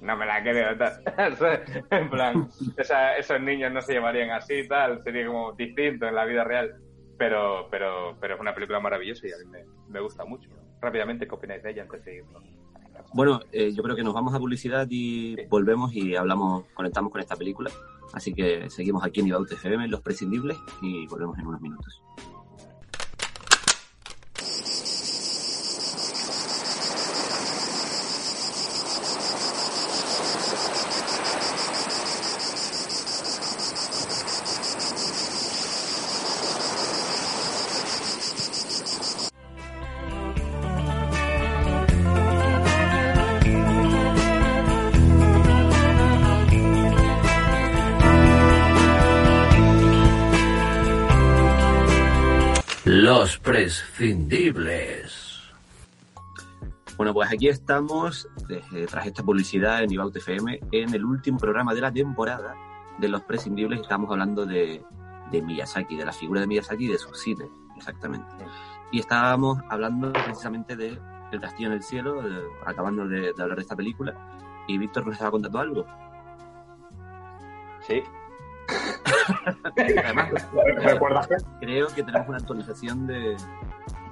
no 0.02 0.17
me 0.17 0.26
la 0.26 0.41
creo. 0.41 0.78
tal. 0.78 0.93
en 1.91 2.10
plan, 2.10 2.48
esa- 2.78 3.15
esos 3.17 3.39
niños 3.41 3.72
no 3.72 3.82
se 3.82 3.93
llamarían 3.93 4.32
así, 4.32 4.67
tal, 4.67 5.04
sería 5.04 5.28
como 5.28 5.54
distinto 5.54 6.08
en 6.08 6.15
la 6.15 6.26
vida 6.26 6.43
real. 6.43 6.74
Pero, 7.17 7.67
pero, 7.69 8.17
pero 8.19 8.34
es 8.36 8.41
una 8.41 8.56
película 8.56 8.80
maravillosa 8.80 9.28
y 9.28 9.32
a 9.32 9.38
mí 9.38 9.46
me, 9.46 9.60
me 9.88 10.00
gusta 10.00 10.26
mucho. 10.26 10.50
Rápidamente, 10.82 11.28
¿qué 11.28 11.36
opináis 11.36 11.62
de 11.62 11.69
ella 11.72 11.84
antes 11.84 12.04
de 12.04 12.15
irnos? 12.15 12.43
Bueno, 13.11 13.41
eh, 13.51 13.71
yo 13.73 13.83
creo 13.83 13.95
que 13.95 14.03
nos 14.03 14.13
vamos 14.13 14.33
a 14.33 14.39
publicidad 14.39 14.87
y 14.89 15.35
volvemos 15.47 15.93
y 15.93 16.15
hablamos, 16.15 16.65
conectamos 16.73 17.11
con 17.11 17.21
esta 17.21 17.35
película. 17.35 17.69
Así 18.13 18.33
que 18.33 18.69
seguimos 18.69 19.03
aquí 19.03 19.19
en 19.21 19.27
Ibaute 19.27 19.55
FM, 19.55 19.87
Los 19.87 20.01
Prescindibles, 20.01 20.57
y 20.81 21.07
volvemos 21.07 21.37
en 21.39 21.47
unos 21.47 21.61
minutos. 21.61 22.01
Prescindibles. 53.97 55.39
Bueno, 56.97 57.13
pues 57.13 57.32
aquí 57.32 57.47
estamos, 57.47 58.27
desde- 58.47 58.86
tras 58.88 59.06
esta 59.08 59.23
publicidad 59.23 59.84
en 59.84 59.91
Ibaute 59.91 60.19
FM, 60.19 60.60
en 60.71 60.93
el 60.93 61.03
último 61.06 61.38
programa 61.39 61.73
de 61.73 61.82
la 61.82 61.91
temporada 61.91 62.56
de 62.99 63.08
Los 63.08 63.21
Prescindibles. 63.23 63.82
Estamos 63.82 64.10
hablando 64.12 64.45
de, 64.45 64.84
de 65.32 65.41
Miyazaki, 65.41 65.95
de 65.95 66.06
la 66.06 66.12
figura 66.13 66.41
de 66.41 66.47
Miyazaki 66.47 66.86
y 66.86 66.91
de 66.91 66.97
su 66.97 67.13
cine, 67.15 67.45
exactamente. 67.77 68.27
Y 68.91 68.99
estábamos 68.99 69.60
hablando 69.69 70.12
precisamente 70.13 70.75
de 70.75 70.99
El 71.32 71.41
Castillo 71.41 71.67
en 71.69 71.73
el 71.73 71.84
Cielo, 71.84 72.21
de- 72.21 72.43
acabando 72.65 73.08
de, 73.08 73.34
de 73.34 73.41
hablar 73.41 73.58
de 73.58 73.62
esta 73.63 73.75
película. 73.75 74.15
Y 74.67 74.77
Víctor 74.77 75.06
nos 75.06 75.13
estaba 75.13 75.32
contando 75.32 75.60
algo. 75.60 75.86
Sí. 77.88 78.01
¿Recuerdas 80.84 81.27
que? 81.27 81.36
Creo 81.60 81.88
que 81.88 82.03
tenemos 82.03 82.27
una 82.29 82.38
actualización 82.38 83.08
de, 83.08 83.36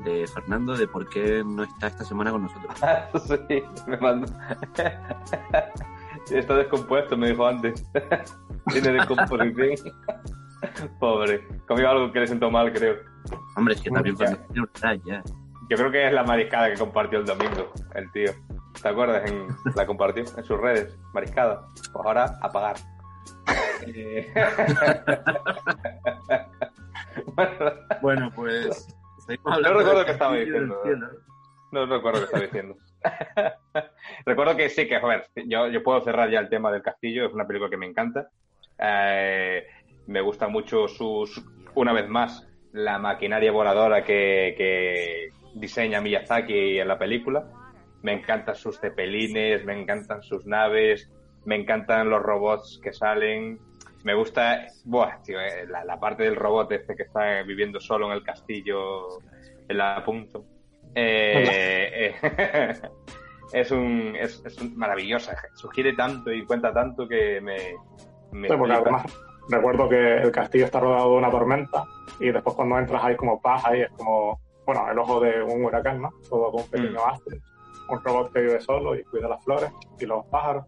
de 0.04 0.28
Fernando 0.28 0.76
de 0.76 0.88
por 0.88 1.08
qué 1.10 1.44
no 1.46 1.64
está 1.64 1.88
esta 1.88 2.04
semana 2.04 2.32
con 2.32 2.44
nosotros. 2.44 2.74
sí, 3.48 3.64
me 3.88 3.98
mandó. 3.98 4.28
Está 6.30 6.56
descompuesto, 6.56 7.18
me 7.18 7.30
dijo 7.30 7.48
antes. 7.48 7.84
Tiene 8.72 8.92
descomposición. 8.94 9.76
Pobre. 11.00 11.46
Comió 11.68 11.90
algo 11.90 12.12
que 12.12 12.20
le 12.20 12.28
sentó 12.28 12.52
mal, 12.52 12.72
creo. 12.72 12.98
Hombre, 13.56 13.74
es 13.74 13.82
que 13.82 13.90
también 13.90 14.16
Ya. 14.16 14.38
Fernando 14.54 15.02
ya. 15.04 15.24
Yo 15.70 15.78
creo 15.78 15.92
que 15.92 16.08
es 16.08 16.14
la 16.14 16.24
mariscada 16.24 16.70
que 16.70 16.78
compartió 16.78 17.20
el 17.20 17.26
domingo, 17.26 17.72
el 17.96 18.12
tío. 18.12 18.32
¿Te 18.82 18.90
acuerdas? 18.90 19.30
En, 19.30 19.48
la 19.76 19.86
compartió 19.86 20.24
en 20.24 20.44
sus 20.44 20.60
redes. 20.60 20.96
Mariscada. 21.14 21.66
Pues 21.92 22.06
ahora, 22.06 22.38
a 22.42 22.52
pagar. 22.52 22.76
Eh, 23.88 24.32
Bueno, 28.02 28.32
pues. 28.36 28.88
No 29.46 29.74
recuerdo 29.74 30.06
qué 30.06 30.12
estaba 30.12 30.36
diciendo. 30.36 30.82
No 31.72 31.86
recuerdo 31.86 32.20
qué 32.20 32.26
estaba 32.26 32.44
diciendo. 32.44 32.76
recuerdo 34.26 34.58
que 34.58 34.70
sí, 34.70 34.88
que, 34.88 35.00
joder, 35.00 35.28
yo, 35.48 35.68
yo 35.68 35.84
puedo 35.84 36.02
cerrar 36.02 36.30
ya 36.30 36.40
el 36.40 36.50
tema 36.50 36.72
del 36.72 36.82
castillo, 36.82 37.26
es 37.26 37.34
una 37.34 37.48
película 37.48 37.70
que 37.70 37.78
me 37.78 37.86
encanta. 37.86 38.30
Eh, 38.78 39.66
me 40.08 40.22
gusta 40.22 40.48
mucho 40.48 40.88
sus, 40.88 41.42
una 41.76 41.94
vez 41.94 42.10
más, 42.10 42.48
la 42.74 43.00
maquinaria 43.00 43.52
voladora 43.52 44.04
que, 44.04 44.54
que 44.58 45.30
diseña 45.56 46.02
Miyazaki 46.02 46.80
en 46.80 46.88
la 46.88 46.98
película. 46.98 47.46
Me 48.02 48.14
encantan 48.14 48.56
sus 48.56 48.80
cepelines, 48.80 49.64
me 49.64 49.80
encantan 49.80 50.24
sus 50.24 50.46
naves, 50.46 51.10
me 51.46 51.56
encantan 51.56 52.10
los 52.10 52.22
robots 52.22 52.80
que 52.84 52.92
salen. 52.94 53.60
Me 54.04 54.14
gusta, 54.16 54.66
buah, 54.86 55.22
tío, 55.22 55.40
eh, 55.40 55.66
la, 55.68 55.84
la 55.86 56.00
parte 56.00 56.24
del 56.24 56.36
robot 56.36 56.72
este 56.72 56.96
que 56.96 57.04
está 57.04 57.42
viviendo 57.44 57.80
solo 57.80 58.08
en 58.08 58.14
el 58.14 58.24
castillo 58.24 59.20
en 59.68 59.78
la 59.78 60.02
punto. 60.04 60.44
Eh, 60.96 62.14
eh, 62.24 62.82
es 63.54 63.72
un 63.72 64.16
es, 64.20 64.42
es 64.46 64.58
un- 64.60 64.76
maravillosa, 64.78 65.36
sugiere 65.56 65.94
tanto 65.94 66.32
y 66.32 66.46
cuenta 66.46 66.74
tanto 66.74 67.08
que 67.08 67.40
me, 67.42 67.58
me 68.32 68.48
Sí, 68.50 68.56
porque 68.58 68.74
además 68.74 69.06
recuerdo 69.50 69.88
que 69.90 70.18
el 70.18 70.32
castillo 70.32 70.66
está 70.66 70.80
rodeado 70.80 71.12
de 71.12 71.18
una 71.18 71.32
tormenta 71.32 71.84
y 72.20 72.32
después 72.32 72.56
cuando 72.56 72.78
entras 72.80 73.04
hay 73.04 73.16
como 73.16 73.42
paz 73.42 73.64
ahí, 73.66 73.82
es 73.82 73.90
como, 73.92 74.40
bueno, 74.66 74.90
el 74.92 74.98
ojo 75.00 75.20
de 75.20 75.42
un 75.44 75.64
huracán, 75.66 76.02
¿no? 76.02 76.10
Todo 76.30 76.52
con 76.52 76.62
un 76.64 76.70
pequeño 76.70 77.00
Mm. 77.06 77.10
astro. 77.10 77.38
Un 77.90 78.04
robot 78.04 78.32
que 78.34 78.40
vive 78.42 78.62
solo 78.62 78.96
y 78.96 79.04
cuida 79.04 79.28
las 79.28 79.44
flores 79.44 79.72
y 80.00 80.06
los 80.06 80.26
pájaros. 80.28 80.66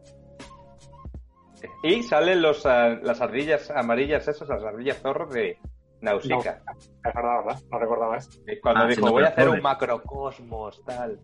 Y 1.84 2.04
salen 2.04 2.42
los, 2.42 2.66
ah, 2.66 2.90
las 3.02 3.22
ardillas 3.22 3.70
amarillas 3.72 4.28
esas, 4.28 4.48
las 4.50 4.64
ardillas 4.64 5.02
zorros 5.02 5.34
de 5.34 5.58
Nausicaa. 6.02 6.62
Es 6.78 6.92
verdad, 7.04 7.46
¿verdad? 7.46 7.62
No 7.72 7.80
recordaba 7.80 8.18
eso. 8.18 8.30
Y 8.48 8.60
Cuando 8.60 8.84
Ah, 8.84 8.88
dijo, 8.88 9.10
voy 9.10 9.24
a 9.24 9.28
hacer 9.28 9.50
un 9.50 9.62
macrocosmos, 9.62 10.84
tal. 10.86 11.20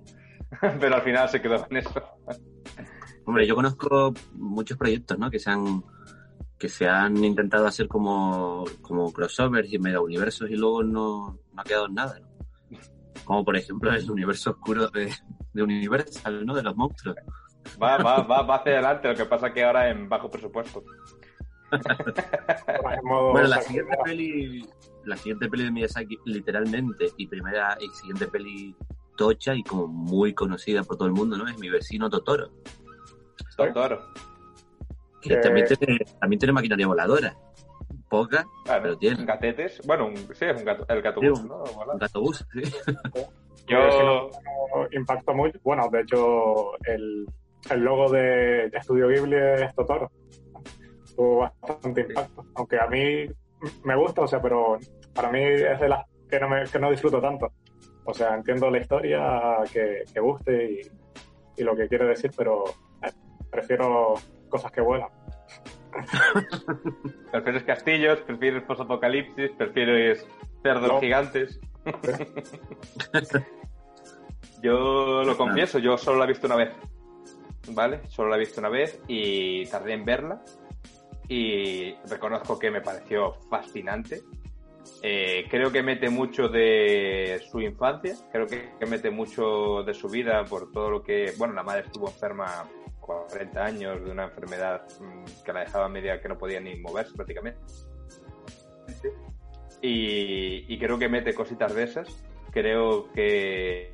Pero 0.80 0.96
al 0.96 1.02
final 1.02 1.30
se 1.30 1.42
quedó 1.42 1.66
en 1.70 1.78
eso. 1.78 2.02
Hombre, 3.26 3.46
yo 3.46 3.56
conozco 3.56 4.14
muchos 4.34 4.78
proyectos, 4.78 5.18
¿no? 5.20 5.30
Que 5.30 5.40
se 5.40 5.50
han 5.52 5.84
que 6.58 6.68
se 6.68 6.90
han 6.90 7.24
intentado 7.24 7.66
hacer 7.68 7.88
como, 7.88 8.66
como 8.82 9.14
crossovers 9.14 9.72
y 9.72 9.80
mega 9.80 10.02
universos 10.02 10.50
y 10.50 10.56
luego 10.58 10.84
no, 10.84 11.40
no 11.54 11.62
ha 11.62 11.64
quedado 11.64 11.86
en 11.86 11.94
nada, 11.94 12.20
¿no? 12.20 12.28
Como 13.24 13.46
por 13.46 13.56
ejemplo 13.56 13.94
el 13.94 14.12
universo 14.12 14.52
oscuro 14.52 14.90
de, 14.90 15.10
de 15.54 15.64
Universal, 15.64 16.46
¿no? 16.46 16.54
De 16.54 16.64
los 16.64 16.76
monstruos. 16.76 17.16
Va, 17.82 17.98
va, 17.98 18.22
va, 18.24 18.42
va 18.44 18.56
hacia 18.56 18.74
adelante, 18.74 19.08
lo 19.10 19.16
que 19.16 19.26
pasa 19.26 19.54
que 19.54 19.64
ahora 19.64 19.90
en 19.90 20.08
bajo 20.10 20.30
presupuesto. 20.30 20.84
Bueno, 23.32 23.48
la 23.48 23.62
siguiente 23.62 23.98
peli, 24.04 24.68
la 25.06 25.16
siguiente 25.18 25.50
peli 25.50 25.64
de 25.66 25.72
Miyazaki, 25.72 26.18
literalmente, 26.26 27.12
y 27.18 27.28
primera 27.28 27.78
y 27.80 27.88
siguiente 27.90 28.28
peli 28.28 28.76
tocha 29.18 29.54
y 29.54 29.64
como 29.64 29.88
muy 29.88 30.34
conocida 30.34 30.84
por 30.84 30.98
todo 30.98 31.08
el 31.08 31.14
mundo, 31.14 31.38
¿no? 31.38 31.48
Es 31.48 31.58
mi 31.60 31.70
vecino 31.70 32.10
Totoro, 32.10 32.50
Totoro. 33.56 34.02
que 35.22 35.34
Eh. 35.34 35.38
también, 35.38 35.68
tiene, 35.68 36.00
también 36.20 36.40
tiene 36.40 36.54
maquinaria 36.54 36.88
voladora. 36.88 37.36
Poca, 38.10 38.46
Claro, 38.66 38.82
pero 38.84 38.98
tiene. 38.98 39.24
gatetes. 39.26 39.82
Bueno, 39.86 40.08
un- 40.08 40.16
sí, 40.18 40.46
es 40.46 40.58
un 40.58 40.66
gato, 40.66 40.86
el 40.88 41.02
gato 41.02 41.22
Sí, 41.22 41.30
bus, 41.30 41.40
un- 41.42 41.48
¿no? 41.48 41.58
Un 41.64 41.76
Voilà. 41.76 41.94
gato 42.00 42.22
bus, 42.22 42.46
sí. 42.54 42.62
Yo, 43.68 44.30
impactó 44.92 45.34
mucho. 45.36 45.60
Bueno, 45.64 45.88
de 45.92 46.02
hecho, 46.02 46.72
el, 46.86 47.28
el 47.72 47.82
logo 47.82 48.10
de 48.12 48.66
Estudio 48.68 49.08
Ghibli 49.08 49.36
es 49.36 49.74
Totoro. 49.76 50.12
tuvo 51.16 51.40
bastante 51.40 52.02
impacto. 52.02 52.46
Aunque 52.56 52.80
a 52.80 52.88
mí 52.88 53.26
me 53.84 53.96
gusta, 53.96 54.22
o 54.22 54.28
sea, 54.28 54.42
pero 54.42 54.78
para 55.14 55.32
mí 55.32 55.42
es 55.44 55.80
de 55.80 55.90
las 55.90 56.06
que 56.30 56.40
no, 56.40 56.50
me, 56.50 56.64
que 56.66 56.80
no 56.80 56.92
disfruto 56.92 57.20
tanto. 57.22 57.52
O 58.06 58.14
sea, 58.14 58.36
entiendo 58.36 58.70
la 58.72 58.80
historia 58.80 59.58
que, 59.72 60.04
que 60.12 60.20
guste 60.20 60.72
y, 60.72 60.82
y 61.62 61.64
lo 61.64 61.76
que 61.76 61.88
quiere 61.88 62.06
decir, 62.06 62.32
pero 62.36 62.64
eh, 63.04 63.12
prefiero 63.52 64.16
cosas 64.50 64.72
que 64.72 64.82
vuelan. 64.82 65.10
Prefieres 67.32 67.64
castillos, 67.64 68.20
prefieres 68.22 68.64
posapocalipsis, 68.64 69.52
prefieres 69.58 70.26
cerdos 70.64 70.88
No. 70.88 71.00
gigantes. 71.00 71.60
yo 74.62 75.24
lo 75.24 75.38
confieso, 75.38 75.80
yo 75.80 75.98
solo 75.98 76.20
la 76.20 76.26
he 76.26 76.30
visto 76.30 76.48
una 76.48 76.56
vez. 76.58 76.70
¿Vale? 77.72 78.02
Solo 78.10 78.30
la 78.30 78.36
he 78.36 78.40
visto 78.40 78.60
una 78.60 78.70
vez 78.70 79.02
y 79.08 79.66
tardé 79.66 79.94
en 79.94 80.06
verla. 80.06 80.42
Y 81.28 81.94
reconozco 82.08 82.58
que 82.58 82.72
me 82.72 82.82
pareció 82.82 83.34
fascinante. 83.50 84.22
Eh, 85.02 85.46
creo 85.50 85.72
que 85.72 85.84
mete 85.84 86.10
mucho 86.10 86.50
de 86.50 87.42
su 87.50 87.62
infancia, 87.62 88.16
creo 88.32 88.48
que, 88.48 88.72
mete 88.88 89.10
mucho 89.12 89.84
de 89.84 89.94
su 89.94 90.10
vida 90.10 90.44
por 90.46 90.72
todo 90.72 90.90
lo 90.90 91.04
que. 91.04 91.34
Bueno, 91.38 91.54
la 91.54 91.64
madre 91.64 91.84
estuvo 91.86 92.08
enferma 92.08 92.70
40 93.00 93.64
años 93.64 94.04
de 94.04 94.12
una 94.12 94.26
enfermedad 94.26 94.82
mm, 95.00 95.44
que 95.44 95.54
la 95.54 95.62
dejaba 95.62 95.88
media 95.90 96.20
que 96.20 96.28
no 96.28 96.38
podía 96.38 96.60
ni 96.60 96.76
moverse 96.80 97.14
prácticamente. 97.16 97.60
Y, 99.82 100.78
creo 100.78 101.00
que 101.00 101.08
mete 101.08 101.34
cositas 101.34 101.74
de 101.74 101.84
esas. 101.84 102.08
Creo 102.52 103.12
que 103.14 103.94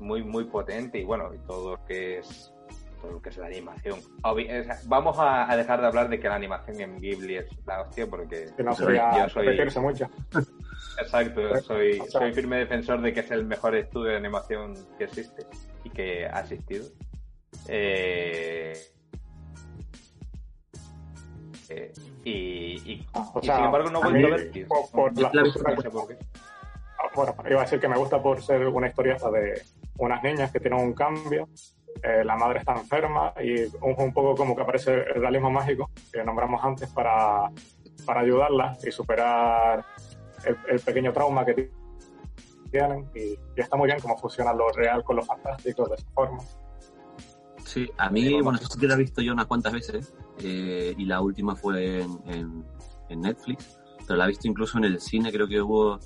muy, 0.00 0.22
muy 0.22 0.44
potente 0.44 0.98
y 0.98 1.04
bueno, 1.04 1.32
y 1.34 1.38
todo 1.46 1.76
lo 1.76 1.84
que 1.84 2.18
es 2.18 2.52
todo 3.00 3.12
lo 3.12 3.22
que 3.22 3.30
es 3.30 3.36
la 3.38 3.46
animación. 3.46 3.98
Obvi- 4.22 4.60
o 4.60 4.64
sea, 4.64 4.78
vamos 4.86 5.18
a, 5.18 5.50
a 5.50 5.56
dejar 5.56 5.80
de 5.80 5.86
hablar 5.86 6.10
de 6.10 6.20
que 6.20 6.28
la 6.28 6.34
animación 6.34 6.78
en 6.82 7.00
Ghibli 7.00 7.36
es 7.36 7.46
la 7.66 7.80
hostia 7.80 8.06
porque 8.06 8.46
Que 8.54 8.62
no 8.62 8.74
soy- 8.74 8.96
yo 8.96 9.28
soy 9.30 9.80
mucho. 9.80 10.06
exacto, 11.00 11.60
soy, 11.62 11.98
O 12.00 12.04
sea- 12.06 12.20
soy 12.20 12.32
firme 12.34 12.58
defensor 12.58 13.00
de 13.00 13.14
que 13.14 13.20
es 13.20 13.30
el 13.30 13.46
mejor 13.46 13.74
estudio 13.74 14.10
de 14.10 14.16
animación 14.18 14.74
que 14.98 15.04
existe 15.04 15.46
y 15.84 15.88
que 15.90 16.26
ha 16.26 16.40
existido. 16.40 16.84
Eh, 17.68 18.74
eh, 21.70 21.92
y, 22.24 22.32
y- 22.32 23.06
O 23.14 23.40
y 23.42 23.46
sea, 23.46 23.56
sin 23.56 23.64
embargo 23.66 23.90
no 23.90 24.00
he 24.00 24.08
a 24.08 24.28
ver 24.36 24.52
por- 24.68 24.90
por 24.90 25.18
la 25.20 25.30
he 25.40 25.44
visto 25.44 25.62
películas- 25.62 25.76
No 25.76 25.82
sé 25.82 25.90
por 25.90 26.08
qué. 26.08 26.18
Bueno, 27.14 27.34
iba 27.48 27.60
a 27.60 27.64
decir 27.64 27.80
que 27.80 27.88
me 27.88 27.96
gusta 27.98 28.22
por 28.22 28.42
ser 28.42 28.66
una 28.68 28.88
historieta 28.88 29.30
de 29.30 29.62
unas 29.98 30.22
niñas 30.22 30.50
que 30.52 30.60
tienen 30.60 30.80
un 30.80 30.92
cambio, 30.92 31.48
eh, 32.02 32.22
la 32.24 32.36
madre 32.36 32.60
está 32.60 32.72
enferma 32.72 33.32
y 33.42 33.62
un, 33.82 33.94
un 33.98 34.12
poco 34.12 34.34
como 34.36 34.54
que 34.56 34.62
aparece 34.62 34.94
el 34.94 35.20
realismo 35.20 35.50
mágico 35.50 35.90
que 36.12 36.22
nombramos 36.24 36.62
antes 36.64 36.88
para, 36.90 37.50
para 38.06 38.20
ayudarlas 38.20 38.84
y 38.84 38.90
superar 38.90 39.84
el, 40.44 40.56
el 40.68 40.80
pequeño 40.80 41.12
trauma 41.12 41.44
que 41.44 41.54
ti- 41.54 41.70
tienen 42.70 43.10
y, 43.14 43.20
y 43.32 43.38
está 43.56 43.76
muy 43.76 43.86
bien 43.86 43.98
cómo 44.00 44.16
funciona 44.16 44.52
lo 44.54 44.70
real 44.70 45.02
con 45.02 45.16
lo 45.16 45.22
fantástico 45.22 45.86
de 45.88 45.96
esa 45.96 46.08
forma. 46.14 46.38
Sí, 47.64 47.90
a 47.98 48.08
mí, 48.10 48.40
bueno, 48.40 48.58
eso 48.58 48.68
sí 48.68 48.78
que 48.80 48.86
lo 48.86 48.94
he 48.94 48.98
visto 48.98 49.20
yo 49.20 49.32
unas 49.32 49.46
cuantas 49.46 49.72
veces 49.72 50.14
eh, 50.42 50.94
y 50.96 51.04
la 51.04 51.20
última 51.20 51.54
fue 51.56 52.00
en, 52.02 52.18
en- 52.26 52.64
en 53.08 53.20
Netflix, 53.20 53.78
pero 54.06 54.16
la 54.16 54.24
he 54.24 54.28
visto 54.28 54.46
incluso 54.48 54.78
en 54.78 54.84
el 54.84 55.00
cine, 55.00 55.30
creo 55.32 55.48
que 55.48 55.60
hubo 55.60 55.98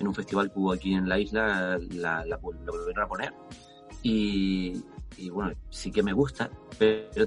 en 0.00 0.08
un 0.08 0.14
festival 0.14 0.50
que 0.50 0.58
hubo 0.58 0.72
aquí 0.72 0.94
en 0.94 1.08
la 1.08 1.18
isla, 1.18 1.78
la, 1.92 2.24
la, 2.24 2.24
la 2.26 2.36
volvieron 2.38 3.04
a 3.04 3.06
poner 3.06 3.34
y, 4.02 4.82
y, 5.16 5.30
bueno, 5.30 5.52
sí 5.68 5.92
que 5.92 6.02
me 6.02 6.12
gusta, 6.12 6.50
pero 6.78 7.26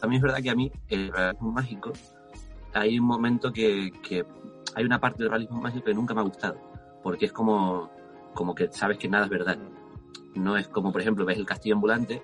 también 0.00 0.18
es 0.18 0.22
verdad 0.22 0.42
que 0.42 0.50
a 0.50 0.54
mí 0.54 0.70
el 0.88 1.12
realismo 1.12 1.52
mágico, 1.52 1.92
hay 2.74 2.98
un 2.98 3.06
momento 3.06 3.52
que, 3.52 3.92
que 4.02 4.24
hay 4.74 4.84
una 4.84 5.00
parte 5.00 5.22
del 5.22 5.30
realismo 5.30 5.60
mágico 5.60 5.84
que 5.84 5.94
nunca 5.94 6.12
me 6.14 6.20
ha 6.20 6.24
gustado, 6.24 6.58
porque 7.02 7.26
es 7.26 7.32
como, 7.32 7.90
como 8.34 8.54
que 8.54 8.70
sabes 8.72 8.98
que 8.98 9.08
nada 9.08 9.24
es 9.24 9.30
verdad. 9.30 9.58
No 10.34 10.56
es 10.56 10.66
como, 10.68 10.90
por 10.90 11.02
ejemplo, 11.02 11.24
ves 11.24 11.36
el 11.36 11.46
castillo 11.46 11.74
ambulante 11.74 12.22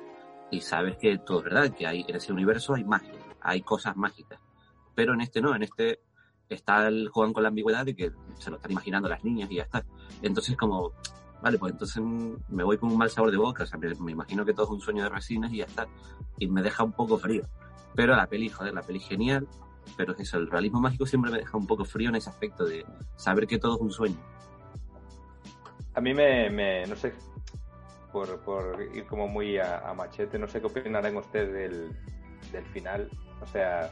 y 0.51 0.61
sabes 0.61 0.97
que 0.97 1.18
todo 1.18 1.39
es 1.39 1.45
verdad, 1.45 1.70
que 1.74 1.87
hay, 1.87 2.05
en 2.09 2.16
ese 2.16 2.33
universo 2.33 2.74
hay 2.74 2.85
magia, 2.85 3.12
hay 3.41 3.61
cosas 3.62 3.97
mágicas. 3.97 4.41
Pero 4.95 5.14
en 5.14 5.20
este 5.20 5.41
no, 5.41 5.55
en 5.55 5.62
este 5.62 6.01
está 6.55 6.88
el, 6.88 7.09
juegan 7.09 7.32
con 7.32 7.42
la 7.42 7.49
ambigüedad 7.51 7.84
de 7.84 7.94
que 7.94 8.12
se 8.38 8.51
lo 8.51 8.57
están 8.57 8.70
imaginando 8.72 9.09
las 9.09 9.22
niñas 9.24 9.51
y 9.51 9.57
ya 9.57 9.62
está. 9.64 9.84
Entonces 10.22 10.57
como, 10.57 10.92
vale, 11.42 11.59
pues 11.59 11.72
entonces 11.72 12.03
mm, 12.03 12.34
me 12.49 12.64
voy 12.64 12.78
con 12.78 12.90
un 12.90 12.99
mal 12.99 13.11
sabor 13.11 13.30
de 13.30 13.36
boca, 13.36 13.64
o 13.64 13.66
sea, 13.66 13.78
me, 13.78 13.94
me 13.96 14.12
imagino 14.12 14.44
que 14.44 14.55
todo 14.55 14.66
es 14.66 14.72
un 14.72 14.80
sueño 14.80 15.03
de 15.05 15.09
resinas 15.11 15.53
y 15.53 15.59
ya 15.59 15.64
está. 15.64 15.86
Y 16.38 16.49
me 16.49 16.62
deja 16.62 16.84
un 16.84 16.92
poco 16.92 17.18
frío. 17.18 17.42
Pero 17.94 18.14
la 18.16 18.26
peli, 18.26 18.49
joder, 18.49 18.74
la 18.74 18.82
peli 18.82 19.01
genial, 19.01 19.46
pero 19.96 20.12
es 20.12 20.20
eso, 20.20 20.38
el 20.38 20.51
realismo 20.51 20.80
mágico 20.80 21.07
siempre 21.07 21.30
me 21.30 21.38
deja 21.38 21.57
un 21.57 21.66
poco 21.66 21.84
frío 21.84 22.11
en 22.11 22.16
ese 22.16 22.30
aspecto 22.30 22.64
de 22.64 22.84
saber 23.16 23.46
que 23.46 23.59
todo 23.59 23.76
es 23.76 23.80
un 23.80 23.90
sueño. 23.90 24.16
A 25.94 26.01
mí 26.01 26.14
me, 26.14 26.49
me- 26.51 26.86
no 26.86 26.94
sé, 26.94 27.14
por, 28.12 28.38
por 28.40 28.80
ir 28.94 29.07
como 29.07 29.26
muy 29.26 29.59
a, 29.59 29.88
a 29.88 29.94
machete, 29.94 30.38
no 30.38 30.46
sé 30.46 30.61
qué 30.61 30.66
opinarán 30.66 31.16
ustedes 31.16 31.53
del, 31.53 31.90
del 32.53 32.64
final. 32.66 33.11
O 33.42 33.46
sea, 33.46 33.90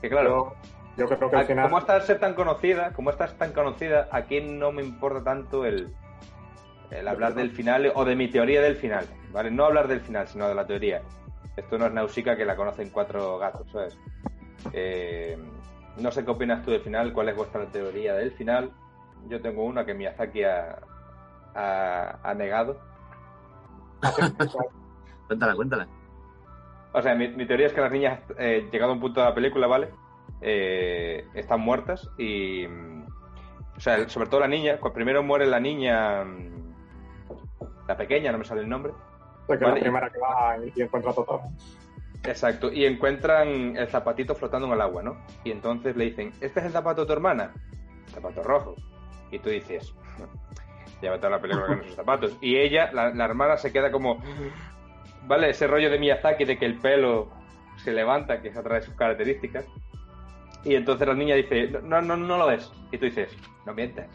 que 0.00 0.08
claro, 0.10 0.54
yo 0.96 1.06
creo 1.06 1.30
que 1.30 1.36
al 1.36 1.42
a- 1.42 1.46
final... 1.46 1.84
al 1.88 2.02
ser 2.02 2.18
tan 2.18 2.34
conocida, 2.34 2.92
como 2.92 3.10
esta 3.10 3.24
es 3.26 3.34
tan 3.38 3.52
conocida, 3.52 4.08
aquí 4.12 4.40
no 4.40 4.72
me 4.72 4.82
importa 4.82 5.22
tanto 5.24 5.64
el, 5.64 5.92
el 6.90 7.08
hablar 7.08 7.34
del 7.34 7.50
final 7.50 7.90
o 7.94 8.04
de 8.04 8.16
mi 8.16 8.28
teoría 8.28 8.60
del 8.60 8.76
final, 8.76 9.06
¿vale? 9.32 9.50
No 9.50 9.64
hablar 9.64 9.88
del 9.88 10.00
final, 10.00 10.28
sino 10.28 10.48
de 10.48 10.54
la 10.54 10.66
teoría. 10.66 11.02
Esto 11.56 11.78
no 11.78 11.86
es 11.86 11.92
Nausicaa 11.92 12.36
que 12.36 12.44
la 12.44 12.56
conocen 12.56 12.90
cuatro 12.90 13.38
gatos, 13.38 13.70
¿sabes? 13.70 13.98
Eh, 14.72 15.38
no 15.98 16.10
sé 16.10 16.24
qué 16.24 16.30
opinas 16.30 16.64
tú 16.64 16.70
del 16.70 16.80
final, 16.80 17.12
cuál 17.12 17.28
es 17.28 17.36
vuestra 17.36 17.66
teoría 17.66 18.14
del 18.14 18.32
final. 18.32 18.70
Yo 19.28 19.40
tengo 19.40 19.64
una 19.64 19.84
que 19.84 19.94
Miyazaki 19.94 20.44
ha, 20.44 20.78
ha, 21.54 22.18
ha 22.22 22.34
negado. 22.34 22.78
Cuéntala, 25.26 25.54
cuéntala. 25.54 25.86
O 26.92 27.02
sea, 27.02 27.14
mi, 27.14 27.28
mi 27.28 27.46
teoría 27.46 27.66
es 27.68 27.72
que 27.72 27.80
las 27.80 27.92
niñas, 27.92 28.20
eh, 28.38 28.68
llegado 28.72 28.90
a 28.92 28.94
un 28.94 29.00
punto 29.00 29.20
de 29.20 29.26
la 29.26 29.34
película, 29.34 29.66
¿vale? 29.68 29.90
Eh, 30.42 31.26
están 31.34 31.60
muertas 31.60 32.08
y... 32.18 32.66
mm, 32.66 33.04
O 33.76 33.80
sea, 33.80 34.08
sobre 34.08 34.28
todo 34.28 34.40
la 34.40 34.48
niña, 34.48 34.78
primero 34.94 35.22
muere 35.22 35.46
la 35.46 35.60
niña, 35.60 36.24
mm, 36.24 36.74
la 37.88 37.96
pequeña, 37.96 38.32
no 38.32 38.38
me 38.38 38.44
sale 38.44 38.60
el 38.62 38.68
nombre. 38.68 38.92
que 39.48 39.56
la 39.56 39.78
y- 39.78 39.80
primera 39.82 40.10
que 40.10 40.18
va 40.18 40.56
y, 40.74 40.80
encuentra 40.82 41.10
a 41.10 41.14
Totoro. 41.14 41.42
Exacto, 42.24 42.70
y 42.70 42.84
encuentran 42.84 43.76
el 43.76 43.88
zapatito 43.88 44.34
flotando 44.34 44.66
en 44.66 44.74
el 44.74 44.80
agua, 44.82 45.02
¿no? 45.02 45.16
Y 45.42 45.50
entonces 45.50 45.96
le 45.96 46.04
dicen, 46.06 46.32
¿este 46.42 46.60
es 46.60 46.66
el 46.66 46.72
zapato 46.72 47.00
de 47.02 47.06
tu 47.06 47.12
hermana? 47.14 47.52
Zapato 48.12 48.42
rojo. 48.42 48.74
Y 49.30 49.38
tú 49.38 49.48
dices, 49.48 49.94
ya 51.00 51.16
toda 51.16 51.30
la 51.30 51.40
película 51.40 51.66
con 51.66 51.80
esos 51.80 51.94
zapatos. 51.94 52.36
Y 52.42 52.56
ella, 52.58 52.90
la, 52.92 53.10
la 53.14 53.24
hermana, 53.24 53.56
se 53.56 53.72
queda 53.72 53.90
como, 53.90 54.22
¿vale? 55.26 55.48
Ese 55.50 55.66
rollo 55.66 55.90
de 55.90 55.98
Miyazaki 55.98 56.44
de 56.44 56.58
que 56.58 56.66
el 56.66 56.76
pelo 56.78 57.30
se 57.76 57.92
levanta, 57.92 58.42
que 58.42 58.48
es 58.48 58.56
otra 58.56 58.74
de 58.76 58.82
sus 58.82 58.94
características. 58.94 59.64
Y 60.64 60.74
entonces 60.74 61.06
la 61.06 61.14
niña 61.14 61.34
dice, 61.34 61.68
no, 61.82 62.02
no, 62.02 62.16
no 62.16 62.36
lo 62.36 62.50
es. 62.50 62.70
Y 62.92 62.98
tú 62.98 63.06
dices, 63.06 63.34
no 63.66 63.74
mientas. 63.74 64.08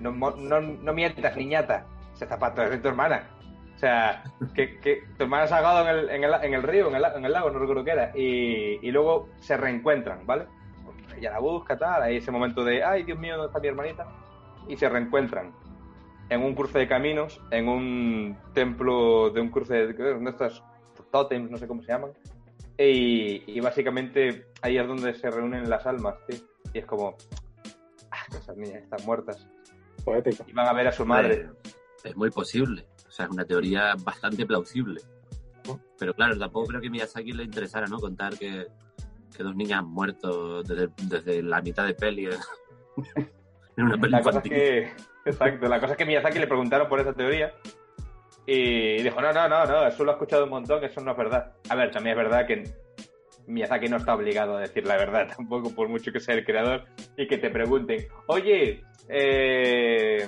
No, 0.00 0.10
no, 0.12 0.60
no 0.60 0.92
mientas, 0.92 1.36
niñata. 1.36 1.86
Ese 2.14 2.26
zapato 2.26 2.62
es 2.62 2.70
de 2.70 2.78
tu 2.78 2.88
hermana. 2.88 3.28
O 3.74 3.78
sea, 3.78 4.22
que, 4.54 5.04
tu 5.16 5.24
hermana 5.24 5.46
se 5.46 5.54
ha 5.54 5.58
ahogado 5.58 5.88
en 5.88 5.96
el, 5.96 6.10
en 6.10 6.24
el, 6.24 6.34
en 6.42 6.54
el 6.54 6.62
río, 6.62 6.88
en 6.88 6.96
el, 6.96 7.04
en 7.04 7.24
el 7.24 7.32
lago, 7.32 7.50
no 7.50 7.58
recuerdo 7.58 7.84
qué 7.84 7.92
era. 7.92 8.12
Y, 8.14 8.78
y 8.82 8.90
luego 8.90 9.28
se 9.40 9.56
reencuentran, 9.56 10.26
¿vale? 10.26 10.46
Ella 11.16 11.32
la 11.32 11.38
busca, 11.38 11.78
tal. 11.78 12.02
Hay 12.02 12.16
ese 12.16 12.30
momento 12.30 12.64
de, 12.64 12.82
ay, 12.84 13.04
Dios 13.04 13.18
mío, 13.18 13.36
¿dónde 13.36 13.48
está 13.48 13.60
mi 13.60 13.68
hermanita? 13.68 14.06
Y 14.68 14.76
se 14.76 14.88
reencuentran 14.88 15.52
en 16.28 16.42
un 16.42 16.54
cruce 16.54 16.78
de 16.78 16.88
caminos, 16.88 17.40
en 17.50 17.68
un 17.68 18.38
templo 18.54 19.30
de 19.30 19.40
un 19.40 19.50
cruce 19.50 19.74
de, 19.74 19.92
de 19.92 20.30
estos 20.30 20.62
tótems, 21.10 21.50
no 21.50 21.58
sé 21.58 21.66
cómo 21.66 21.82
se 21.82 21.88
llaman. 21.88 22.10
Y, 22.80 23.44
y 23.46 23.60
básicamente 23.60 24.46
ahí 24.62 24.78
es 24.78 24.86
donde 24.86 25.12
se 25.14 25.30
reúnen 25.30 25.68
las 25.68 25.86
almas, 25.86 26.14
tío. 26.26 26.38
Y 26.72 26.78
es 26.78 26.86
como, 26.86 27.14
ah, 28.10 28.24
esas 28.30 28.56
niñas 28.56 28.82
están 28.82 29.04
muertas. 29.04 29.46
Poético. 30.02 30.44
Y 30.48 30.52
van 30.52 30.66
a 30.66 30.72
ver 30.72 30.88
a 30.88 30.92
su 30.92 31.04
madre. 31.04 31.50
Es 32.02 32.16
muy 32.16 32.30
posible. 32.30 32.86
O 33.06 33.10
sea, 33.10 33.26
es 33.26 33.32
una 33.32 33.44
teoría 33.44 33.94
bastante 34.02 34.46
plausible. 34.46 35.02
Pero 35.98 36.14
claro, 36.14 36.38
tampoco 36.38 36.68
creo 36.68 36.80
que 36.80 36.86
a 36.86 36.90
Miyazaki 36.90 37.32
le 37.32 37.44
interesara, 37.44 37.86
¿no? 37.86 37.98
Contar 37.98 38.38
que, 38.38 38.66
que 39.36 39.42
dos 39.42 39.54
niñas 39.54 39.80
han 39.80 39.88
muerto 39.88 40.62
desde, 40.62 40.88
desde 41.02 41.42
la 41.42 41.60
mitad 41.60 41.86
de 41.86 41.94
peli 41.94 42.26
en 42.26 42.32
en 43.76 43.84
una 43.84 43.98
peli 43.98 44.12
La 44.12 44.22
cosa 44.22 44.38
es 44.38 44.48
que, 44.48 44.92
exacto, 45.26 45.68
la 45.68 45.80
cosa 45.80 45.92
es 45.92 45.98
que 45.98 46.06
Miyazaki 46.06 46.38
le 46.38 46.46
preguntaron 46.46 46.88
por 46.88 46.98
esa 46.98 47.12
teoría 47.12 47.52
y 48.52 49.00
dijo, 49.00 49.20
no, 49.20 49.32
no, 49.32 49.48
no, 49.48 49.64
no, 49.64 49.86
eso 49.86 50.02
lo 50.02 50.10
he 50.10 50.14
escuchado 50.14 50.42
un 50.42 50.50
montón, 50.50 50.82
eso 50.82 51.00
no 51.00 51.12
es 51.12 51.16
verdad. 51.16 51.52
A 51.68 51.76
ver, 51.76 51.92
también 51.92 52.18
es 52.18 52.24
verdad 52.24 52.46
que 52.48 52.64
Miyazaki 53.46 53.86
no 53.86 53.98
está 53.98 54.12
obligado 54.16 54.56
a 54.56 54.60
decir 54.62 54.84
la 54.88 54.96
verdad 54.96 55.28
tampoco, 55.36 55.72
por 55.72 55.88
mucho 55.88 56.10
que 56.10 56.18
sea 56.18 56.34
el 56.34 56.44
creador 56.44 56.84
y 57.16 57.28
que 57.28 57.38
te 57.38 57.48
pregunten, 57.48 58.08
oye, 58.26 58.82
eh, 59.08 60.26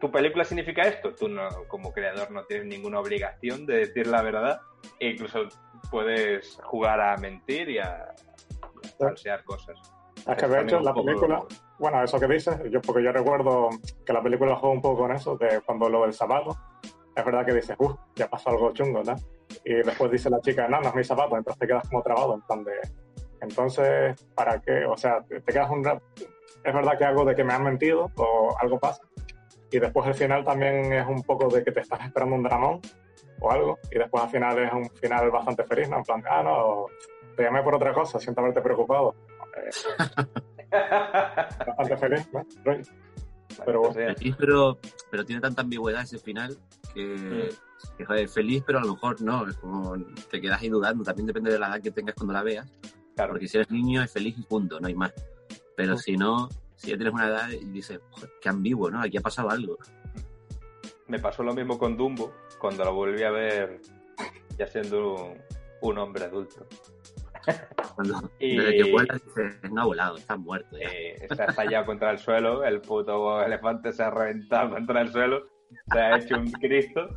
¿tu 0.00 0.12
película 0.12 0.44
significa 0.44 0.82
esto? 0.82 1.12
Tú 1.12 1.28
no, 1.28 1.48
como 1.66 1.92
creador 1.92 2.30
no 2.30 2.44
tienes 2.44 2.66
ninguna 2.66 3.00
obligación 3.00 3.66
de 3.66 3.78
decir 3.78 4.06
la 4.06 4.22
verdad 4.22 4.60
e 5.00 5.10
incluso 5.10 5.48
puedes 5.90 6.56
jugar 6.62 7.00
a 7.00 7.16
mentir 7.16 7.68
y 7.68 7.78
a, 7.78 8.14
falsear 8.96 9.42
cosas. 9.42 9.76
Es 10.28 10.36
que 10.36 10.46
de 10.46 10.62
hecho 10.62 10.78
la 10.78 10.94
poco- 10.94 11.06
película, 11.06 11.44
bueno, 11.80 12.04
eso 12.04 12.20
que 12.20 12.28
dices, 12.28 12.56
yo 12.70 12.80
porque 12.80 13.02
yo 13.02 13.10
recuerdo 13.10 13.70
que 14.06 14.12
la 14.12 14.22
película 14.22 14.54
juega 14.54 14.72
un 14.74 14.80
poco 14.80 15.02
con 15.02 15.10
eso, 15.10 15.36
de 15.36 15.60
cuando 15.66 15.88
lo 15.88 16.02
del 16.02 16.12
zapato, 16.12 16.56
es 17.14 17.24
verdad 17.24 17.44
que 17.44 17.54
dices, 17.54 17.76
uff, 17.78 17.94
ya 18.14 18.28
pasó 18.28 18.50
algo 18.50 18.72
chungo, 18.72 19.02
¿no? 19.02 19.14
Y 19.64 19.74
después 19.74 20.10
dice 20.10 20.30
la 20.30 20.40
chica, 20.40 20.66
no, 20.68 20.80
no 20.80 20.88
es 20.88 20.94
mi 20.94 21.04
zapato, 21.04 21.36
entonces 21.36 21.58
te 21.60 21.66
quedas 21.66 21.88
como 21.88 22.02
trabado, 22.02 22.34
en 22.34 22.42
plan 22.42 22.64
de, 22.64 22.72
entonces, 23.40 24.24
¿para 24.34 24.60
qué? 24.60 24.84
O 24.86 24.96
sea, 24.96 25.20
te 25.22 25.40
te 25.40 25.52
quedas 25.52 25.70
un 25.70 25.84
rato, 25.84 26.02
es 26.64 26.74
verdad 26.74 26.96
que 26.96 27.04
algo 27.04 27.24
de 27.24 27.34
que 27.34 27.44
me 27.44 27.52
han 27.52 27.64
mentido 27.64 28.10
o 28.16 28.56
algo 28.58 28.78
pasa, 28.78 29.02
y 29.70 29.78
después 29.78 30.06
el 30.06 30.14
final 30.14 30.44
también 30.44 30.92
es 30.92 31.06
un 31.06 31.22
poco 31.22 31.48
de 31.48 31.64
que 31.64 31.72
te 31.72 31.80
estás 31.80 32.04
esperando 32.04 32.36
un 32.36 32.42
dramón 32.42 32.80
o 33.40 33.50
algo, 33.50 33.78
y 33.90 33.98
después 33.98 34.22
al 34.22 34.30
final 34.30 34.58
es 34.58 34.72
un 34.72 34.88
final 34.90 35.30
bastante 35.30 35.64
feliz, 35.64 35.88
¿no? 35.88 35.98
En 35.98 36.02
plan, 36.04 36.22
ah, 36.30 36.42
no, 36.42 36.86
te 37.36 37.42
llamé 37.42 37.62
por 37.62 37.74
otra 37.74 37.92
cosa, 37.92 38.18
siento 38.18 38.40
haberte 38.40 38.60
preocupado. 38.60 39.14
Eh, 39.56 39.70
bastante 41.66 41.96
feliz, 41.96 42.30
¿no? 42.32 42.44
Pero 43.64 43.92
Feliz, 43.92 44.34
pero, 44.38 44.78
pero 45.10 45.24
tiene 45.24 45.40
tanta 45.40 45.62
ambigüedad 45.62 46.02
ese 46.02 46.18
final 46.18 46.56
que, 46.94 47.04
Mm. 47.04 47.96
que, 47.96 48.04
joder, 48.04 48.28
feliz, 48.28 48.62
pero 48.66 48.78
a 48.78 48.82
lo 48.82 48.92
mejor 48.94 49.20
no. 49.22 49.48
Es 49.48 49.56
como 49.58 49.96
te 50.30 50.40
quedas 50.40 50.60
ahí 50.62 50.68
dudando. 50.68 51.04
También 51.04 51.26
depende 51.26 51.50
de 51.52 51.58
la 51.58 51.68
edad 51.68 51.80
que 51.82 51.90
tengas 51.90 52.14
cuando 52.14 52.32
la 52.32 52.42
veas. 52.42 52.70
claro. 53.14 53.32
Porque 53.32 53.46
si 53.48 53.58
eres 53.58 53.70
niño 53.70 54.02
es 54.02 54.10
feliz 54.12 54.34
y 54.38 54.42
punto, 54.42 54.80
no 54.80 54.86
hay 54.88 54.94
más. 54.94 55.12
Pero 55.76 55.96
si 55.98 56.16
no, 56.16 56.48
si 56.76 56.90
ya 56.90 56.96
tienes 56.96 57.12
una 57.14 57.28
edad 57.28 57.50
y 57.50 57.64
dices, 57.66 58.00
joder, 58.10 58.30
qué 58.40 58.48
ambiguo, 58.48 58.90
¿no? 58.90 59.00
Aquí 59.02 59.16
ha 59.18 59.20
pasado 59.20 59.50
algo. 59.50 59.76
Me 61.08 61.18
pasó 61.18 61.42
lo 61.42 61.52
mismo 61.54 61.78
con 61.78 61.96
Dumbo 61.96 62.32
cuando 62.58 62.84
lo 62.84 62.94
volví 62.94 63.22
a 63.22 63.30
ver 63.30 63.80
ya 64.58 64.66
siendo 64.66 65.34
un 65.82 65.98
hombre 65.98 66.24
adulto. 66.24 66.66
Cuando, 67.94 68.30
Y- 68.38 68.56
Desde 68.56 68.76
que 68.76 68.82
dices, 68.84 69.72
no 69.72 69.82
ha 69.82 69.84
volado, 69.86 70.16
está 70.16 70.36
muerto. 70.36 70.76
ya". 70.78 70.88
Eh, 70.88 71.26
está 71.28 71.44
estallado 71.46 71.86
contra 71.86 72.10
el 72.10 72.18
suelo, 72.18 72.64
el 72.64 72.80
puto 72.80 73.42
elefante 73.42 73.92
se 73.92 74.02
ha 74.02 74.10
reventado 74.10 74.70
contra 74.70 75.00
el 75.02 75.08
suelo, 75.12 75.42
se 75.92 75.98
ha 75.98 76.16
hecho 76.18 76.36
un 76.36 76.50
Cristo. 76.52 77.08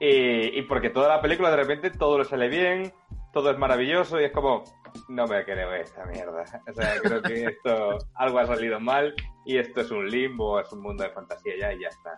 Y, 0.00 0.58
y 0.58 0.62
porque 0.62 0.90
toda 0.90 1.08
la 1.08 1.20
película 1.20 1.50
de 1.50 1.56
repente 1.56 1.90
todo 1.90 2.18
le 2.18 2.24
sale 2.24 2.48
bien, 2.48 2.92
todo 3.32 3.50
es 3.52 3.58
maravilloso 3.58 4.20
y 4.20 4.24
es 4.24 4.32
como, 4.32 4.64
no 5.08 5.26
me 5.26 5.44
creo 5.44 5.72
esta 5.74 6.04
mierda. 6.06 6.44
O 6.68 6.72
sea, 6.74 6.98
creo 7.00 7.22
que 7.22 7.44
esto, 7.44 7.98
algo 8.14 8.38
ha 8.40 8.46
salido 8.46 8.80
mal 8.80 9.14
y 9.46 9.58
esto 9.58 9.80
es 9.80 9.90
un 9.90 10.08
limbo, 10.08 10.58
es 10.60 10.72
un 10.72 10.82
mundo 10.82 11.04
de 11.04 11.10
fantasía 11.10 11.54
ya 11.58 11.72
y 11.72 11.80
ya 11.80 11.88
está. 11.88 12.16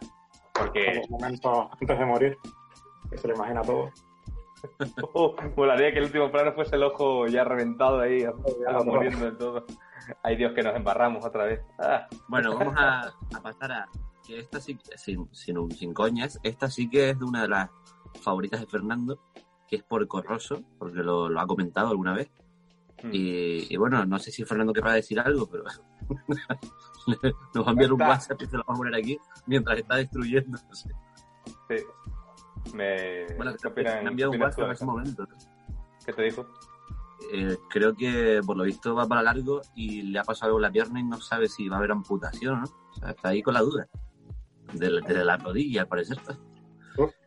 Porque 0.55 0.95
los 0.95 1.11
momentos 1.11 1.69
antes 1.81 1.99
de 1.99 2.05
morir, 2.07 2.39
que 3.11 3.19
se 3.19 3.29
lo 3.29 3.35
imagina 3.35 3.61
todo. 3.63 3.91
Molaría 5.57 5.93
que 5.93 5.99
el 5.99 6.05
último 6.05 6.31
plano 6.31 6.53
fuese 6.53 6.77
el 6.77 6.83
ojo 6.85 7.27
ya 7.27 7.45
reventado 7.45 8.01
ahí, 8.01 8.23
Ya 8.23 8.33
ah, 8.69 8.83
muriendo 8.85 9.25
del 9.25 9.37
todo. 9.37 9.67
Ay 10.23 10.37
Dios, 10.37 10.53
que 10.53 10.63
nos 10.63 10.75
embarramos 10.77 11.25
otra 11.25 11.45
vez. 11.45 11.61
Ah, 11.79 12.07
Bueno, 12.29 12.57
vamos 12.59 12.75
a, 12.77 13.09
a 13.09 13.41
pasar 13.43 13.73
a 13.73 13.89
que 14.27 14.41
esta 14.41 14.61
sí, 14.61 14.79
sin, 14.97 15.29
sin, 15.35 15.71
sin 15.71 15.93
coñas, 15.93 16.39
esta 16.43 16.71
sí 16.71 16.89
que 16.89 17.11
es 17.11 17.19
de 17.19 17.25
una 17.25 17.43
de 17.43 17.49
las 17.49 17.71
favoritas 18.23 18.61
de 18.61 18.67
Fernando, 18.67 19.19
que 19.69 19.77
es 19.77 19.83
por 19.83 20.07
Corroso, 20.09 20.63
porque 20.79 21.03
lo, 21.03 21.29
lo 21.29 21.41
ha 21.41 21.47
comentado 21.47 21.89
alguna 21.91 22.15
vez. 22.15 22.31
hmm. 23.03 23.11
Y, 23.13 23.73
y 23.73 23.77
bueno, 23.77 24.05
no 24.07 24.19
sé 24.19 24.31
si 24.31 24.45
Fernando 24.45 24.73
querrá 24.73 24.95
decir 24.95 25.21
algo, 25.21 25.47
pero 25.47 25.65
nos 27.55 27.65
va 27.65 27.69
a 27.69 27.73
enviar 27.73 27.93
un. 27.93 28.01
WhatsApp 28.01 28.41
y 28.43 28.47
se 28.47 28.57
lo 28.57 28.65
vamos 28.67 28.81
a 28.81 28.85
poner 28.85 28.95
aquí 29.01 29.19
mientras 29.47 29.79
está 29.79 29.97
destruyendo. 29.97 30.59
Sí. 31.69 31.77
Me... 32.73 33.27
Bueno, 33.37 33.53
¿Qué 33.53 33.59
creo 33.59 33.75
que 33.75 33.81
opinan- 33.83 34.03
me 34.03 34.09
ha 34.09 34.11
enviado 34.11 34.33
un 34.33 34.41
WhatsApp 34.43 34.65
en 34.67 34.71
ese 34.73 34.85
momento. 34.85 35.27
¿Qué 36.05 36.13
te 36.13 36.23
dijo? 36.23 36.47
Eh, 37.33 37.57
creo 37.71 37.95
que 37.95 38.41
por 38.45 38.57
lo 38.57 38.65
visto 38.65 38.95
va 38.95 39.07
para 39.07 39.23
largo 39.23 39.61
y 39.75 40.03
le 40.03 40.19
ha 40.19 40.25
pasado 40.25 40.49
algo 40.49 40.59
en 40.59 40.63
la 40.63 40.71
pierna 40.71 41.01
y 41.01 41.05
no 41.05 41.21
sabe 41.21 41.49
si 41.49 41.69
va 41.69 41.77
a 41.77 41.79
haber 41.79 41.93
amputación, 41.93 42.61
¿no? 42.61 42.67
O 42.91 42.95
sea, 42.95 43.11
está 43.11 43.29
ahí 43.31 43.43
con 43.43 43.55
la 43.55 43.61
duda. 43.61 43.87
De, 44.73 45.01
de 45.01 45.25
la 45.25 45.37
rodilla, 45.37 45.83
al 45.83 45.89
parecer. 45.89 46.19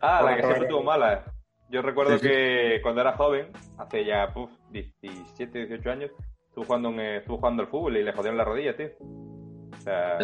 Ah, 0.02 0.22
la 0.24 0.36
que 0.36 0.44
siempre 0.44 0.68
tuvo 0.68 0.84
mala. 0.84 1.24
Yo 1.70 1.82
recuerdo 1.82 2.14
Sí, 2.14 2.20
sí. 2.20 2.28
que 2.28 2.80
cuando 2.82 3.02
era 3.02 3.14
joven, 3.18 3.52
hace 3.78 4.06
ya 4.06 4.32
puf, 4.34 4.50
17, 4.72 5.66
18 5.68 5.92
años, 5.92 6.12
estuvo 6.48 6.64
jugando, 6.66 6.90
en, 6.90 7.00
eh, 7.00 7.18
estuvo 7.18 7.38
jugando 7.38 7.64
al 7.64 7.70
fútbol 7.70 7.98
y 7.98 8.04
le 8.04 8.14
jodieron 8.14 8.38
la 8.38 8.46
rodilla, 8.46 8.76
tío. 8.76 8.88
O 9.00 9.82
sea, 9.82 10.18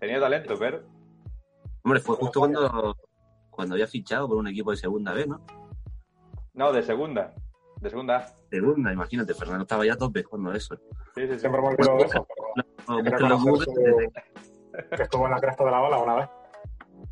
tenía 0.00 0.20
talento, 0.20 0.54
pero... 0.58 0.82
Hombre, 1.82 2.00
fue 2.00 2.16
justo 2.16 2.40
cuando, 2.40 2.96
cuando 3.54 3.74
había 3.74 3.86
fichado 3.86 4.28
por 4.28 4.36
un 4.36 4.48
equipo 4.48 4.70
de 4.70 4.76
segunda 4.76 5.12
vez, 5.12 5.26
¿no? 5.28 5.40
No, 6.54 6.72
de 6.72 6.82
segunda. 6.82 7.34
De 7.80 7.90
segunda. 7.90 8.26
Segunda, 8.50 8.92
imagínate, 8.92 9.34
Fernando 9.34 9.62
estaba 9.62 9.84
ya 9.84 9.94
a 9.94 9.96
tope 9.96 10.24
cuando 10.24 10.52
eso. 10.52 10.76
Sí, 11.14 11.26
sí. 11.28 11.38
Siempre 11.38 11.60
me 11.60 11.68
olvido 11.68 11.96
de 11.96 12.04
eso, 12.04 12.26
que 14.96 15.02
estuvo 15.02 15.24
en 15.26 15.30
la 15.32 15.40
cresta 15.40 15.64
de 15.64 15.70
la 15.70 15.80
ola 15.82 15.98
una 15.98 16.14
vez. 16.16 16.28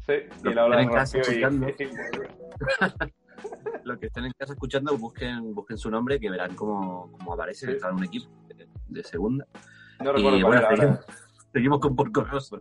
Sí, 0.07 0.15
y 0.49 0.53
la 0.55 0.65
ola 0.65 0.83
en 0.83 0.91
casa 0.91 1.19
escuchando. 1.19 1.69
y- 1.69 1.75
los 3.85 3.99
que 3.99 4.07
estén 4.07 4.25
en 4.27 4.33
casa 4.39 4.53
escuchando, 4.53 4.97
busquen, 4.97 5.55
busquen 5.55 5.77
su 5.79 5.91
nombre, 5.91 6.19
que 6.21 6.31
verán 6.31 6.55
cómo, 6.55 7.11
cómo 7.13 7.35
aparece, 7.35 7.67
Sí. 7.67 7.73
está 7.73 7.89
en 7.89 7.97
un 7.97 8.05
equipo 8.05 8.31
de, 8.49 8.69
de 8.89 9.05
segunda. 9.05 9.47
No 10.01 10.13
recuerdo 10.13 10.39
Y 10.39 10.43
cuál 10.43 10.53
bueno, 10.53 10.61
era 10.69 10.77
seguimos, 10.77 11.07
seguimos 11.53 11.81
con 11.81 11.97
Porco 11.97 12.25
Rosso. 12.25 12.59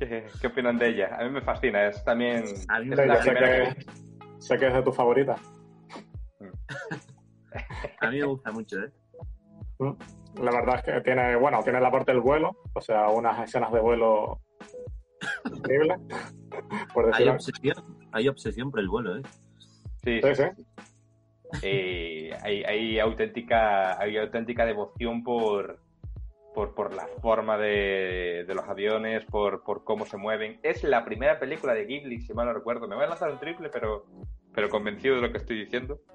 ¿Qué, 0.00 0.26
qué 0.40 0.46
opinan 0.46 0.78
de 0.78 0.88
ella? 0.88 1.14
A 1.18 1.24
mí 1.24 1.30
me 1.30 1.42
fascina, 1.42 1.86
es 1.86 2.02
también... 2.02 2.44
A 2.68 2.80
mí 2.80 2.86
me 2.86 2.94
es 2.94 3.00
Sí, 3.00 3.06
la 3.06 3.16
yo 3.16 3.22
sé 3.22 3.34
que, 3.34 3.86
sé 4.38 4.58
que 4.58 4.66
es 4.68 4.74
de 4.74 4.82
tus 4.82 4.96
favoritas. 4.96 5.38
A 8.00 8.10
mí 8.10 8.18
me 8.18 8.24
gusta 8.24 8.50
mucho, 8.50 8.78
¿eh? 8.78 8.90
La 10.40 10.52
verdad 10.52 10.76
es 10.76 10.82
que 10.84 11.00
tiene, 11.02 11.36
bueno, 11.36 11.62
tiene 11.62 11.80
la 11.80 11.90
parte 11.90 12.12
del 12.12 12.20
vuelo, 12.22 12.56
o 12.72 12.80
sea, 12.80 13.08
unas 13.08 13.38
escenas 13.46 13.70
de 13.72 13.80
vuelo 13.80 14.40
increíbles, 15.52 15.98
por 16.94 17.14
Hay 17.14 17.28
obsesión, 17.28 17.76
hay 18.12 18.28
obsesión 18.28 18.70
por 18.70 18.80
el 18.80 18.88
vuelo, 18.88 19.18
¿eh? 19.18 19.22
Sí, 20.02 20.20
Sí, 20.22 20.34
sí. 20.34 20.42
sí. 20.56 20.64
Eh, 21.62 22.30
hay, 22.42 22.62
hay 22.62 22.98
auténtica 23.00 24.00
hay 24.00 24.16
auténtica 24.16 24.64
devoción 24.64 25.24
por 25.24 25.80
por, 26.54 26.74
por 26.74 26.94
la 26.94 27.06
forma 27.22 27.56
de, 27.58 28.44
de 28.46 28.54
los 28.54 28.68
aviones, 28.68 29.24
por, 29.26 29.62
por 29.62 29.84
cómo 29.84 30.06
se 30.06 30.16
mueven. 30.16 30.58
Es 30.62 30.82
la 30.84 31.04
primera 31.04 31.38
película 31.38 31.74
de 31.74 31.86
Ghibli, 31.86 32.20
si 32.20 32.34
mal 32.34 32.46
no 32.46 32.52
recuerdo. 32.52 32.88
Me 32.88 32.96
voy 32.96 33.04
a 33.04 33.08
lanzar 33.08 33.30
un 33.30 33.38
triple, 33.38 33.68
pero, 33.70 34.06
pero 34.54 34.68
convencido 34.68 35.16
de 35.16 35.22
lo 35.22 35.30
que 35.30 35.38
estoy 35.38 35.58
diciendo. 35.58 36.00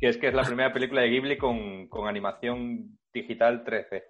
Que 0.00 0.08
es 0.08 0.16
que 0.16 0.28
es 0.28 0.34
la 0.34 0.42
primera 0.42 0.72
película 0.72 1.02
de 1.02 1.08
Ghibli 1.08 1.36
con, 1.36 1.88
con 1.88 2.08
animación 2.08 2.98
digital 3.12 3.64
13. 3.64 4.02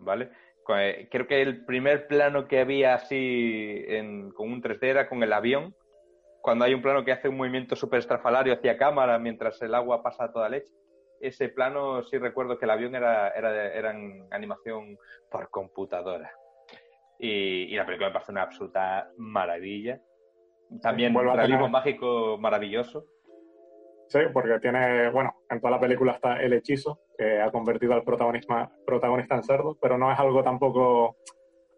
¿Vale? 0.00 0.30
Eh, 0.76 1.08
Creo 1.10 1.26
que 1.26 1.40
el 1.40 1.64
primer 1.64 2.06
plano 2.06 2.46
que 2.46 2.60
había 2.60 2.94
así 2.94 3.84
con 4.34 4.52
un 4.52 4.62
3D 4.62 4.82
era 4.82 5.08
con 5.08 5.22
el 5.22 5.32
avión, 5.32 5.74
cuando 6.42 6.64
hay 6.64 6.74
un 6.74 6.82
plano 6.82 7.04
que 7.04 7.12
hace 7.12 7.28
un 7.28 7.36
movimiento 7.36 7.76
súper 7.76 8.00
estrafalario 8.00 8.52
hacia 8.52 8.76
cámara 8.76 9.18
mientras 9.18 9.60
el 9.62 9.74
agua 9.74 10.02
pasa 10.02 10.24
a 10.24 10.32
toda 10.32 10.48
leche. 10.48 10.72
Ese 11.26 11.48
plano 11.48 12.02
sí 12.02 12.18
recuerdo 12.18 12.58
que 12.58 12.66
el 12.66 12.70
avión 12.70 12.94
era, 12.94 13.30
era, 13.30 13.72
era 13.72 13.90
en 13.92 14.26
animación 14.30 14.98
por 15.30 15.48
computadora. 15.50 16.30
Y, 17.18 17.64
y 17.72 17.76
la 17.76 17.86
película 17.86 18.08
me 18.08 18.12
parece 18.12 18.32
una 18.32 18.42
absoluta 18.42 19.08
maravilla. 19.16 20.00
También 20.82 21.16
a 21.16 21.20
realismo 21.22 21.58
tener- 21.60 21.70
mágico 21.70 22.36
maravilloso. 22.38 23.06
Sí, 24.08 24.18
porque 24.32 24.58
tiene, 24.60 25.08
bueno, 25.10 25.34
en 25.48 25.60
toda 25.60 25.70
la 25.72 25.80
película 25.80 26.12
está 26.12 26.40
el 26.42 26.52
hechizo, 26.52 27.00
que 27.16 27.40
ha 27.40 27.50
convertido 27.50 27.94
al 27.94 28.04
protagonista, 28.04 28.70
protagonista 28.86 29.34
en 29.36 29.44
cerdo, 29.44 29.78
pero 29.80 29.96
no 29.96 30.12
es 30.12 30.18
algo 30.18 30.42
tampoco 30.42 31.16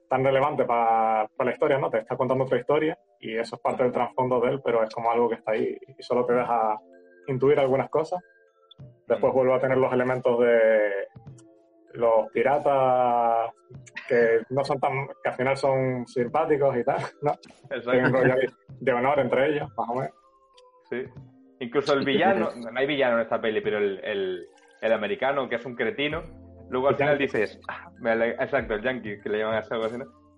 tan 0.08 0.24
relevante 0.24 0.64
para 0.64 1.28
la 1.38 1.52
historia, 1.52 1.78
¿no? 1.78 1.88
Te 1.88 1.98
está 1.98 2.16
contando 2.16 2.44
otra 2.44 2.58
historia 2.58 2.98
y 3.20 3.36
eso 3.36 3.54
es 3.56 3.62
parte 3.62 3.84
del 3.84 3.92
trasfondo 3.92 4.40
de 4.40 4.50
él, 4.50 4.60
pero 4.64 4.82
es 4.82 4.92
como 4.92 5.10
algo 5.10 5.28
que 5.28 5.36
está 5.36 5.52
ahí 5.52 5.78
y 5.86 6.02
solo 6.02 6.26
te 6.26 6.32
deja 6.34 6.80
intuir 7.28 7.60
algunas 7.60 7.88
cosas. 7.90 8.20
Después 9.06 9.32
vuelve 9.32 9.54
a 9.54 9.60
tener 9.60 9.78
los 9.78 9.92
elementos 9.92 10.38
de 10.40 10.90
los 11.94 12.30
piratas 12.32 13.50
que 14.08 14.40
no 14.50 14.64
son 14.64 14.78
tan, 14.78 15.06
que 15.22 15.30
al 15.30 15.34
final 15.34 15.56
son 15.56 16.06
simpáticos 16.06 16.76
y 16.76 16.84
tal, 16.84 17.00
¿no? 17.22 17.32
Hay 17.90 17.98
un 18.00 18.12
rollo 18.12 18.34
ahí 18.34 18.46
de 18.80 18.92
honor 18.92 19.18
entre 19.20 19.46
ellos, 19.48 19.68
más 19.76 19.88
o 19.88 19.94
menos. 19.94 20.14
Sí. 20.90 21.04
Incluso 21.60 21.94
el 21.94 22.04
villano, 22.04 22.50
no 22.70 22.78
hay 22.78 22.86
villano 22.86 23.16
en 23.16 23.22
esta 23.22 23.40
peli, 23.40 23.60
pero 23.62 23.78
el, 23.78 23.98
el, 24.04 24.46
el 24.82 24.92
americano, 24.92 25.48
que 25.48 25.54
es 25.56 25.64
un 25.64 25.74
cretino, 25.74 26.22
luego 26.68 26.88
al 26.88 26.96
final 26.96 27.16
dices, 27.18 27.58
"Ah, 27.68 27.90
me 28.00 28.12
exacto, 28.30 28.74
el 28.74 28.82
yankee, 28.82 29.20
que 29.22 29.28
le 29.30 29.38
llaman. 29.38 29.62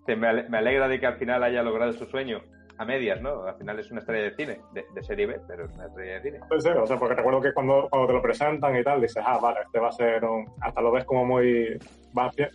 Te- 0.07 0.15
me, 0.17 0.29
ale- 0.29 0.49
me 0.49 0.59
alegra 0.59 0.87
de 0.89 1.01
que 1.01 1.07
al 1.07 1.17
final 1.17 1.43
haya 1.43 1.63
logrado 1.63 1.93
su 1.93 2.07
sueño 2.07 2.41
a 2.79 2.85
medias, 2.85 3.21
¿no? 3.21 3.43
Al 3.45 3.57
final 3.57 3.79
es 3.79 3.91
una 3.91 4.01
estrella 4.01 4.25
de 4.25 4.35
cine, 4.37 4.61
de, 4.73 4.87
de 4.95 5.03
serie 5.03 5.27
B, 5.27 5.41
pero 5.47 5.65
es 5.67 5.73
una 5.73 5.87
estrella 5.87 6.15
de 6.15 6.23
cine. 6.23 6.39
Sí, 6.51 6.61
sí, 6.61 6.69
o 6.69 6.87
sea, 6.87 6.97
porque 6.99 7.15
recuerdo 7.17 7.41
que 7.41 7.53
cuando, 7.53 7.89
cuando 7.91 8.07
te 8.07 8.13
lo 8.15 8.23
presentan 8.23 8.77
y 8.77 8.85
tal, 8.85 9.01
dices, 9.01 9.23
ah, 9.27 9.39
vale, 9.39 9.61
este 9.65 9.81
va 9.81 9.89
a 9.89 9.93
ser 9.93 10.25
un... 10.25 10.47
Hasta 10.61 10.81
lo 10.81 10.93
ves 10.93 11.05
como 11.05 11.25
muy... 11.25 11.77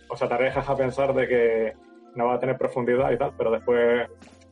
o 0.08 0.16
sea, 0.16 0.28
te 0.28 0.42
dejas 0.42 0.68
a 0.68 0.76
pensar 0.76 1.12
de 1.14 1.28
que 1.28 1.72
no 2.14 2.26
va 2.26 2.34
a 2.34 2.38
tener 2.38 2.56
profundidad 2.56 3.10
y 3.10 3.18
tal, 3.18 3.32
pero 3.36 3.50
después 3.50 4.08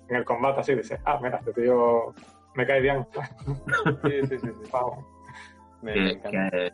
en 0.09 0.16
el 0.16 0.25
combate 0.25 0.61
así 0.61 0.75
dices, 0.75 1.01
ah, 1.05 1.18
mira, 1.23 1.39
este 1.39 1.53
tío 1.62 2.14
me 2.55 2.66
cae 2.66 2.81
bien. 2.81 3.07
Sí, 4.05 4.27
sí, 4.29 4.39
sí. 4.39 4.47
sí. 4.49 4.70
Vamos. 4.73 5.05
Me, 5.81 5.93
que- 5.95 6.01
me 6.01 6.11
encanta. 6.12 6.51
que 6.51 6.73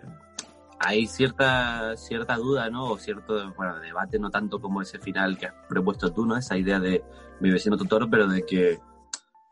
hay 0.80 1.07
cierta 1.07 1.96
cierta 1.96 2.36
duda, 2.36 2.70
¿no? 2.70 2.90
O 2.92 2.99
cierto, 2.99 3.53
bueno, 3.57 3.78
debate, 3.80 4.18
no 4.18 4.30
tanto 4.30 4.61
como 4.61 4.80
ese 4.82 4.99
final 4.99 5.36
que 5.38 5.46
has 5.46 5.55
propuesto 5.68 6.12
tú, 6.12 6.24
¿no? 6.26 6.36
Esa 6.36 6.57
idea 6.57 6.78
de 6.78 7.03
mi 7.40 7.51
vecino 7.51 7.76
Totoro, 7.76 8.09
pero 8.11 8.26
de 8.28 8.44
que, 8.46 8.78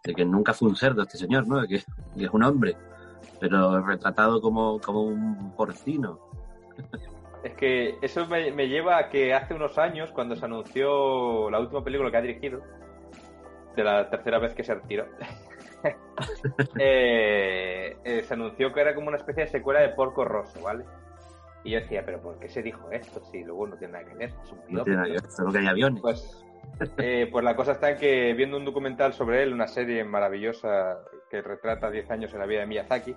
de 0.05 0.15
que 0.15 0.25
nunca 0.25 0.53
fue 0.55 0.69
un 0.69 0.77
cerdo 0.77 1.03
este 1.03 1.19
señor, 1.19 1.47
¿no? 1.49 1.61
De 1.61 1.69
que, 1.69 1.79
que 2.17 2.25
es 2.25 2.31
un 2.31 2.43
hombre, 2.43 2.77
pero 3.41 3.81
retratado 3.85 4.41
como, 4.41 4.81
como 4.81 5.03
un 5.03 5.53
porcino. 5.57 6.21
Es 7.43 7.55
que 7.55 7.97
eso 8.03 8.27
me, 8.27 8.51
me 8.53 8.69
lleva 8.69 8.99
a 8.99 9.09
que 9.09 9.33
hace 9.35 9.55
unos 9.55 9.79
años, 9.79 10.11
cuando 10.13 10.37
se 10.37 10.45
anunció 10.45 11.49
la 11.51 11.61
última 11.61 11.83
película 11.83 12.11
que 12.11 12.17
ha 12.17 12.23
dirigido, 12.23 12.61
de 13.77 13.85
la 13.85 14.09
tercera 14.09 14.39
vez 14.39 14.55
que 14.55 14.65
se 14.65 14.75
retiró, 14.75 15.07
eh, 16.79 17.97
eh, 18.05 18.23
se 18.23 18.35
anunció 18.35 18.73
que 18.73 18.81
era 18.81 18.95
como 18.95 19.09
una 19.09 19.17
especie 19.19 19.45
de 19.45 19.51
secuela 19.51 19.81
de 19.81 19.91
Porco 19.91 20.25
Rosso, 20.25 20.61
¿vale? 20.63 20.85
Y 21.65 21.73
yo 21.73 21.81
decía, 21.81 22.05
¿pero 22.05 22.21
por 22.21 22.39
qué 22.39 22.49
se 22.49 22.63
dijo 22.63 22.91
esto? 22.91 23.21
Si 23.31 23.43
luego 23.45 23.67
no 23.67 23.77
tiene 23.77 23.95
nada 23.95 24.05
que 24.07 24.15
ver, 24.15 24.31
es 24.43 24.53
un 24.53 24.59
No 24.59 24.65
piropo. 24.67 24.85
tiene 24.85 24.97
nada 24.97 25.07
que 25.09 25.21
ver, 25.21 25.31
solo 25.31 25.53
que 25.53 25.59
hay 25.59 25.67
aviones. 25.67 26.01
Pues, 26.01 26.46
eh, 26.99 27.29
pues 27.31 27.45
la 27.45 27.57
cosa 27.57 27.73
está 27.73 27.91
en 27.91 27.99
que 27.99 28.35
viendo 28.35 28.57
un 28.57 28.65
documental 28.65 29.13
sobre 29.13 29.43
él, 29.43 29.53
una 29.53 29.69
serie 29.69 30.05
maravillosa 30.05 30.99
que 31.31 31.43
retrata 31.43 31.91
10 31.91 32.11
años 32.11 32.33
en 32.33 32.39
la 32.39 32.47
vida 32.47 32.61
de 32.61 32.67
Miyazaki, 32.67 33.17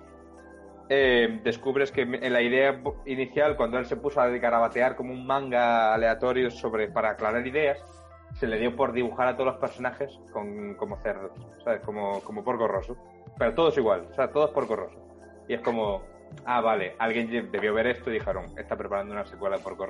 eh, 0.88 1.40
descubres 1.44 1.92
que 1.92 2.02
en 2.02 2.32
la 2.32 2.42
idea 2.42 2.82
inicial, 3.06 3.56
cuando 3.56 3.78
él 3.78 3.86
se 3.86 3.96
puso 3.96 4.20
a 4.20 4.28
garabatear 4.28 4.96
como 4.96 5.12
un 5.12 5.24
manga 5.24 5.94
aleatorio 5.94 6.50
sobre 6.50 6.88
para 6.88 7.10
aclarar 7.10 7.46
ideas, 7.46 7.78
se 8.34 8.46
le 8.46 8.58
dio 8.58 8.74
por 8.74 8.92
dibujar 8.92 9.28
a 9.28 9.34
todos 9.36 9.52
los 9.52 9.60
personajes 9.60 10.18
con, 10.32 10.74
como 10.74 10.96
cerdos, 10.96 11.32
¿sabes? 11.62 11.80
Como, 11.82 12.20
como 12.22 12.42
porco. 12.42 12.68
Pero 13.38 13.54
todos 13.54 13.76
igual, 13.78 14.08
o 14.10 14.14
sea, 14.14 14.30
todos 14.30 14.50
porco 14.50 14.76
rosso. 14.76 14.98
Y 15.48 15.54
es 15.54 15.60
como, 15.60 16.02
ah, 16.44 16.60
vale, 16.60 16.94
alguien 16.98 17.50
debió 17.50 17.74
ver 17.74 17.86
esto 17.86 18.10
y 18.10 18.14
dijeron, 18.14 18.46
está 18.58 18.76
preparando 18.76 19.12
una 19.12 19.24
secuela 19.24 19.58
de 19.58 19.62
porco. 19.62 19.86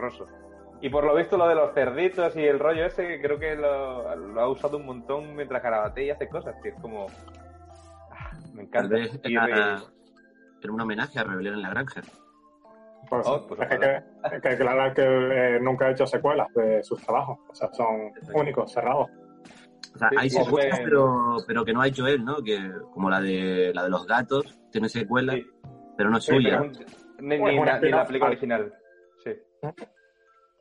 Y 0.83 0.89
por 0.89 1.05
lo 1.05 1.15
visto 1.15 1.37
lo 1.37 1.47
de 1.47 1.55
los 1.55 1.75
cerditos 1.75 2.35
y 2.37 2.45
el 2.45 2.59
rollo 2.59 2.87
ese, 2.87 3.21
creo 3.21 3.39
que 3.39 3.55
lo, 3.55 4.15
lo 4.17 4.41
ha 4.41 4.49
usado 4.49 4.79
un 4.79 4.87
montón 4.87 5.37
mientras 5.37 5.63
garabatea 5.63 6.05
y 6.05 6.11
hace 6.11 6.29
cosas, 6.29 6.55
que 6.63 6.71
es 6.71 6.75
como... 6.81 7.07
ah, 8.11 8.31
me 8.55 8.63
encanta. 8.63 8.97
era, 9.25 9.83
era 10.63 10.73
un 10.73 10.81
homenaje 10.81 11.19
a 11.19 11.25
Rebelión 11.25 11.55
en 11.57 11.63
la 11.63 11.71
Granja. 11.71 12.01
Pues, 13.09 13.27
Oh, 13.27 13.47
pues 13.47 13.61
es 13.61 13.69
que, 13.69 13.79
que- 13.79 14.41
que 14.41 14.49
aclarar 14.49 14.95
que 14.95 15.03
él 15.03 15.33
eh, 15.33 15.59
nunca 15.61 15.87
ha 15.87 15.91
hecho 15.91 16.07
secuelas 16.07 16.49
de 16.55 16.83
sus 16.83 17.01
trabajos. 17.03 17.39
O 17.49 17.55
sea, 17.55 17.69
son 17.73 18.13
únicos, 18.35 18.73
cerrados. 18.73 19.09
O 19.95 19.99
sea, 19.99 20.09
Sí, 20.11 20.17
hay 20.19 20.31
secuelas, 20.31 20.79
me- 20.79 20.85
pero, 20.85 21.37
pero 21.47 21.65
que 21.65 21.73
no 21.73 21.83
ha 21.83 21.89
hecho 21.89 22.07
él, 22.07 22.25
¿no? 22.25 22.37
Que, 22.43 22.59
como 22.95 23.11
la 23.11 23.21
de 23.21 23.73
la 23.75 23.83
de 23.85 23.91
los 23.91 24.07
gatos, 24.07 24.59
tiene 24.71 24.89
secuela, 24.89 25.33
Sí. 25.35 25.45
pero 25.97 26.09
no 26.11 26.19
es 26.19 26.25
Sí, 26.25 26.33
suya. 26.33 26.61
un- 26.61 26.69
ni, 27.21 27.39
Pues 27.39 27.53
ni 27.55 27.61
ni 27.61 27.91
la 27.91 28.07
película 28.07 28.31
original. 28.31 28.73
Sí. 29.25 29.33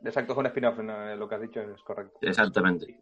Exacto, 0.03 0.33
es 0.33 0.39
un 0.39 0.45
spin-off, 0.47 0.77
no, 0.79 1.15
lo 1.15 1.27
que 1.27 1.35
has 1.35 1.41
dicho 1.41 1.61
es 1.61 1.81
correcto. 1.83 2.17
Exactamente. 2.21 2.99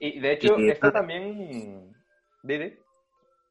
Y 0.00 0.20
de 0.20 0.32
hecho, 0.32 0.58
Y- 0.58 0.70
esto 0.70 0.92
también... 0.92 1.92
Didi. 2.42 2.78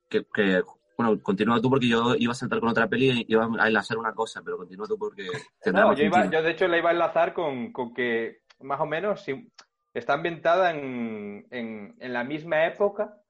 Que, 0.09 0.25
que, 0.33 0.61
bueno, 0.97 1.21
continúa 1.21 1.61
tú 1.61 1.69
porque 1.69 1.89
yo 1.89 2.15
iba 2.17 2.31
a 2.31 2.35
saltar 2.35 2.59
con 2.61 2.69
otra 2.69 2.87
peli 2.87 3.25
y 3.27 3.33
iba 3.33 3.47
a 3.59 3.67
enlazar 3.67 3.97
una 3.97 4.13
cosa, 4.13 4.41
pero 4.43 4.57
continúa 4.57 4.87
tú 4.87 4.97
porque 4.97 5.27
No, 5.73 5.93
yo, 5.93 6.05
iba, 6.05 6.29
yo 6.29 6.41
de 6.41 6.51
hecho 6.51 6.67
la 6.67 6.77
iba 6.77 6.89
a 6.89 6.93
enlazar 6.93 7.33
con, 7.33 7.71
con 7.73 7.93
que 7.93 8.39
más 8.61 8.79
o 8.79 8.85
menos 8.85 9.21
sí, 9.23 9.51
está 9.93 10.13
ambientada 10.13 10.71
en, 10.71 11.45
en, 11.51 11.95
en 11.99 12.13
la 12.13 12.23
misma 12.23 12.65
época 12.65 13.21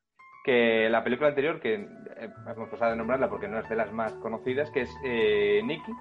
que 0.46 0.88
la 0.90 1.04
película 1.04 1.28
anterior, 1.30 1.60
que 1.60 1.74
eh, 1.74 2.30
hemos 2.56 2.70
pasado 2.70 2.92
de 2.92 2.98
nombrarla 2.98 3.30
porque 3.30 3.50
no 3.50 3.60
es 3.60 3.68
de 3.68 3.76
las 3.76 3.92
más 3.92 4.14
conocidas, 4.14 4.72
que 4.72 4.82
es 4.84 4.90
eh, 5.04 5.62
Nicky. 5.66 5.92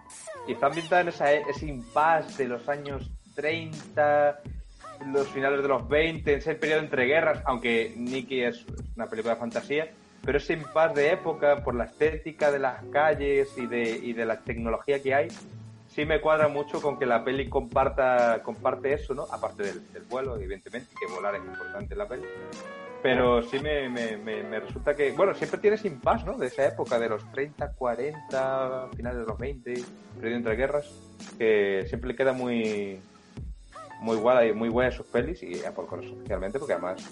Y 0.46 0.52
está 0.52 0.66
ambientada 0.66 1.00
en 1.00 1.08
esa, 1.08 1.32
ese 1.32 1.66
impasse 1.66 2.44
de 2.44 2.50
los 2.50 2.68
años 2.68 3.10
30, 3.36 4.40
los 5.12 5.28
finales 5.28 5.62
de 5.62 5.68
los 5.68 5.88
20, 5.88 6.32
en 6.32 6.38
ese 6.38 6.54
periodo 6.54 6.80
entre 6.80 7.04
guerras, 7.04 7.40
aunque 7.44 7.94
Nicky 7.96 8.42
es 8.42 8.64
una 8.96 9.06
película 9.06 9.34
de 9.34 9.40
fantasía, 9.40 9.90
pero 10.24 10.38
ese 10.38 10.54
impasse 10.54 11.00
de 11.00 11.12
época 11.12 11.62
por 11.62 11.74
la 11.74 11.84
estética 11.84 12.50
de 12.50 12.58
las 12.58 12.82
calles 12.86 13.56
y 13.56 13.66
de, 13.66 13.90
y 13.90 14.12
de 14.12 14.24
la 14.24 14.40
tecnología 14.40 15.00
que 15.00 15.14
hay, 15.14 15.28
sí 15.88 16.04
me 16.04 16.20
cuadra 16.20 16.48
mucho 16.48 16.82
con 16.82 16.98
que 16.98 17.06
la 17.06 17.24
peli 17.24 17.48
comparta 17.48 18.42
comparte 18.42 18.92
eso, 18.92 19.14
¿no? 19.14 19.26
Aparte 19.30 19.62
del, 19.62 19.92
del 19.92 20.02
vuelo, 20.04 20.36
evidentemente, 20.36 20.90
que 20.98 21.12
volar 21.12 21.36
es 21.36 21.44
importante 21.44 21.94
en 21.94 21.98
la 21.98 22.08
peli. 22.08 22.24
Pero 23.02 23.42
sí 23.42 23.60
me, 23.60 23.88
me, 23.88 24.16
me, 24.16 24.42
me 24.42 24.58
resulta 24.58 24.94
que, 24.96 25.12
bueno, 25.12 25.32
siempre 25.34 25.60
tienes 25.60 25.84
impasse, 25.84 26.26
¿no? 26.26 26.36
De 26.36 26.48
esa 26.48 26.66
época, 26.66 26.98
de 26.98 27.08
los 27.08 27.30
30, 27.30 27.72
40, 27.74 28.88
finales 28.96 29.20
de 29.20 29.26
los 29.26 29.38
20, 29.38 29.74
periodo 30.18 30.36
entre 30.36 30.56
guerras, 30.56 30.90
que 31.38 31.84
siempre 31.86 32.08
le 32.08 32.16
queda 32.16 32.32
muy 32.32 33.00
muy 34.00 34.16
guada 34.16 34.44
y 34.46 34.52
muy 34.52 34.68
buena 34.68 34.90
sus 34.90 35.06
pelis 35.06 35.42
y 35.42 35.64
a 35.64 35.72
por 35.74 35.86
Corazón 35.86 36.12
especialmente 36.14 36.58
porque 36.58 36.74
además 36.74 37.02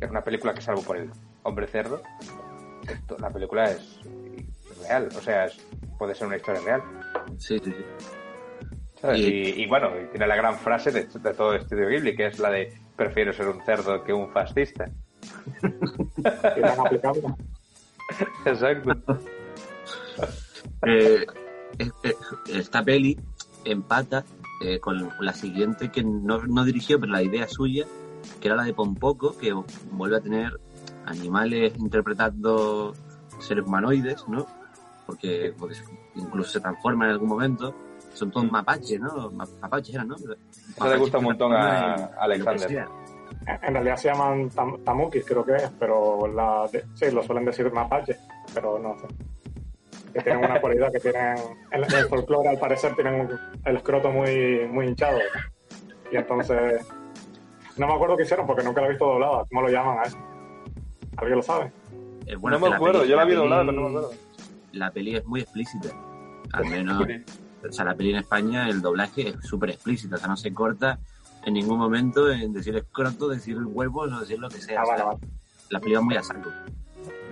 es 0.00 0.10
una 0.10 0.22
película 0.22 0.54
que 0.54 0.60
salvo 0.62 0.82
por 0.82 0.96
el 0.96 1.10
hombre 1.42 1.66
cerdo 1.66 2.02
esto- 2.88 3.16
la 3.18 3.30
película 3.30 3.70
es 3.70 3.98
real 4.82 5.08
o 5.16 5.20
sea 5.20 5.46
es- 5.46 5.58
puede 5.98 6.14
ser 6.14 6.26
una 6.28 6.36
historia 6.36 6.60
real 6.62 6.82
Sí, 7.38 7.58
sí, 7.58 7.72
sí. 7.72 7.84
¿sabes? 9.00 9.18
Y- 9.20 9.66
bueno, 9.66 9.90
y 10.00 10.06
tiene 10.10 10.26
la 10.26 10.36
gran 10.36 10.56
frase 10.58 10.90
de, 10.92 11.04
de 11.06 11.34
todo 11.34 11.54
estudio 11.54 11.88
Ghibli, 11.88 12.14
que 12.16 12.26
es 12.26 12.38
la 12.38 12.50
de 12.50 12.72
prefiero 12.96 13.32
ser 13.32 13.48
un 13.48 13.62
cerdo 13.64 14.04
que 14.04 14.12
un 14.12 14.30
fascista. 14.30 14.90
Exacto. 18.44 18.92
Eh, 20.86 21.26
es- 21.78 21.92
es- 22.02 22.16
esta 22.54 22.82
peli 22.82 23.18
empata 23.64 24.24
eh, 24.60 24.78
con 24.80 25.10
la 25.20 25.32
siguiente 25.32 25.90
que 25.90 26.02
no, 26.02 26.38
no 26.46 26.64
dirigió, 26.64 27.00
pero 27.00 27.12
la 27.12 27.22
idea 27.22 27.48
suya, 27.48 27.86
que 28.40 28.48
era 28.48 28.56
la 28.56 28.64
de 28.64 28.74
Pompoco, 28.74 29.36
que 29.38 29.52
vuelve 29.92 30.16
a 30.16 30.20
tener 30.20 30.60
animales 31.06 31.72
interpretando 31.78 32.92
seres 33.38 33.64
humanoides, 33.66 34.26
¿no? 34.28 34.46
Porque, 35.06 35.54
incluso 36.14 36.50
se 36.50 36.60
transforman 36.60 37.08
en 37.08 37.12
algún 37.14 37.28
momento. 37.28 37.74
Son 38.14 38.30
todos 38.30 38.50
mapaches, 38.50 39.00
¿no? 39.00 39.30
Ma- 39.30 39.46
Mapaches 39.62 39.94
eran, 39.94 40.08
¿no? 40.08 40.16
Mm. 40.16 40.32
Eso 40.76 40.88
le 40.88 40.96
gusta 40.98 41.18
un 41.18 41.24
montón 41.24 41.52
a- 41.52 42.10
Alexander. 42.20 42.88
En 43.62 43.72
realidad 43.74 43.96
se 43.96 44.08
llaman 44.08 44.50
tam- 44.50 44.82
tamukis, 44.84 45.24
creo 45.24 45.44
que 45.44 45.56
es, 45.56 45.70
pero 45.78 46.26
la 46.28 46.68
de- 46.70 46.84
sí, 46.94 47.10
lo 47.10 47.22
suelen 47.22 47.44
decir 47.46 47.72
mapache, 47.72 48.16
pero 48.52 48.78
no 48.78 48.96
sé. 48.98 49.06
Que 50.12 50.20
tienen 50.22 50.44
una 50.44 50.60
cualidad 50.60 50.90
que 50.92 50.98
tienen, 51.00 51.36
en 51.70 51.84
el 51.84 52.06
folclore 52.08 52.48
al 52.48 52.58
parecer 52.58 52.94
tienen 52.94 53.14
un- 53.20 53.38
el 53.64 53.76
escroto 53.76 54.10
muy, 54.10 54.66
muy 54.68 54.86
hinchado. 54.88 55.18
Y 56.10 56.16
entonces, 56.16 56.84
no 57.76 57.86
me 57.86 57.94
acuerdo 57.94 58.16
qué 58.16 58.24
hicieron 58.24 58.46
porque 58.46 58.62
nunca 58.64 58.80
lo 58.80 58.86
he 58.88 58.90
visto 58.90 59.06
doblado. 59.06 59.46
¿Cómo 59.48 59.62
lo 59.62 59.68
llaman 59.68 59.98
a 59.98 60.02
eso? 60.02 60.18
¿Alguien 61.16 61.36
lo 61.36 61.42
sabe? 61.42 61.70
Eh, 62.26 62.36
bueno, 62.36 62.58
no 62.58 62.68
me 62.68 62.74
acuerdo, 62.74 63.04
yo 63.04 63.16
la 63.16 63.24
vi 63.24 63.34
doblada, 63.34 63.62
pero 63.64 63.72
no 63.72 63.82
me 63.82 63.88
acuerdo. 63.98 64.10
La 64.72 64.90
peli 64.90 65.16
es 65.16 65.24
muy 65.26 65.40
explícita. 65.40 65.88
Al 66.52 66.66
menos, 66.66 67.06
o 67.68 67.72
sea, 67.72 67.84
la 67.84 67.94
peli 67.94 68.10
en 68.10 68.16
España, 68.16 68.68
el 68.68 68.80
doblaje 68.82 69.28
es 69.28 69.36
súper 69.42 69.70
explícito. 69.70 70.16
O 70.16 70.18
sea, 70.18 70.28
no 70.28 70.36
se 70.36 70.52
corta 70.52 70.98
en 71.44 71.54
ningún 71.54 71.78
momento 71.78 72.30
en 72.30 72.52
decir 72.52 72.76
escroto, 72.76 73.28
decir 73.28 73.56
huevos 73.62 74.12
o 74.12 74.20
decir 74.20 74.38
lo 74.38 74.48
que 74.48 74.60
sea. 74.60 74.80
Ah, 74.80 74.82
O 74.82 74.86
sea, 74.86 75.04
vale, 75.04 75.16
vale. 75.20 75.32
La 75.70 75.80
peli 75.80 75.94
va 75.94 76.00
muy 76.00 76.16
a 76.16 76.22
saco. 76.22 76.50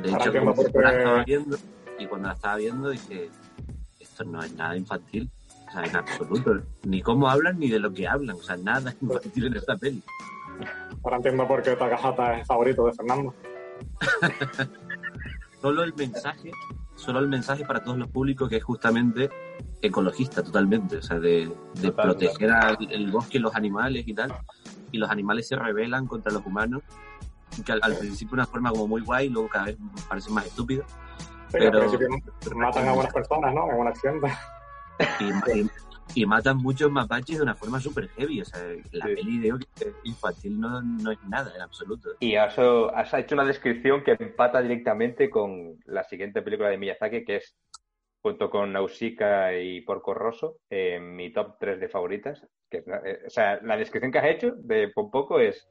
De 0.02 0.10
Ahora 0.12 0.24
hecho, 0.24 0.38
como 0.38 0.54
la 0.80 0.92
estaba 0.92 1.24
viendo, 1.24 1.56
y 1.98 2.06
cuando 2.06 2.28
la 2.28 2.34
estaba 2.34 2.56
viendo 2.56 2.90
dije, 2.90 3.30
esto 3.98 4.24
no 4.24 4.42
es 4.42 4.54
nada 4.54 4.76
infantil. 4.76 5.30
O 5.68 5.70
sea, 5.70 5.84
en 5.84 5.96
absoluto. 5.96 6.62
Ni 6.84 7.02
cómo 7.02 7.28
hablan 7.28 7.58
ni 7.58 7.68
de 7.68 7.78
lo 7.78 7.92
que 7.92 8.08
hablan. 8.08 8.36
O 8.36 8.42
sea, 8.42 8.56
nada 8.56 8.94
infantil 9.00 9.46
en 9.46 9.56
esta 9.56 9.76
peli. 9.76 10.02
Ahora 11.02 11.16
entiendo 11.16 11.46
por 11.46 11.62
qué 11.62 11.76
Takahata 11.76 12.38
es 12.38 12.46
favorito 12.46 12.86
de 12.86 12.92
Fernando. 12.92 13.34
solo 15.60 15.82
el 15.82 15.94
mensaje, 15.94 16.50
solo 16.96 17.18
el 17.18 17.28
mensaje 17.28 17.64
para 17.64 17.82
todos 17.82 17.98
los 17.98 18.08
públicos 18.08 18.48
que 18.48 18.56
es 18.56 18.64
justamente 18.64 19.30
ecologista 19.82 20.42
totalmente, 20.42 20.96
o 20.96 21.02
sea, 21.02 21.18
de, 21.20 21.52
de 21.74 21.90
Total, 21.90 22.06
proteger 22.06 22.50
al 22.50 22.76
el 22.90 23.10
bosque, 23.10 23.38
los 23.38 23.54
animales 23.54 24.06
y 24.06 24.14
tal, 24.14 24.32
y 24.90 24.98
los 24.98 25.08
animales 25.10 25.46
se 25.46 25.56
rebelan 25.56 26.06
contra 26.06 26.32
los 26.32 26.44
humanos, 26.44 26.82
que 27.64 27.72
al, 27.72 27.80
al 27.82 27.96
principio 27.96 28.34
una 28.34 28.46
forma 28.46 28.70
como 28.70 28.88
muy 28.88 29.02
guay, 29.02 29.28
luego 29.28 29.48
cada 29.48 29.66
vez 29.66 29.76
parecen 30.08 30.34
más 30.34 30.46
estúpidos, 30.46 30.86
Pero- 31.52 31.66
al 31.66 31.78
principio 31.78 32.08
matan 32.56 32.88
a 32.88 32.92
buenas 32.92 33.12
personas, 33.12 33.54
¿no? 33.54 33.70
En 33.70 33.76
un 33.76 33.88
accidente. 33.88 34.28
y, 35.20 35.58
y- 35.60 35.70
y 36.14 36.24
matan 36.26 36.56
muchos 36.56 36.90
mapaches 36.90 37.36
de 37.36 37.42
una 37.42 37.54
forma 37.54 37.78
súper 37.80 38.08
heavy, 38.16 38.40
o 38.40 38.44
sea, 38.46 38.60
la 38.92 39.06
Sí. 39.06 39.14
peli 39.14 39.38
de 39.40 39.54
infantil 40.04 40.58
no, 40.58 40.80
no 40.80 41.10
es 41.12 41.22
nada 41.28 41.52
en 41.54 41.60
absoluto. 41.60 42.10
Y 42.20 42.34
has, 42.36 42.58
has 42.58 43.12
hecho 43.14 43.34
una 43.34 43.44
descripción 43.44 44.02
que 44.02 44.16
empata 44.18 44.62
directamente 44.62 45.28
con 45.28 45.76
la 45.84 46.02
siguiente 46.04 46.40
película 46.40 46.70
de 46.70 46.78
Miyazaki, 46.78 47.24
que 47.26 47.36
es, 47.36 47.54
junto 48.22 48.48
con 48.50 48.72
Nausicaa 48.72 49.52
y 49.58 49.82
Porco 49.82 50.14
Rosso, 50.14 50.56
eh, 50.70 50.98
mi 50.98 51.30
top 51.30 51.56
3 51.60 51.78
de 51.78 51.88
favoritas. 51.90 52.44
Que 52.70 52.78
eh, 52.78 53.20
o 53.26 53.30
sea, 53.30 53.60
la 53.62 53.76
descripción 53.76 54.10
que 54.10 54.18
has 54.18 54.26
hecho 54.26 54.52
de 54.56 54.88
Pompoco 54.88 55.38
es 55.40 55.68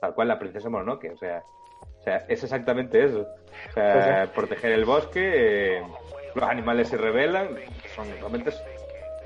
tal 0.00 0.14
cual 0.14 0.28
la 0.28 0.38
princesa 0.38 0.68
Mononoke, 0.68 1.12
o 1.14 1.16
sea, 1.16 1.42
sea 2.06 2.24
es 2.28 2.42
exactamente 2.42 3.04
eso. 3.04 3.26
O 3.70 3.72
sea, 3.74 4.30
proteger 4.32 4.72
el 4.72 4.84
bosque, 4.84 5.78
eh, 5.78 5.82
los 6.34 6.48
animales 6.48 6.88
se 6.88 6.96
rebelan, 6.96 7.48
son 7.94 8.06
realmente... 8.20 8.52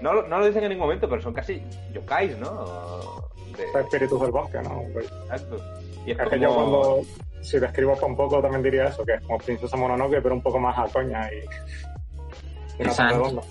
No, 0.01 0.23
no 0.23 0.39
lo 0.39 0.47
dicen 0.47 0.65
en 0.65 0.71
ningún 0.71 0.87
momento, 0.87 1.09
pero 1.09 1.21
son 1.21 1.35
casi 1.35 1.63
yokais, 1.93 2.39
¿no? 2.39 3.29
De... 3.57 3.81
Espíritus 3.81 4.21
del 4.23 4.31
bosque, 4.31 4.59
¿no? 4.63 4.83
Exacto. 4.99 5.57
Y 6.07 6.13
es, 6.13 6.19
es 6.19 6.25
como... 6.25 6.31
que 6.31 6.41
yo 6.41 6.55
cuando, 6.55 7.01
si 7.43 7.59
describo 7.59 7.99
un 8.07 8.17
poco, 8.17 8.41
también 8.41 8.63
diría 8.63 8.85
eso, 8.87 9.05
que 9.05 9.15
es 9.15 9.21
como 9.21 9.39
Princesa 9.39 9.77
Mononoke, 9.77 10.23
pero 10.23 10.35
un 10.35 10.43
poco 10.43 10.59
más 10.59 10.79
a 10.79 10.91
coña 10.91 11.29
y, 11.33 12.83
y 12.83 12.85
redonda. 12.85 13.43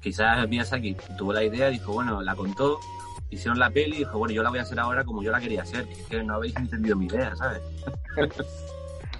Quizás 0.00 0.48
Miyazaki 0.48 0.96
tuvo 1.18 1.34
la 1.34 1.44
idea, 1.44 1.68
dijo, 1.68 1.92
bueno, 1.92 2.22
la 2.22 2.34
contó, 2.34 2.80
hicieron 3.32 3.58
la 3.58 3.70
peli 3.70 3.96
y 3.96 3.98
dijo, 4.00 4.18
bueno, 4.18 4.34
yo 4.34 4.42
la 4.42 4.50
voy 4.50 4.58
a 4.58 4.62
hacer 4.62 4.78
ahora 4.78 5.04
como 5.04 5.22
yo 5.22 5.32
la 5.32 5.40
quería 5.40 5.62
hacer. 5.62 5.86
Es 5.90 6.06
que 6.06 6.22
no 6.22 6.34
habéis 6.34 6.56
entendido 6.56 6.96
mi 6.96 7.06
idea, 7.06 7.34
¿sabes? 7.34 7.62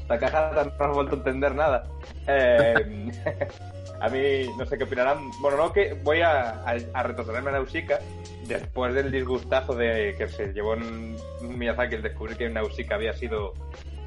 La 0.09 0.19
caja 0.19 0.51
no 0.53 0.85
has 0.85 0.95
vuelto 0.95 1.15
a 1.15 1.19
entender 1.19 1.55
nada. 1.55 1.85
Eh, 2.27 2.75
a 4.01 4.09
mí, 4.09 4.51
no 4.59 4.67
sé 4.67 4.77
qué 4.77 4.85
opinarán. 4.85 5.31
Bueno, 5.41 5.57
no, 5.57 5.73
que 5.73 5.95
voy 6.03 6.21
a, 6.21 6.63
a, 6.65 6.77
a 6.93 7.41
Nausicaa 7.53 7.99
después 8.47 8.93
del 8.95 9.11
disgustazo 9.11 9.75
de 9.75 10.15
que 10.19 10.29
se 10.29 10.53
llevó 10.53 10.75
en 10.75 11.17
Miyazaki 11.41 11.95
el 11.95 12.03
descubrir 12.03 12.37
que 12.37 12.51
Nausicaa 12.51 12.97
había 12.97 13.15
sido 13.15 13.55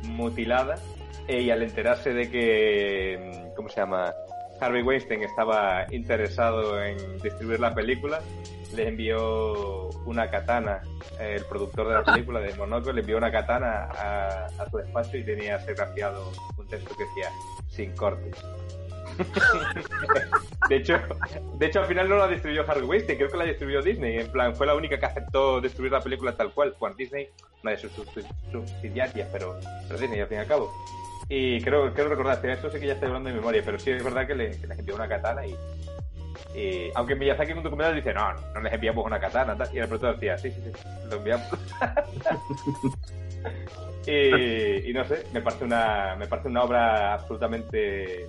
mutilada 0.03 0.75
eh, 1.27 1.41
y 1.41 1.49
al 1.49 1.63
enterarse 1.63 2.13
de 2.13 2.29
que, 2.29 3.51
¿cómo 3.55 3.69
se 3.69 3.77
llama? 3.77 4.13
Harvey 4.59 4.81
Weinstein 4.81 5.23
estaba 5.23 5.85
interesado 5.91 6.81
en 6.83 6.97
distribuir 7.21 7.59
la 7.59 7.73
película, 7.73 8.21
le 8.73 8.87
envió 8.87 9.89
una 10.05 10.29
katana, 10.29 10.81
el 11.19 11.43
productor 11.45 11.87
de 11.87 11.93
la 11.93 12.03
película 12.03 12.39
de 12.39 12.53
Monoco 12.55 12.91
le 12.91 13.01
envió 13.01 13.17
una 13.17 13.31
katana 13.31 13.89
a, 13.97 14.45
a 14.45 14.69
su 14.69 14.77
despacho 14.77 15.17
y 15.17 15.23
tenía 15.23 15.59
serigrafiado 15.59 16.31
un 16.57 16.67
texto 16.67 16.95
que 16.95 17.03
decía 17.03 17.29
sin 17.69 17.91
cortes. 17.95 18.43
de 20.69 20.75
hecho, 20.75 20.99
de 21.57 21.65
hecho 21.65 21.79
al 21.79 21.85
final 21.85 22.09
no 22.09 22.17
la 22.17 22.27
distribuyó 22.27 22.69
Harvey 22.69 22.83
Weinstein, 22.83 23.17
creo 23.17 23.29
que 23.29 23.37
la 23.37 23.45
distribuyó 23.45 23.81
Disney, 23.81 24.19
en 24.19 24.31
plan 24.31 24.55
fue 24.55 24.67
la 24.67 24.75
única 24.75 24.99
que 24.99 25.05
aceptó 25.05 25.61
distribuir 25.61 25.93
la 25.93 26.01
película 26.01 26.35
tal 26.35 26.51
cual, 26.53 26.75
Juan 26.77 26.95
Disney, 26.97 27.29
una 27.63 27.71
de 27.71 27.77
sus 27.77 27.91
subsidiarias, 28.51 29.29
pero, 29.31 29.57
pero 29.87 29.99
Disney 29.99 30.19
al 30.19 30.27
fin 30.27 30.37
y 30.37 30.41
al 30.41 30.47
cabo. 30.47 30.71
Y 31.27 31.59
creo, 31.61 31.91
creo 31.93 32.09
recordar, 32.09 32.45
esto 32.45 32.69
sí 32.69 32.79
que 32.79 32.87
ya 32.87 32.93
estoy 32.93 33.07
hablando 33.07 33.29
de 33.29 33.35
memoria, 33.35 33.61
pero 33.65 33.79
sí 33.79 33.91
es 33.91 34.03
verdad 34.03 34.27
que, 34.27 34.35
le, 34.35 34.59
que 34.59 34.67
les 34.67 34.77
envió 34.77 34.95
una 34.95 35.07
katana 35.07 35.45
y, 35.45 35.55
y 36.55 36.91
aunque 36.93 37.15
Miyazaki 37.15 37.51
en 37.51 37.57
un 37.57 37.63
documental 37.63 37.95
dice, 37.95 38.13
no, 38.13 38.33
no 38.33 38.61
les 38.61 38.73
enviamos 38.73 39.05
una 39.05 39.19
katana, 39.19 39.57
y 39.73 39.79
el 39.79 39.87
productor 39.87 40.15
decía, 40.15 40.37
sí, 40.37 40.51
sí, 40.51 40.61
sí, 40.61 40.71
lo 41.09 41.17
enviamos. 41.17 41.47
y, 44.05 44.89
y, 44.89 44.93
no 44.93 45.03
sé, 45.05 45.25
me 45.33 45.41
parece 45.41 45.65
una 45.65 46.15
me 46.15 46.27
parece 46.27 46.47
una 46.47 46.63
obra 46.63 47.13
absolutamente 47.13 48.27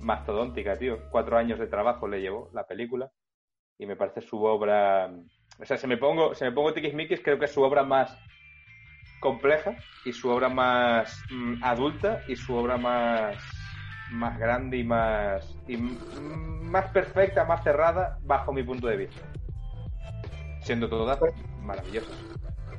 mastodóntica, 0.00 0.76
tío. 0.76 0.98
Cuatro 1.10 1.38
años 1.38 1.58
de 1.58 1.66
trabajo 1.66 2.08
le 2.08 2.20
llevó 2.20 2.50
la 2.52 2.66
película 2.66 3.10
y 3.78 3.86
me 3.86 3.96
parece 3.96 4.20
su 4.20 4.42
obra... 4.44 5.10
O 5.58 5.64
sea, 5.64 5.76
si 5.76 5.86
me 5.86 5.96
pongo, 5.96 6.34
si 6.34 6.44
me 6.44 6.52
pongo 6.52 6.72
tiquismiquis, 6.72 7.20
creo 7.20 7.38
que 7.38 7.44
es 7.44 7.52
su 7.52 7.62
obra 7.62 7.82
más 7.82 8.18
compleja 9.20 9.76
y 10.04 10.12
su 10.12 10.30
obra 10.30 10.48
más 10.48 11.22
mm, 11.30 11.62
adulta 11.62 12.20
y 12.26 12.36
su 12.36 12.54
obra 12.54 12.76
más 12.76 13.36
más 14.12 14.38
grande 14.38 14.78
y 14.78 14.84
más 14.84 15.56
y 15.68 15.76
más 15.76 16.90
perfecta, 16.90 17.44
más 17.44 17.62
cerrada 17.62 18.18
bajo 18.22 18.52
mi 18.52 18.62
punto 18.62 18.88
de 18.88 18.96
vista. 18.96 19.22
Siendo 20.62 20.88
todas 20.88 21.18
maravillosas. 21.62 22.16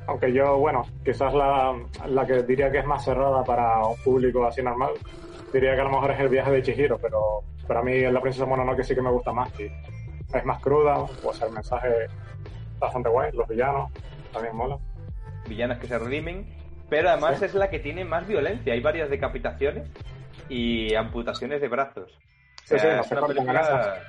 Aunque 0.06 0.32
yo, 0.32 0.58
bueno, 0.58 0.82
quizás 1.04 1.32
la, 1.32 1.74
la 2.06 2.26
que 2.26 2.42
diría 2.42 2.70
que 2.70 2.78
es 2.78 2.86
más 2.86 3.04
cerrada 3.04 3.44
para 3.44 3.86
un 3.86 3.96
público 4.02 4.44
así 4.44 4.62
normal, 4.62 4.90
diría 5.52 5.74
que 5.74 5.80
a 5.80 5.84
lo 5.84 5.90
mejor 5.90 6.10
es 6.10 6.20
el 6.20 6.28
viaje 6.28 6.50
de 6.50 6.62
Chihiro, 6.62 6.98
pero 6.98 7.44
para 7.66 7.82
mí 7.82 8.00
la 8.00 8.20
princesa 8.20 8.46
Mononoke 8.46 8.82
sí 8.84 8.94
que 8.94 9.02
me 9.02 9.10
gusta 9.10 9.32
más 9.32 9.48
y 9.58 9.64
es 9.64 10.44
más 10.44 10.60
cruda, 10.60 11.06
puede 11.20 11.38
ser 11.38 11.48
el 11.48 11.54
mensaje 11.54 11.88
bastante 12.78 13.08
guay, 13.08 13.30
los 13.32 13.48
villanos 13.48 13.90
también 14.32 14.56
mola. 14.56 14.78
Villanos 15.48 15.78
que 15.78 15.86
se 15.86 15.98
redimen, 15.98 16.46
pero 16.88 17.10
además 17.10 17.38
¿Sí? 17.38 17.46
es 17.46 17.54
la 17.54 17.70
que 17.70 17.78
tiene 17.78 18.04
más 18.04 18.26
violencia, 18.26 18.72
hay 18.72 18.80
varias 18.80 19.10
decapitaciones 19.10 19.88
y 20.48 20.94
amputaciones 20.94 21.60
de 21.60 21.68
brazos. 21.68 22.18
Sí, 22.64 22.74
o 22.74 22.78
sea, 22.78 23.02
sí, 23.02 23.08
es 23.14 23.18
una 23.18 23.26
película... 23.26 24.02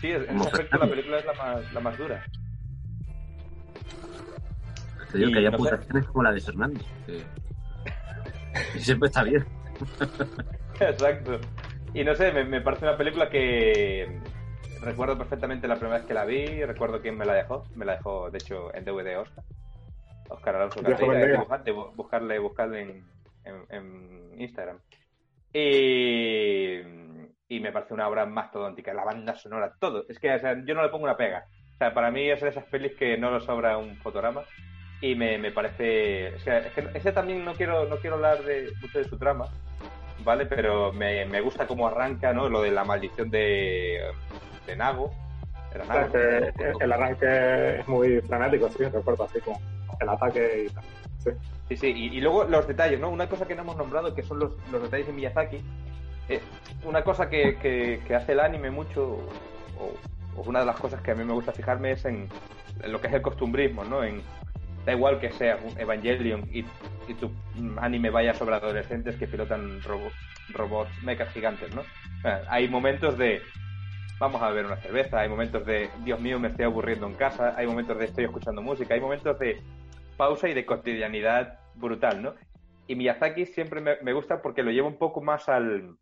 Sí, 0.00 0.10
en 0.10 0.36
ese 0.36 0.48
aspecto 0.48 0.78
la 0.78 0.88
película 0.88 1.18
es 1.18 1.24
la 1.24 1.32
más, 1.34 1.72
la 1.72 1.80
más 1.80 1.96
dura. 1.96 2.24
Te 5.12 5.18
digo 5.18 5.30
y 5.30 5.32
que 5.32 5.38
hay 5.38 5.46
amputaciones 5.46 6.04
sé. 6.04 6.10
como 6.10 6.22
la 6.24 6.32
de 6.32 6.40
Fernando. 6.40 6.80
Que... 7.06 7.22
y 8.78 8.80
siempre 8.80 9.08
está 9.08 9.22
bien. 9.22 9.46
Exacto. 10.80 11.38
Y 11.94 12.02
no 12.04 12.14
sé, 12.14 12.32
me, 12.32 12.44
me, 12.44 12.60
parece 12.60 12.86
una 12.86 12.96
película 12.96 13.28
que 13.28 14.18
recuerdo 14.80 15.16
perfectamente 15.16 15.68
la 15.68 15.76
primera 15.76 15.98
vez 15.98 16.06
que 16.06 16.14
la 16.14 16.24
vi, 16.24 16.64
recuerdo 16.64 17.00
quién 17.00 17.16
me 17.16 17.24
la 17.24 17.34
dejó, 17.34 17.66
me 17.74 17.84
la 17.84 17.96
dejó 17.96 18.30
de 18.30 18.38
hecho 18.38 18.74
en 18.74 18.84
DVD 18.84 19.18
Oscar. 19.18 19.44
Oscar 20.32 20.56
Alonso 20.56 20.80
dibujante, 20.82 21.70
buscarle, 21.70 22.38
buscarle 22.38 22.82
en, 22.82 23.04
en, 23.44 23.66
en 23.70 24.40
Instagram. 24.40 24.78
Y, 25.52 26.80
y, 27.48 27.60
me 27.60 27.72
parece 27.72 27.94
una 27.94 28.08
obra 28.08 28.24
mastodóntica, 28.24 28.94
la 28.94 29.04
banda 29.04 29.34
sonora, 29.34 29.74
todo. 29.78 30.04
Es 30.08 30.18
que 30.18 30.32
o 30.32 30.38
sea, 30.38 30.56
yo 30.64 30.74
no 30.74 30.82
le 30.82 30.88
pongo 30.88 31.04
una 31.04 31.16
pega. 31.16 31.46
O 31.74 31.78
sea, 31.78 31.92
para 31.92 32.10
mí 32.10 32.30
es 32.30 32.40
de 32.40 32.48
esas 32.48 32.64
pelis 32.64 32.94
que 32.94 33.18
no 33.18 33.30
lo 33.30 33.40
sobra 33.40 33.76
un 33.76 33.96
fotograma 33.96 34.42
y 35.00 35.14
me, 35.14 35.36
me 35.36 35.50
parece... 35.50 36.34
O 36.36 36.38
sea, 36.38 36.58
es 36.58 36.72
que 36.72 36.88
ese 36.94 37.12
también 37.12 37.44
no 37.44 37.54
quiero, 37.54 37.86
no 37.86 37.96
quiero 37.96 38.16
hablar 38.16 38.42
de, 38.44 38.70
mucho 38.80 38.98
de 38.98 39.04
su 39.04 39.18
trama, 39.18 39.46
¿vale? 40.24 40.46
Pero 40.46 40.92
me, 40.92 41.26
me 41.26 41.40
gusta 41.40 41.66
cómo 41.66 41.86
arranca, 41.86 42.32
¿no? 42.32 42.48
Lo 42.48 42.62
de 42.62 42.70
la 42.70 42.84
maldición 42.84 43.28
de, 43.30 44.00
de 44.66 44.76
Nago. 44.76 45.12
El 46.80 46.92
arranque 46.92 47.80
es 47.80 47.88
muy 47.88 48.20
frenético, 48.20 48.68
sí, 48.68 48.84
recuerdo, 48.84 49.24
así 49.24 49.40
como 49.40 49.58
el 50.02 50.08
ataque 50.08 50.66
y 50.68 50.72
tal. 50.72 50.84
Sí. 51.18 51.30
Sí, 51.68 51.76
sí, 51.76 51.86
y, 52.12 52.20
luego 52.20 52.44
los 52.44 52.66
detalles, 52.66 53.00
¿no? 53.00 53.08
Una 53.08 53.28
cosa 53.28 53.46
que 53.46 53.54
no 53.54 53.62
hemos 53.62 53.76
nombrado, 53.76 54.14
que 54.14 54.22
son 54.22 54.38
los, 54.38 54.52
los 54.70 54.82
detalles 54.82 55.06
de 55.06 55.12
Miyazaki. 55.12 55.62
Eh, 56.28 56.40
una 56.84 57.02
cosa 57.02 57.30
que, 57.30 57.56
que, 58.06 58.14
hace 58.14 58.32
el 58.32 58.40
anime 58.40 58.70
mucho, 58.70 59.18
o, 59.78 60.42
una 60.44 60.60
de 60.60 60.66
las 60.66 60.76
cosas 60.76 61.00
que 61.00 61.12
a 61.12 61.14
mí 61.14 61.24
me 61.24 61.32
gusta 61.32 61.52
fijarme 61.52 61.92
es 61.92 62.04
en, 62.04 62.28
lo 62.86 63.00
que 63.00 63.06
es 63.06 63.14
el 63.14 63.22
costumbrismo, 63.22 63.84
¿no? 63.84 64.04
En, 64.04 64.22
da 64.84 64.92
igual 64.92 65.20
que 65.20 65.30
sea 65.30 65.58
Evangelion 65.78 66.48
y, 66.52 66.60
y, 67.08 67.14
tu 67.14 67.30
anime 67.80 68.10
vaya 68.10 68.34
sobre 68.34 68.56
adolescentes 68.56 69.16
que 69.16 69.26
pilotan 69.26 69.80
robots, 69.82 70.16
robots 70.50 70.90
mechas 71.02 71.32
gigantes, 71.32 71.74
¿no? 71.74 71.82
hay 72.48 72.68
momentos 72.68 73.16
de 73.18 73.42
vamos 74.18 74.42
a 74.42 74.50
beber 74.50 74.66
una 74.66 74.76
cerveza, 74.76 75.20
hay 75.20 75.28
momentos 75.28 75.64
de 75.66 75.90
Dios 76.04 76.20
mío 76.20 76.38
me 76.38 76.48
estoy 76.48 76.64
aburriendo 76.64 77.06
en 77.06 77.14
casa, 77.14 77.54
hay 77.56 77.66
momentos 77.66 77.98
de 77.98 78.04
estoy 78.04 78.24
escuchando 78.24 78.62
música, 78.62 78.94
hay 78.94 79.00
momentos 79.00 79.38
de 79.38 79.60
pausa 80.22 80.48
y 80.48 80.54
de 80.54 80.64
cotidianidad 80.64 81.58
brutal, 81.74 82.22
¿no? 82.22 82.34
Y 82.86 82.94
Miyazaki 82.94 83.44
siempre 83.44 83.80
me, 83.80 84.12
gusta 84.12 84.40
porque 84.40 84.62
lo 84.62 84.70
lleva 84.70 84.86
un 84.86 84.96
poco 84.96 85.20
más 85.20 85.48
al, 85.48 85.96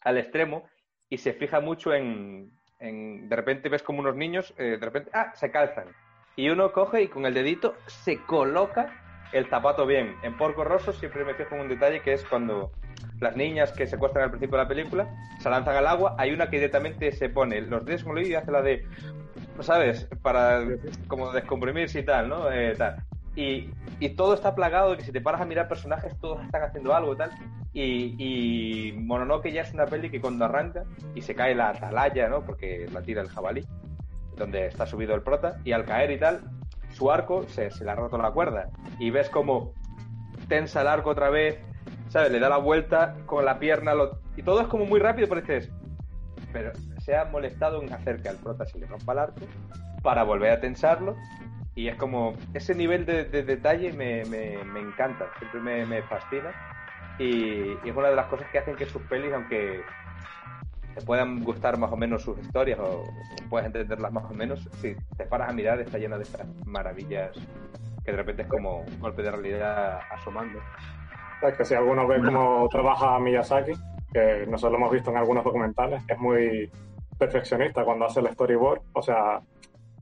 al 0.00 0.16
extremo 0.16 0.62
y 1.10 1.18
se 1.18 1.32
fija 1.32 1.58
mucho 1.58 1.92
en, 1.92 2.52
de 2.78 3.34
repente 3.34 3.68
ves 3.68 3.82
como 3.82 3.98
unos 3.98 4.14
niños, 4.14 4.54
eh, 4.58 4.76
de 4.78 4.86
repente, 4.86 5.10
ah, 5.12 5.32
se 5.34 5.50
calzan. 5.50 5.88
Y 6.36 6.50
uno 6.50 6.70
coge 6.70 7.02
y 7.02 7.08
con 7.08 7.26
el 7.26 7.34
dedito 7.34 7.74
se 7.86 8.18
coloca 8.18 8.92
el 9.32 9.46
zapato 9.46 9.86
bien. 9.86 10.14
En 10.22 10.36
Porco 10.36 10.62
Rosso 10.62 10.92
siempre 10.92 11.24
me 11.24 11.34
fijo 11.34 11.56
en 11.56 11.62
un 11.62 11.68
detalle 11.68 12.00
que 12.00 12.12
es 12.12 12.24
cuando 12.24 12.70
las 13.18 13.36
niñas 13.36 13.72
que 13.72 13.88
se 13.88 13.96
acuestan 13.96 14.22
al 14.22 14.30
principio 14.30 14.56
de 14.56 14.62
la 14.62 14.68
película 14.68 15.08
se 15.40 15.50
lanzan 15.50 15.74
al 15.74 15.88
agua, 15.88 16.14
hay 16.16 16.30
una 16.30 16.48
que 16.48 16.58
directamente 16.58 17.10
se 17.10 17.28
pone 17.28 17.60
los 17.62 17.84
dedos 17.84 18.04
y 18.24 18.34
hace 18.36 18.52
la 18.52 18.62
de, 18.62 18.86
¿sabes? 19.58 20.08
Para 20.22 20.62
como 21.08 21.32
descomprimirse 21.32 21.98
y 22.00 22.04
tal, 22.04 22.28
¿no? 22.28 22.52
Eh, 22.52 22.74
tal. 22.76 23.04
Y, 23.36 23.70
todo 24.16 24.34
está 24.34 24.54
plagado 24.54 24.90
de 24.90 24.98
que 24.98 25.04
si 25.04 25.12
te 25.12 25.20
paras 25.20 25.40
a 25.40 25.44
mirar 25.44 25.66
personajes, 25.66 26.16
todos 26.20 26.44
están 26.44 26.62
haciendo 26.62 26.94
algo 26.94 27.14
y 27.14 27.16
tal. 27.16 27.30
Y, 27.72 28.14
y 28.18 28.92
Mononoke 28.92 29.50
ya 29.50 29.62
es 29.62 29.72
una 29.72 29.86
peli 29.86 30.10
que 30.10 30.20
cuando 30.20 30.44
arranca 30.44 30.84
y 31.14 31.22
se 31.22 31.34
cae 31.34 31.54
la 31.54 31.70
atalaya, 31.70 32.28
¿no? 32.28 32.42
Porque 32.44 32.86
la 32.92 33.02
tira 33.02 33.22
el 33.22 33.28
jabalí, 33.28 33.64
donde 34.36 34.66
está 34.66 34.86
subido 34.86 35.14
el 35.14 35.22
prota, 35.22 35.58
y 35.64 35.72
al 35.72 35.84
caer 35.84 36.10
y 36.12 36.18
tal, 36.18 36.42
su 36.90 37.10
arco 37.10 37.44
se, 37.48 37.70
se 37.70 37.84
le 37.84 37.90
ha 37.90 37.94
roto 37.94 38.18
la 38.18 38.30
cuerda. 38.30 38.68
Y 38.98 39.10
ves 39.10 39.30
como 39.30 39.72
tensa 40.48 40.82
el 40.82 40.88
arco 40.88 41.10
otra 41.10 41.30
vez, 41.30 41.58
¿sabes? 42.08 42.30
Le 42.30 42.38
da 42.38 42.48
la 42.48 42.58
vuelta 42.58 43.16
con 43.26 43.44
la 43.44 43.58
pierna, 43.58 43.94
lo... 43.94 44.20
y 44.36 44.42
todo 44.42 44.60
es 44.60 44.68
como 44.68 44.84
muy 44.84 45.00
rápido, 45.00 45.28
pero 45.28 45.40
dices, 45.40 45.72
pero 46.52 46.72
se 46.98 47.16
ha 47.16 47.24
molestado 47.24 47.82
en 47.82 47.92
hacer 47.92 48.22
que 48.22 48.28
al 48.28 48.36
prota 48.36 48.64
se 48.64 48.78
le 48.78 48.86
rompa 48.86 49.12
el 49.12 49.18
arco 49.18 49.40
para 50.02 50.22
volver 50.22 50.52
a 50.52 50.60
tensarlo 50.60 51.16
y 51.74 51.88
es 51.88 51.96
como 51.96 52.34
ese 52.52 52.74
nivel 52.74 53.04
de, 53.04 53.24
de 53.24 53.42
detalle 53.42 53.92
me, 53.92 54.24
me, 54.26 54.62
me, 54.64 54.80
encanta, 54.80 55.30
siempre 55.38 55.60
me, 55.60 55.86
me 55.86 56.02
fascina 56.02 56.52
y, 57.18 57.72
y, 57.72 57.78
es 57.84 57.96
una 57.96 58.08
de 58.08 58.16
las 58.16 58.26
cosas 58.26 58.48
que 58.50 58.58
hacen 58.58 58.76
que 58.76 58.86
sus 58.86 59.02
pelis, 59.02 59.32
aunque 59.32 59.82
te 60.94 61.02
puedan 61.02 61.42
gustar 61.42 61.78
más 61.78 61.90
o 61.90 61.96
menos 61.96 62.22
sus 62.22 62.38
historias 62.38 62.78
o, 62.78 63.02
o 63.02 63.48
puedes 63.50 63.66
entenderlas 63.66 64.12
más 64.12 64.24
o 64.30 64.34
menos, 64.34 64.68
si 64.80 64.94
te 65.16 65.24
paras 65.26 65.50
a 65.50 65.52
mirar 65.52 65.80
está 65.80 65.98
llena 65.98 66.16
de 66.16 66.22
estas 66.22 66.46
maravillas 66.64 67.32
que 68.04 68.10
de 68.10 68.16
repente 68.18 68.42
es 68.42 68.48
como 68.48 68.80
un 68.80 69.00
golpe 69.00 69.22
de 69.22 69.30
realidad 69.30 70.00
asomando. 70.10 70.60
Es 71.42 71.56
que 71.56 71.64
si 71.64 71.74
alguno 71.74 72.06
ve 72.06 72.20
cómo 72.22 72.68
trabaja 72.70 73.18
Miyazaki, 73.18 73.72
que 74.12 74.46
nosotros 74.46 74.72
lo 74.72 74.78
hemos 74.78 74.92
visto 74.92 75.10
en 75.10 75.16
algunos 75.16 75.44
documentales, 75.44 76.02
es 76.08 76.18
muy 76.18 76.70
perfeccionista 77.18 77.84
cuando 77.84 78.06
hace 78.06 78.20
el 78.20 78.28
storyboard, 78.28 78.82
o 78.92 79.02
sea, 79.02 79.40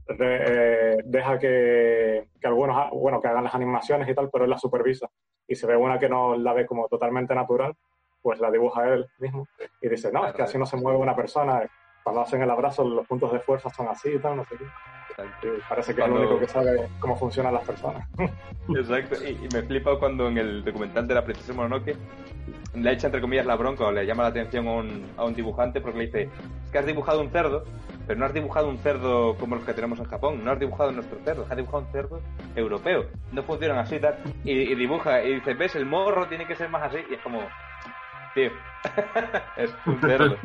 de- 0.09 0.43
eh, 0.47 0.97
deja 1.05 1.39
que, 1.39 2.29
que 2.41 2.47
algunos, 2.47 2.91
bueno, 2.93 3.21
que 3.21 3.29
hagan 3.29 3.45
las 3.45 3.55
animaciones 3.55 4.09
y 4.09 4.15
tal, 4.15 4.29
pero 4.31 4.45
él 4.45 4.51
la 4.51 4.59
supervisa. 4.59 5.09
Y 5.47 5.55
si 5.55 5.67
ve 5.67 5.77
una 5.77 5.99
que 5.99 6.09
no 6.09 6.37
la 6.37 6.53
ve 6.53 6.67
como 6.67 6.89
totalmente 6.89 7.35
natural, 7.35 7.75
pues 8.21 8.39
la 8.41 8.51
dibuja 8.51 8.89
él 8.89 9.07
mismo. 9.19 9.47
Y 9.81 9.89
dice, 9.89 10.13
no, 10.13 10.27
es 10.27 10.33
que 10.35 10.43
así 10.43 10.59
no 10.59 10.67
se 10.67 10.77
mueve 10.77 10.99
una 10.99 11.17
persona. 11.17 11.69
Cuando 12.05 12.21
hacen 12.23 12.43
el 12.43 12.51
abrazo, 12.51 12.85
los 12.85 13.07
puntos 13.07 13.33
de 13.33 13.41
fuerza 13.41 13.71
son 13.71 13.89
así 13.89 14.11
y 14.11 14.19
tal, 14.19 14.37
no 14.37 14.45
sé 14.45 14.57
qué. 14.57 14.65
Parece 15.69 15.95
que 15.95 16.01
es 16.01 16.07
el 16.07 16.13
único 16.13 16.39
que 16.39 16.47
sabe 16.47 16.89
cómo 16.99 17.17
funcionan 17.17 17.55
las 17.55 17.65
personas. 17.65 18.07
Exacto, 18.69 19.17
y, 19.25 19.31
y 19.31 19.49
me 19.53 19.63
flipa 19.63 19.99
cuando 19.99 20.29
en 20.29 20.39
el 20.39 20.65
documental 20.65 21.07
de 21.07 21.15
la 21.15 21.25
princesa 21.25 21.53
Mononoke 21.53 21.97
le 22.75 22.93
echa 22.93 23.09
entre 23.09 23.21
comillas 23.21 23.47
la 23.47 23.57
bronca 23.57 23.85
o 23.85 23.93
le 23.93 24.07
llama 24.07 24.23
la 24.25 24.31
atención 24.31 24.67
a 24.67 24.73
un, 24.73 25.07
a 25.17 25.25
un 25.25 25.35
dibujante 25.35 25.81
porque 25.81 25.99
le 25.99 26.07
dice, 26.07 26.23
es 26.23 26.71
que 26.71 26.79
has 26.79 26.87
dibujado 26.87 27.21
un 27.21 27.31
cerdo, 27.31 27.65
pero 28.07 28.19
no 28.19 28.27
has 28.27 28.33
dibujado 28.33 28.69
un 28.69 28.79
cerdo 28.79 29.37
como 29.37 29.57
los 29.57 29.65
que 29.65 29.75
tenemos 29.75 29.99
en 29.99 30.07
Japón, 30.07 30.45
no 30.45 30.53
has 30.53 30.59
dibujado 30.59 30.91
nuestro 30.93 31.19
cerdo, 31.25 31.47
has 31.49 31.57
dibujado 31.57 31.85
un 31.85 31.93
cerdo 31.93 32.21
europeo, 32.57 33.07
no 33.33 33.43
funcionan 33.43 33.79
así 33.79 33.99
tal, 33.99 34.17
y, 34.45 34.53
y 34.53 34.75
dibuja 34.75 35.23
y 35.23 35.35
dice, 35.35 35.55
ves, 35.55 35.77
el 35.77 35.87
morro 35.87 36.27
tiene 36.29 36.47
que 36.47 36.57
ser 36.57 36.71
más 36.71 36.83
así, 36.83 36.99
y 37.11 37.15
es 37.15 37.21
como, 37.21 37.41
tío, 38.35 38.51
es 39.57 39.71
un 39.87 40.01
cerdo. 40.01 40.37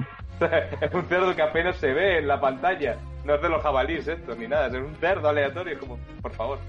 es 0.81 0.93
un 0.93 1.05
cerdo 1.05 1.35
que 1.35 1.41
apenas 1.41 1.77
se 1.77 1.93
ve 1.93 2.19
en 2.19 2.27
la 2.27 2.39
pantalla. 2.39 2.97
No 3.25 3.35
es 3.35 3.41
de 3.41 3.49
los 3.49 3.61
jabalíes 3.61 4.07
esto, 4.07 4.35
ni 4.35 4.47
nada. 4.47 4.67
Es 4.67 4.73
un 4.73 4.95
cerdo 4.95 5.29
aleatorio. 5.29 5.73
Es 5.73 5.79
como, 5.79 5.97
por 6.21 6.33
favor. 6.33 6.59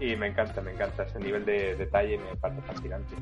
Y 0.00 0.16
me 0.16 0.28
encanta, 0.28 0.60
me 0.60 0.72
encanta. 0.72 1.04
Ese 1.04 1.18
nivel 1.20 1.44
de 1.44 1.76
detalle 1.76 2.18
me 2.18 2.36
parece 2.36 2.60
fascinante. 2.62 3.14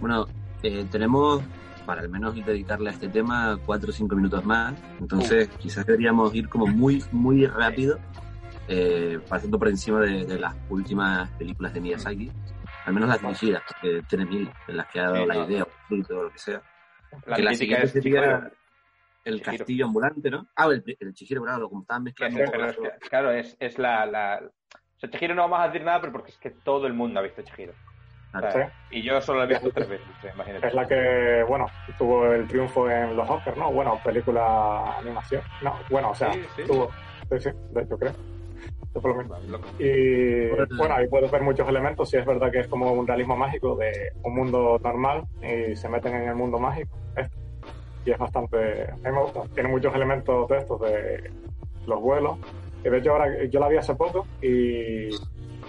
Bueno, 0.00 0.26
eh, 0.62 0.84
tenemos 0.90 1.42
para 1.86 2.02
al 2.02 2.08
menos 2.08 2.34
dedicarle 2.44 2.90
a 2.90 2.92
este 2.92 3.08
tema 3.08 3.58
cuatro 3.64 3.90
o 3.90 3.92
cinco 3.92 4.16
minutos 4.16 4.44
más. 4.44 4.74
Entonces, 5.00 5.48
quizás 5.58 5.86
deberíamos 5.86 6.34
ir 6.34 6.48
como 6.48 6.66
muy, 6.66 7.02
muy 7.10 7.46
rápido, 7.46 7.98
eh, 8.68 9.18
pasando 9.28 9.58
por 9.58 9.68
encima 9.68 10.00
de, 10.00 10.24
de 10.24 10.38
las 10.38 10.54
últimas 10.68 11.28
películas 11.30 11.74
de 11.74 11.80
Miyazaki. 11.80 12.30
Al 12.84 12.94
menos 12.94 13.08
las 13.08 13.20
dirigidas, 13.20 13.62
que 13.80 14.02
tiene 14.08 14.24
mil, 14.26 14.50
en 14.68 14.76
las 14.76 14.86
que 14.88 15.00
ha 15.00 15.04
dado 15.04 15.16
Sí, 15.16 15.26
la 15.26 15.34
no. 15.34 15.44
idea, 15.44 15.62
o 15.64 16.22
lo 16.22 16.30
que 16.32 16.38
sea. 16.38 16.62
La 17.26 17.36
que 17.36 17.42
la 17.42 17.54
siguiente 17.54 17.86
es 17.86 17.92
sería 17.92 18.20
Chihiro. 18.22 18.50
el 19.24 19.42
Chihiro. 19.42 19.58
castillo 19.58 19.84
ambulante, 19.86 20.30
¿no? 20.30 20.46
Ah, 20.56 20.66
el, 20.66 20.82
el 20.98 21.14
Chihiro, 21.14 21.42
claro, 21.42 21.68
como 21.68 21.82
estaban 21.82 22.02
mezclando 22.04 22.38
un 22.40 22.44
poco 22.46 22.64
es 22.64 22.76
que, 22.76 23.08
claro, 23.08 23.30
es, 23.30 23.56
es 23.60 23.78
la, 23.78 24.06
la... 24.06 24.40
O 24.42 24.98
sea, 24.98 25.10
Chihiro 25.10 25.34
no 25.34 25.42
vamos 25.42 25.60
a 25.60 25.66
decir 25.68 25.82
nada, 25.84 26.00
pero 26.00 26.12
porque 26.12 26.30
es 26.30 26.38
que 26.38 26.50
todo 26.50 26.86
el 26.86 26.92
mundo 26.94 27.20
ha 27.20 27.22
visto 27.22 27.42
Chihiro. 27.42 27.72
O 28.34 28.40
sea, 28.40 28.50
Sí. 28.90 28.98
Y 28.98 29.02
yo 29.02 29.20
solo 29.20 29.40
lo 29.40 29.44
he 29.44 29.48
visto 29.48 29.70
tres 29.72 29.88
veces, 29.90 30.06
imagínate. 30.34 30.66
Es 30.66 30.72
la 30.74 30.86
que, 30.88 31.44
bueno, 31.46 31.66
tuvo 31.98 32.32
el 32.32 32.48
triunfo 32.48 32.88
en 32.88 33.14
los 33.14 33.28
Oscars, 33.28 33.58
¿no? 33.58 33.70
Bueno, 33.70 34.00
película 34.02 34.96
animación. 34.98 35.42
No, 35.60 35.78
bueno, 35.90 36.10
o 36.10 36.14
sea, 36.14 36.32
Sí, 36.32 36.42
sí. 36.56 36.62
tuvo. 36.66 36.90
Sí, 37.30 37.40
sí, 37.40 37.50
de 37.72 37.82
hecho 37.82 37.98
creo. 37.98 38.14
Por 38.92 39.16
lo. 39.16 39.22
Loco. 39.22 39.68
Y 39.78 40.48
bueno, 40.76 40.94
ahí 40.94 41.08
puedes 41.08 41.30
ver 41.30 41.42
muchos 41.42 41.68
elementos. 41.68 42.10
Sí, 42.10 42.18
es 42.18 42.26
verdad 42.26 42.50
que 42.50 42.60
es 42.60 42.68
como 42.68 42.92
un 42.92 43.06
realismo 43.06 43.36
mágico 43.36 43.74
de 43.76 44.12
un 44.22 44.34
mundo 44.34 44.78
normal 44.82 45.24
y 45.42 45.74
se 45.76 45.88
meten 45.88 46.14
en 46.14 46.28
el 46.28 46.34
mundo 46.34 46.58
mágico. 46.58 46.96
Y 48.04 48.10
es 48.10 48.18
bastante. 48.18 48.90
A 48.90 48.96
mí 48.96 49.02
me 49.02 49.22
gusta. 49.22 49.42
Tiene 49.54 49.68
muchos 49.68 49.94
elementos 49.94 50.48
de 50.48 50.58
estos, 50.58 50.80
de 50.80 51.30
los 51.86 52.00
vuelos. 52.00 52.38
Y 52.84 52.90
de 52.90 52.98
hecho, 52.98 53.12
ahora 53.12 53.44
yo 53.44 53.60
la 53.60 53.68
vi 53.68 53.76
hace 53.76 53.94
poco 53.94 54.26
y. 54.42 55.08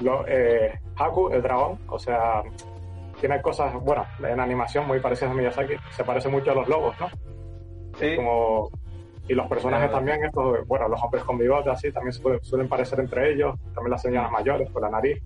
Lo, 0.01 0.25
eh, 0.27 0.79
Haku, 0.97 1.29
el 1.29 1.43
dragón, 1.43 1.77
o 1.87 1.99
sea, 1.99 2.41
tiene 3.19 3.41
cosas, 3.41 3.73
bueno, 3.75 4.03
en 4.27 4.39
animación 4.39 4.87
muy 4.87 4.99
parecidas 4.99 5.31
a 5.31 5.35
Miyazaki. 5.35 5.75
Se 5.91 6.03
parece 6.03 6.29
mucho 6.29 6.51
a 6.51 6.55
los 6.55 6.67
lobos, 6.67 6.95
¿no? 6.99 7.07
Sí, 7.99 8.15
como 8.15 8.69
y 9.27 9.33
los 9.33 9.47
personajes 9.47 9.89
Claro. 9.89 10.05
también 10.05 10.25
estos 10.25 10.67
bueno 10.67 10.87
los 10.89 11.01
hombres 11.03 11.23
con 11.23 11.37
bigote 11.37 11.69
así 11.69 11.91
también 11.91 12.11
se 12.13 12.21
pueden- 12.21 12.39
suelen 12.43 12.67
parecer 12.67 12.99
entre 12.99 13.31
ellos 13.31 13.55
también 13.73 13.91
las 13.91 14.01
señoras 14.01 14.31
mayores 14.31 14.69
con 14.71 14.81
la 14.81 14.89
nariz 14.89 15.21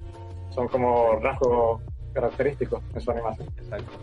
son 0.49 0.67
como 0.67 1.15
rasgos 1.15 1.81
característicos 2.13 2.83
en 2.93 3.01
su 3.01 3.11
animación 3.11 3.47
exacto. 3.57 3.97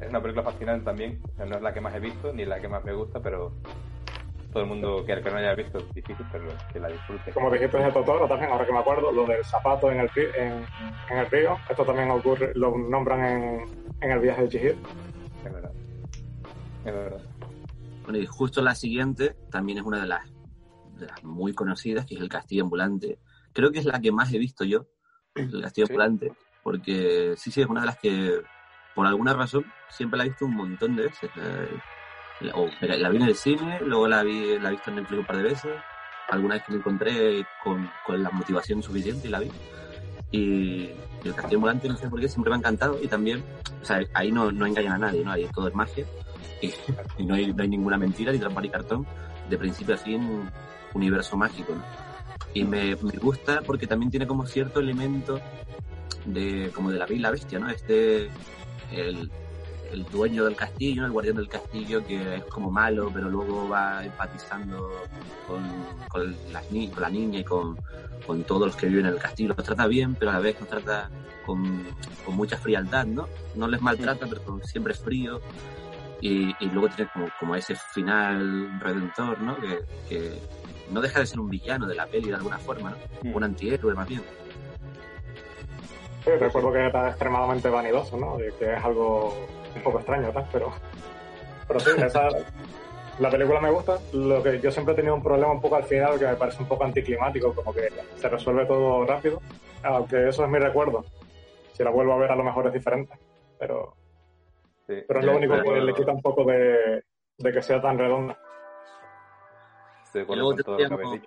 Es 0.00 0.08
una 0.10 0.20
película 0.20 0.42
fascinante 0.44 0.84
también. 0.84 1.22
No 1.38 1.56
es 1.56 1.62
la 1.62 1.72
que 1.72 1.80
más 1.80 1.94
he 1.94 2.00
visto 2.00 2.32
ni 2.32 2.44
la 2.44 2.60
que 2.60 2.68
más 2.68 2.84
me 2.84 2.92
gusta, 2.92 3.20
pero 3.20 3.54
todo 4.52 4.62
el 4.62 4.68
mundo 4.68 5.04
que 5.04 5.12
el 5.12 5.22
que 5.22 5.30
no 5.30 5.36
haya 5.38 5.54
visto 5.54 5.78
es 5.78 5.94
difícil, 5.94 6.26
pero 6.30 6.52
que 6.72 6.78
la 6.80 6.88
disfrute. 6.88 7.32
como 7.32 7.50
dijiste 7.50 7.78
de 7.78 7.90
Totoro 7.92 8.28
también 8.28 8.50
ahora 8.52 8.66
que 8.66 8.72
me 8.72 8.78
acuerdo 8.80 9.12
lo 9.12 9.24
del 9.26 9.44
zapato 9.44 9.90
en 9.90 10.00
el 10.00 10.10
en 10.16 11.18
el 11.18 11.26
río 11.30 11.56
esto 11.68 11.84
también 11.84 12.10
ocurre 12.10 12.52
lo 12.54 12.76
nombran 12.76 13.24
en, 13.24 13.64
en 14.00 14.10
el 14.10 14.18
viaje 14.20 14.42
de 14.42 14.48
Chihiro 14.48 14.76
Es 15.44 15.52
verdad. 15.52 15.72
Es 16.84 16.92
verdad. 16.92 17.20
Bueno, 18.04 18.18
y 18.18 18.26
justo 18.26 18.62
la 18.62 18.74
siguiente 18.74 19.36
también 19.50 19.78
es 19.78 19.84
una 19.84 20.00
de 20.00 20.06
las, 20.06 20.30
de 20.96 21.06
las 21.06 21.24
muy 21.24 21.52
conocidas, 21.54 22.06
que 22.06 22.14
es 22.14 22.20
el 22.20 22.28
Castillo 22.28 22.64
Ambulante. 22.64 23.18
Creo 23.52 23.72
que 23.72 23.78
es 23.80 23.84
la 23.86 24.00
que 24.00 24.12
más 24.12 24.32
he 24.32 24.38
visto 24.38 24.64
yo, 24.64 24.86
el 25.34 25.60
Castillo 25.62 25.86
Sí. 25.86 25.92
Ambulante, 25.92 26.32
porque 26.62 27.34
sí, 27.36 27.50
sí, 27.50 27.60
es 27.62 27.66
una 27.66 27.80
de 27.80 27.86
las 27.86 27.98
que, 27.98 28.40
por 28.94 29.06
alguna 29.06 29.32
razón, 29.32 29.64
siempre 29.90 30.18
la 30.18 30.24
he 30.24 30.28
visto 30.28 30.44
un 30.44 30.54
montón 30.54 30.96
de 30.96 31.04
veces. 31.04 31.30
Eh, 31.36 31.68
la, 32.40 32.54
o- 32.56 32.68
la- 32.80 32.96
la 32.96 33.08
vi 33.08 33.16
en 33.16 33.22
el 33.22 33.34
cine, 33.36 33.80
luego 33.80 34.06
la 34.08 34.22
vi 34.22 34.58
la 34.58 34.68
he 34.68 34.72
visto 34.72 34.90
en 34.90 34.96
Netflix 34.96 35.20
un 35.20 35.26
par 35.26 35.36
de 35.36 35.42
veces, 35.44 35.72
alguna 36.28 36.54
vez 36.56 36.64
que 36.64 36.72
me 36.72 36.78
encontré 36.78 37.46
con, 37.62 37.90
con 38.04 38.22
la 38.22 38.30
motivación 38.30 38.82
suficiente 38.82 39.28
y 39.28 39.30
la 39.30 39.40
vi. 39.40 39.50
Y, 40.30 40.38
y 40.42 40.94
el 41.24 41.34
Castillo 41.34 41.58
Ambulante, 41.58 41.88
no 41.88 41.96
sé 41.96 42.08
por 42.10 42.20
qué, 42.20 42.28
siempre 42.28 42.50
me 42.50 42.56
ha 42.56 42.58
encantado 42.58 42.98
y 43.00 43.06
también, 43.08 43.42
o 43.80 43.84
sea, 43.84 44.00
ahí 44.14 44.32
no, 44.32 44.50
no 44.50 44.66
engañan 44.66 44.94
a 44.94 44.98
nadie, 44.98 45.24
¿no? 45.24 45.30
Ahí 45.32 45.46
todo 45.54 45.68
es 45.68 45.74
magia 45.74 46.04
y, 47.18 47.24
no, 47.24 47.34
hay, 47.34 47.52
no 47.52 47.62
hay 47.62 47.68
ninguna 47.68 47.96
mentira, 47.96 48.32
ni 48.32 48.38
trampa 48.38 48.60
ni 48.60 48.68
cartón, 48.70 49.06
de 49.48 49.58
principio 49.58 49.94
a 49.94 49.98
fin, 49.98 50.48
universo 50.94 51.36
mágico, 51.36 51.74
¿no? 51.74 51.82
Y 52.52 52.64
me, 52.64 52.96
me 52.96 53.18
gusta 53.20 53.62
porque 53.66 53.86
también 53.86 54.10
tiene 54.10 54.26
como 54.26 54.46
cierto 54.46 54.80
elemento 54.80 55.40
de 56.24 56.70
como 56.74 56.90
de 56.90 56.98
la 56.98 57.06
Bella 57.06 57.30
bestia, 57.30 57.58
¿no? 57.58 57.68
Este, 57.68 58.30
el, 58.92 59.30
el 59.92 60.04
dueño 60.04 60.44
del 60.44 60.54
castillo, 60.54 61.04
el 61.04 61.10
guardián 61.12 61.36
del 61.36 61.48
castillo, 61.48 62.04
que 62.06 62.36
es 62.36 62.44
como 62.44 62.70
malo, 62.70 63.10
pero 63.12 63.28
luego 63.28 63.68
va 63.68 64.04
empatizando 64.04 64.88
con, 65.48 65.62
con, 66.08 66.36
las 66.52 66.70
ni- 66.70 66.88
con 66.88 67.02
la 67.02 67.10
niña 67.10 67.40
y 67.40 67.44
con, 67.44 67.76
con 68.26 68.44
todos 68.44 68.66
los 68.68 68.76
que 68.76 68.86
viven 68.86 69.06
en 69.06 69.14
el 69.14 69.18
castillo. 69.18 69.52
Los 69.56 69.66
trata 69.66 69.86
bien, 69.88 70.14
pero 70.14 70.30
a 70.30 70.34
la 70.34 70.40
vez 70.40 70.58
los 70.60 70.68
trata 70.68 71.10
con, 71.44 71.82
con 72.24 72.36
mucha 72.36 72.56
frialdad, 72.56 73.04
¿no? 73.06 73.28
No 73.56 73.66
les 73.68 73.82
maltrata, 73.82 74.26
pero 74.28 74.60
siempre 74.62 74.92
es 74.92 75.00
frío. 75.00 75.40
Y, 76.26 76.56
y 76.58 76.70
luego 76.70 76.88
tiene 76.88 77.10
como, 77.12 77.26
como 77.38 77.54
ese 77.54 77.74
final 77.74 78.80
redentor, 78.80 79.38
¿no? 79.42 79.56
Que, 79.56 79.80
que 80.08 80.32
no 80.90 81.02
deja 81.02 81.20
de 81.20 81.26
ser 81.26 81.38
un 81.38 81.50
villano 81.50 81.86
de 81.86 81.94
la 81.94 82.06
peli 82.06 82.30
de 82.30 82.36
alguna 82.36 82.58
forma, 82.58 82.90
¿no? 82.90 82.96
Mm. 83.30 83.36
Un 83.36 83.44
antihéroe 83.44 83.92
más 83.92 84.08
bien. 84.08 84.22
Sí, 86.24 86.30
recuerdo 86.30 86.72
que 86.72 86.78
era 86.78 87.10
extremadamente 87.10 87.68
vanidoso 87.68 88.16
no 88.16 88.38
que 88.38 88.72
es 88.72 88.82
algo 88.82 89.46
un 89.76 89.82
poco 89.82 89.98
extraño 89.98 90.30
tal 90.30 90.46
pero 90.50 90.72
pero 91.68 91.80
sí 91.80 91.90
esa 91.98 92.28
la 93.18 93.28
película 93.28 93.60
me 93.60 93.70
gusta 93.70 93.98
lo 94.14 94.42
que 94.42 94.58
yo 94.58 94.70
siempre 94.70 94.94
he 94.94 94.96
tenido 94.96 95.14
un 95.14 95.22
problema 95.22 95.52
un 95.52 95.60
poco 95.60 95.76
al 95.76 95.84
final 95.84 96.18
que 96.18 96.26
me 96.26 96.36
parece 96.36 96.62
un 96.62 96.68
poco 96.68 96.84
anticlimático 96.84 97.52
como 97.52 97.74
que 97.74 97.90
se 98.16 98.28
resuelve 98.30 98.64
todo 98.64 99.04
rápido 99.04 99.42
aunque 99.82 100.30
eso 100.30 100.44
es 100.44 100.50
mi 100.50 100.58
recuerdo 100.58 101.04
si 101.74 101.84
la 101.84 101.90
vuelvo 101.90 102.14
a 102.14 102.18
ver 102.18 102.32
a 102.32 102.36
lo 102.36 102.44
mejor 102.44 102.68
es 102.68 102.72
diferente 102.72 103.12
pero 103.58 103.94
Sí. 104.86 104.94
pero 105.08 105.20
es 105.20 105.26
lo 105.26 105.36
único 105.36 105.54
que 105.54 105.60
le 105.62 105.68
acuerdo- 105.68 105.94
quita 105.94 106.12
un 106.12 106.20
poco 106.22 106.44
de, 106.44 107.02
de 107.38 107.52
que 107.52 107.62
sea 107.62 107.80
tan 107.80 107.98
redonda 107.98 108.38
acuerdo 110.20 110.42
luego 110.42 110.54
todo 110.62 110.78
lo 110.78 110.98
que 110.98 111.22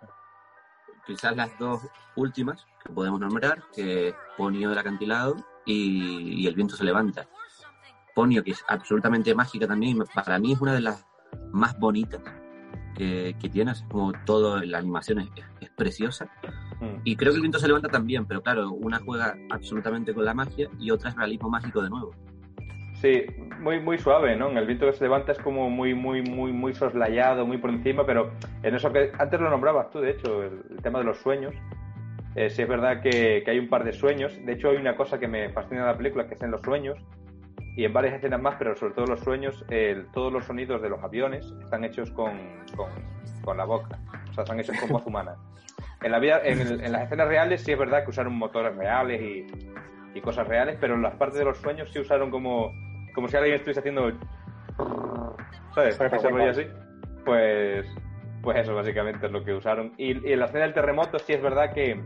quizás 1.05 1.35
las 1.35 1.57
dos 1.57 1.81
últimas 2.15 2.65
que 2.83 2.91
podemos 2.93 3.19
nombrar, 3.19 3.63
que 3.73 4.09
es 4.09 4.15
Ponio 4.37 4.69
del 4.69 4.77
acantilado 4.77 5.35
y, 5.65 6.41
y 6.41 6.47
El 6.47 6.55
viento 6.55 6.75
se 6.75 6.83
levanta. 6.83 7.27
Ponio, 8.13 8.43
que 8.43 8.51
es 8.51 8.63
absolutamente 8.67 9.33
mágica 9.35 9.67
también, 9.67 9.97
para 10.13 10.39
mí 10.39 10.53
es 10.53 10.61
una 10.61 10.73
de 10.73 10.81
las 10.81 11.05
más 11.51 11.77
bonitas 11.79 12.21
que, 12.95 13.35
que 13.39 13.49
tiene, 13.49 13.71
es 13.71 13.83
como 13.89 14.11
todo, 14.25 14.59
la 14.63 14.79
animación 14.79 15.19
es, 15.19 15.29
es 15.61 15.69
preciosa. 15.71 16.25
Mm. 16.81 17.01
Y 17.03 17.15
creo 17.15 17.31
que 17.31 17.35
El 17.37 17.41
viento 17.41 17.59
se 17.59 17.67
levanta 17.67 17.89
también, 17.89 18.25
pero 18.25 18.41
claro, 18.41 18.71
una 18.71 18.99
juega 18.99 19.35
absolutamente 19.49 20.13
con 20.13 20.25
la 20.25 20.33
magia 20.33 20.69
y 20.79 20.91
otra 20.91 21.09
es 21.11 21.15
realismo 21.15 21.49
mágico 21.49 21.81
de 21.81 21.89
nuevo. 21.89 22.11
Sí, 23.01 23.25
muy, 23.59 23.79
muy 23.79 23.97
suave, 23.99 24.35
¿no? 24.35 24.49
En 24.49 24.57
el 24.57 24.65
viento 24.65 24.87
que 24.87 24.93
se 24.93 25.03
levanta 25.03 25.31
es 25.31 25.37
como 25.39 25.69
muy, 25.69 25.93
muy, 25.93 26.23
muy, 26.23 26.51
muy 26.51 26.73
soslayado, 26.73 27.45
muy 27.45 27.57
por 27.57 27.69
encima, 27.69 28.05
pero 28.05 28.31
en 28.63 28.73
eso 28.75 28.91
que 28.91 29.11
antes 29.19 29.39
lo 29.39 29.49
nombrabas 29.51 29.91
tú, 29.91 29.99
de 29.99 30.11
hecho, 30.11 30.43
el, 30.43 30.61
el 30.71 30.81
tema 30.81 30.99
de 30.99 31.05
los 31.05 31.17
sueños. 31.19 31.53
Eh, 32.35 32.49
sí 32.49 32.61
es 32.63 32.67
verdad 32.67 33.01
que, 33.01 33.41
que 33.43 33.51
hay 33.51 33.59
un 33.59 33.67
par 33.69 33.83
de 33.83 33.93
sueños. 33.93 34.39
De 34.45 34.53
hecho, 34.53 34.69
hay 34.69 34.77
una 34.77 34.95
cosa 34.95 35.19
que 35.19 35.27
me 35.27 35.49
fascina 35.49 35.81
de 35.81 35.87
la 35.91 35.97
película, 35.97 36.27
que 36.27 36.35
es 36.35 36.41
en 36.41 36.51
los 36.51 36.61
sueños, 36.61 36.97
y 37.75 37.83
en 37.85 37.93
varias 37.93 38.15
escenas 38.15 38.41
más, 38.41 38.55
pero 38.57 38.75
sobre 38.75 38.93
todo 38.93 39.05
los 39.05 39.19
sueños, 39.21 39.63
todos 40.13 40.33
los 40.33 40.45
sonidos 40.45 40.81
de 40.81 40.89
los 40.89 41.03
aviones 41.03 41.51
están 41.61 41.83
hechos 41.83 42.09
con, 42.11 42.31
con, 42.75 42.89
con 43.43 43.57
la 43.57 43.65
boca. 43.65 43.99
O 44.29 44.33
sea, 44.33 44.43
están 44.43 44.59
hechos 44.59 44.75
con 44.79 44.89
voz 44.89 45.05
humana. 45.05 45.35
En, 46.01 46.11
la 46.11 46.17
vida, 46.19 46.41
en, 46.43 46.61
el- 46.61 46.81
en 46.83 46.91
las 46.91 47.03
escenas 47.03 47.27
reales 47.27 47.61
sí 47.63 47.71
es 47.71 47.77
verdad 47.77 48.03
que 48.03 48.09
usaron 48.11 48.35
motores 48.35 48.75
reales 48.75 49.19
y, 49.21 49.47
y 50.15 50.21
cosas 50.21 50.47
reales, 50.47 50.77
pero 50.79 50.93
en 50.95 51.01
las 51.03 51.15
partes 51.15 51.37
de 51.39 51.45
los 51.45 51.57
sueños 51.59 51.91
sí 51.91 51.99
usaron 51.99 52.29
como, 52.31 52.71
como 53.17 53.27
si 53.27 53.35
alguien 53.35 53.55
estuviese 53.55 53.79
haciendo... 53.79 54.11
¿Sabes? 55.73 55.95
Ese 56.17 56.29
rollo 56.29 56.51
así. 56.51 56.67
Pues, 57.25 57.85
pues 58.43 58.57
eso 58.59 58.75
básicamente 58.75 59.25
es 59.25 59.31
lo 59.31 59.43
que 59.43 59.53
usaron. 59.55 59.91
Y, 59.97 60.27
y 60.29 60.33
en 60.33 60.39
la 60.39 60.45
escena 60.45 60.65
del 60.65 60.75
terremoto 60.75 61.17
sí 61.17 61.33
es 61.33 61.41
verdad 61.41 61.73
que, 61.73 61.99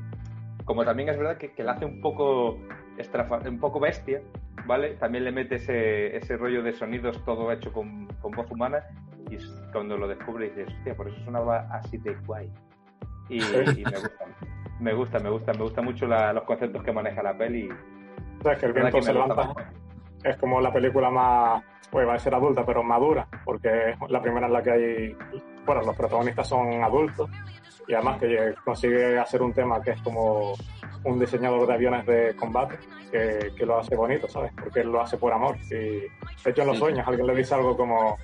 como 0.63 0.85
también 0.85 1.09
es 1.09 1.17
verdad 1.17 1.35
que, 1.37 1.51
que 1.51 1.63
la 1.65 1.73
hace 1.73 1.83
un 1.83 1.99
poco, 1.99 2.57
estrafa- 2.97 3.45
un 3.45 3.59
poco 3.59 3.81
bestia, 3.81 4.21
¿vale? 4.65 4.91
También 4.95 5.25
le 5.25 5.33
mete 5.33 5.55
ese, 5.55 6.15
ese 6.15 6.37
rollo 6.37 6.63
de 6.63 6.71
sonidos 6.71 7.21
todo 7.25 7.51
hecho 7.51 7.73
con, 7.73 8.07
con 8.21 8.31
voz 8.31 8.49
humana 8.49 8.79
y 9.29 9.37
cuando 9.73 9.97
lo 9.97 10.07
descubre 10.07 10.45
dices, 10.49 10.69
hostia, 10.77 10.95
por 10.95 11.09
eso 11.09 11.17
sonaba 11.25 11.67
así 11.71 11.97
de 11.97 12.15
guay. 12.25 12.49
Y, 13.27 13.41
y 13.41 13.83
me 13.85 13.97
gusta, 13.99 14.25
me 14.79 14.93
gusta, 14.93 15.19
me 15.19 15.29
gusta, 15.29 15.51
me 15.53 15.59
gusta 15.63 15.81
mucho 15.81 16.07
la- 16.07 16.31
los 16.31 16.43
conceptos 16.45 16.81
que 16.83 16.93
maneja 16.93 17.21
la 17.21 17.37
peli. 17.37 17.69
O 18.39 18.43
sea, 18.43 18.55
que 18.55 18.65
el 18.67 18.71
viento 18.73 18.97
se 19.01 19.13
levanta. 19.13 19.71
Es 20.23 20.37
como 20.37 20.61
la 20.61 20.71
película 20.71 21.09
más, 21.09 21.63
pues 21.89 22.07
va 22.07 22.15
a 22.15 22.19
ser 22.19 22.35
adulta, 22.35 22.65
pero 22.65 22.83
madura, 22.83 23.27
porque 23.43 23.91
es 23.91 23.97
la 24.09 24.21
primera 24.21 24.47
en 24.47 24.53
la 24.53 24.63
que 24.63 24.71
hay, 24.71 25.17
bueno, 25.65 25.81
los 25.83 25.95
protagonistas 25.95 26.47
son 26.47 26.83
adultos 26.83 27.29
y 27.87 27.93
además 27.93 28.19
que 28.19 28.53
consigue 28.63 29.17
hacer 29.19 29.41
un 29.41 29.53
tema 29.53 29.81
que 29.81 29.91
es 29.91 30.01
como 30.01 30.53
un 31.03 31.19
diseñador 31.19 31.67
de 31.67 31.73
aviones 31.73 32.05
de 32.05 32.35
combate 32.35 32.77
que, 33.11 33.51
que 33.57 33.65
lo 33.65 33.79
hace 33.79 33.95
bonito, 33.95 34.27
¿sabes? 34.27 34.53
Porque 34.61 34.81
él 34.81 34.91
lo 34.91 35.01
hace 35.01 35.17
por 35.17 35.33
amor. 35.33 35.57
Y 35.69 35.73
de 35.73 36.09
hecho 36.45 36.61
en 36.61 36.67
los 36.67 36.77
sueños 36.77 37.07
alguien 37.07 37.27
le 37.27 37.35
dice 37.35 37.55
algo 37.55 37.75
como, 37.75 38.17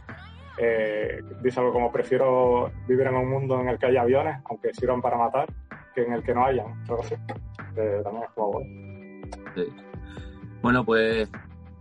eh, 0.57 1.21
dice 1.41 1.59
algo 1.59 1.73
como 1.73 1.91
prefiero 1.91 2.71
vivir 2.87 3.07
en 3.07 3.15
un 3.15 3.29
mundo 3.29 3.59
en 3.59 3.69
el 3.69 3.79
que 3.79 3.87
haya 3.87 4.01
aviones, 4.01 4.39
aunque 4.45 4.73
sirvan 4.73 5.01
para 5.01 5.17
matar, 5.17 5.47
que 5.93 6.03
en 6.03 6.13
el 6.13 6.23
que 6.23 6.33
no 6.33 6.45
hayan, 6.45 6.85
también 6.85 8.23
es 8.23 8.29
como 8.35 8.51
bueno. 8.53 9.27
Sí. 9.55 9.65
Bueno, 10.61 10.85
pues 10.85 11.29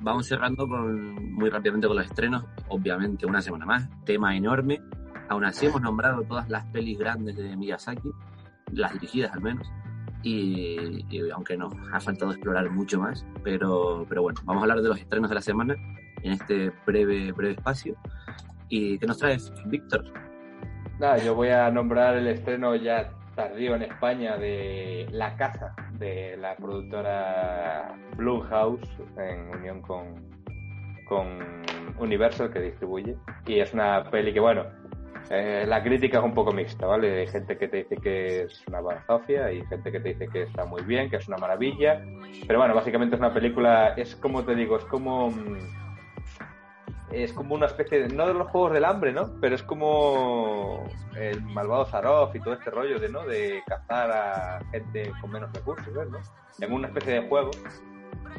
vamos 0.01 0.27
cerrando 0.27 0.69
con, 0.69 1.35
muy 1.35 1.51
rápidamente 1.51 1.87
con 1.87 1.97
los 1.97 2.07
estrenos. 2.07 2.45
Obviamente, 2.69 3.27
una 3.27 3.41
semana 3.41 3.67
más, 3.67 3.89
tema 4.05 4.37
enorme. 4.37 4.81
Aún 5.29 5.45
así, 5.45 5.67
hemos 5.67 5.83
nombrado 5.83 6.23
todas 6.23 6.49
las 6.49 6.65
pelis 6.67 6.99
grandes 6.99 7.37
de 7.37 7.57
Miyazaki, 7.57 8.11
las 8.73 8.93
dirigidas 8.93 9.33
al 9.33 9.41
menos. 9.41 9.71
Y, 10.23 11.05
y 11.09 11.31
aunque 11.31 11.57
nos 11.57 11.73
ha 11.93 12.01
faltado 12.01 12.33
explorar 12.33 12.69
mucho 12.71 13.01
más, 13.01 13.25
pero, 13.45 14.05
pero 14.09 14.23
bueno, 14.23 14.41
vamos 14.45 14.63
a 14.63 14.65
hablar 14.65 14.83
de 14.83 14.89
los 14.89 14.99
estrenos 14.99 15.29
de 15.29 15.35
la 15.37 15.43
semana 15.43 15.77
en 16.23 16.33
este 16.33 16.73
breve, 16.85 17.33
breve 17.33 17.55
espacio. 17.55 17.97
¿Y 18.69 18.99
qué 18.99 19.07
nos 19.07 19.19
traes, 19.19 19.53
Víctor? 19.67 20.05
Nada, 20.99 21.19
yo 21.19 21.35
voy 21.35 21.49
a 21.49 21.71
nombrar 21.71 22.17
el 22.17 22.27
estreno 22.27 22.75
ya 22.75 23.13
tardío 23.37 23.77
en 23.77 23.83
España 23.83 24.37
de 24.37 25.07
La 25.13 25.37
Casa, 25.37 25.77
de 25.93 26.37
la 26.39 26.57
productora 26.57 27.95
Blumhouse, 28.17 28.81
en 29.19 29.55
unión 29.55 29.83
con, 29.83 30.15
con 31.07 31.39
Universal, 31.99 32.51
que 32.53 32.61
distribuye. 32.61 33.17
Y 33.47 33.61
es 33.61 33.73
una 33.75 34.03
peli 34.11 34.33
que, 34.33 34.41
bueno, 34.41 34.65
eh, 35.31 35.65
la 35.69 35.83
crítica 35.83 36.19
es 36.19 36.25
un 36.25 36.35
poco 36.35 36.53
mixta, 36.53 36.87
¿vale? 36.87 37.21
Hay 37.21 37.27
gente 37.27 37.59
que 37.59 37.69
te 37.69 37.77
dice 37.79 37.97
que 37.97 38.43
es 38.43 38.65
una 38.69 38.81
bazofia 38.81 39.53
y 39.53 39.65
gente 39.67 39.93
que 39.93 40.01
te 40.01 40.09
dice 40.11 40.29
que 40.29 40.43
está 40.45 40.65
muy 40.65 40.83
bien, 40.83 41.11
que 41.11 41.17
es 41.17 41.29
una 41.29 41.37
maravilla. 41.37 42.03
Pero 42.47 42.59
bueno, 42.59 42.75
básicamente 42.75 43.17
es 43.17 43.21
una 43.21 43.35
película, 43.35 43.95
es 43.97 44.17
como 44.17 44.45
te 44.45 44.55
digo, 44.55 44.77
es 44.77 44.85
como... 44.87 45.31
mm, 45.31 45.86
es 47.23 47.33
como 47.33 47.55
una 47.55 47.67
especie 47.67 48.03
de, 48.03 48.15
no 48.15 48.27
de 48.27 48.35
los 48.35 48.49
juegos 48.49 48.73
del 48.73 48.85
hambre, 48.85 49.13
¿no? 49.13 49.31
Pero 49.41 49.55
es 49.55 49.63
como 49.63 50.85
el 51.17 51.43
malvado 51.43 51.87
Zaroff 51.87 52.35
y 52.35 52.41
todo 52.41 52.55
este 52.55 52.71
rollo 52.71 52.99
de, 52.99 53.09
¿no? 53.09 53.25
De 53.27 53.63
cazar 53.67 54.11
a 54.11 54.65
gente 54.71 55.11
con 55.21 55.31
menos 55.31 55.53
recursos, 55.53 55.93
¿ves, 55.95 56.09
¿no? 56.11 56.19
En 56.61 56.73
una 56.73 56.89
especie 56.89 57.15
de 57.15 57.29
juego. 57.29 57.51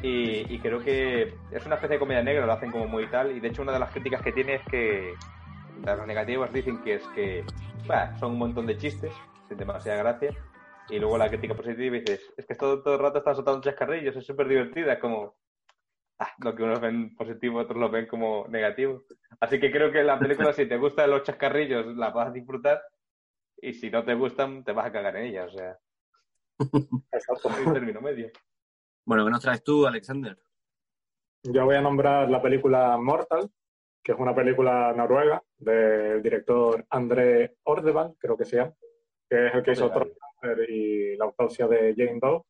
Y, 0.02 0.58
creo 0.60 0.78
que 0.78 1.34
es 1.50 1.66
una 1.66 1.74
especie 1.74 1.96
de 1.96 1.98
comedia 1.98 2.22
negra, 2.22 2.46
lo 2.46 2.52
hacen 2.52 2.70
como 2.70 2.86
muy 2.86 3.08
tal. 3.08 3.32
Y 3.32 3.40
de 3.40 3.48
hecho, 3.48 3.62
una 3.62 3.72
de 3.72 3.80
las 3.80 3.90
críticas 3.90 4.22
que 4.22 4.32
tiene 4.32 4.54
es 4.54 4.62
que 4.70 5.14
las 5.84 6.06
negativas 6.06 6.52
dicen 6.52 6.82
que 6.82 6.94
es 6.94 7.06
que 7.08 7.44
bah, 7.86 8.16
son 8.18 8.32
un 8.32 8.38
montón 8.38 8.66
de 8.66 8.76
chistes, 8.76 9.12
sin 9.48 9.56
demasiada 9.56 9.98
gracia. 9.98 10.30
Y 10.88 10.98
luego 10.98 11.18
la 11.18 11.28
crítica 11.28 11.54
positiva 11.54 11.96
dices, 11.96 12.32
es 12.36 12.46
que 12.46 12.54
todo, 12.54 12.80
todo 12.82 12.94
el 12.94 13.00
rato 13.00 13.18
están 13.18 13.34
soltando 13.34 13.60
chascarrillos, 13.60 14.16
es 14.16 14.24
súper 14.24 14.48
divertida, 14.48 14.94
es 14.94 14.98
como, 15.00 15.34
lo 16.44 16.54
que 16.54 16.62
unos 16.62 16.80
ven 16.80 17.14
positivo, 17.14 17.60
otros 17.60 17.78
lo 17.78 17.90
ven 17.90 18.06
como 18.06 18.46
negativo. 18.48 19.04
Así 19.40 19.60
que 19.60 19.70
creo 19.70 19.92
que 19.92 20.02
la 20.02 20.18
película, 20.18 20.52
si 20.52 20.66
te 20.66 20.76
gustan 20.76 21.10
los 21.10 21.22
chascarrillos, 21.22 21.86
la 21.96 22.10
vas 22.10 22.28
a 22.28 22.32
disfrutar. 22.32 22.82
Y 23.60 23.72
si 23.72 23.90
no 23.90 24.04
te 24.04 24.14
gustan, 24.14 24.64
te 24.64 24.72
vas 24.72 24.86
a 24.86 24.92
cagar 24.92 25.16
en 25.16 25.26
ella. 25.26 25.44
O 25.44 25.50
sea, 25.50 25.78
Exacto. 27.12 27.50
hay 27.50 27.64
un 27.64 27.72
término 27.72 28.00
medio. 28.00 28.30
Bueno, 29.04 29.24
¿qué 29.24 29.30
nos 29.30 29.42
traes 29.42 29.62
tú, 29.62 29.86
Alexander? 29.86 30.36
Yo 31.44 31.64
voy 31.64 31.76
a 31.76 31.80
nombrar 31.80 32.28
la 32.28 32.42
película 32.42 32.96
Mortal, 32.98 33.50
que 34.02 34.12
es 34.12 34.18
una 34.18 34.34
película 34.34 34.92
noruega 34.92 35.42
del 35.56 36.22
director 36.22 36.84
André 36.90 37.56
Ordeval, 37.64 38.14
creo 38.18 38.36
que 38.36 38.44
se 38.44 38.56
llama, 38.56 38.74
que 39.28 39.46
es 39.46 39.54
el 39.54 39.62
que 39.62 39.72
hizo 39.72 39.86
Ordeval. 39.86 40.12
Y 40.68 41.16
la 41.16 41.24
autopsia 41.24 41.66
de 41.66 41.94
Jane 41.96 42.18
Doe. 42.20 42.42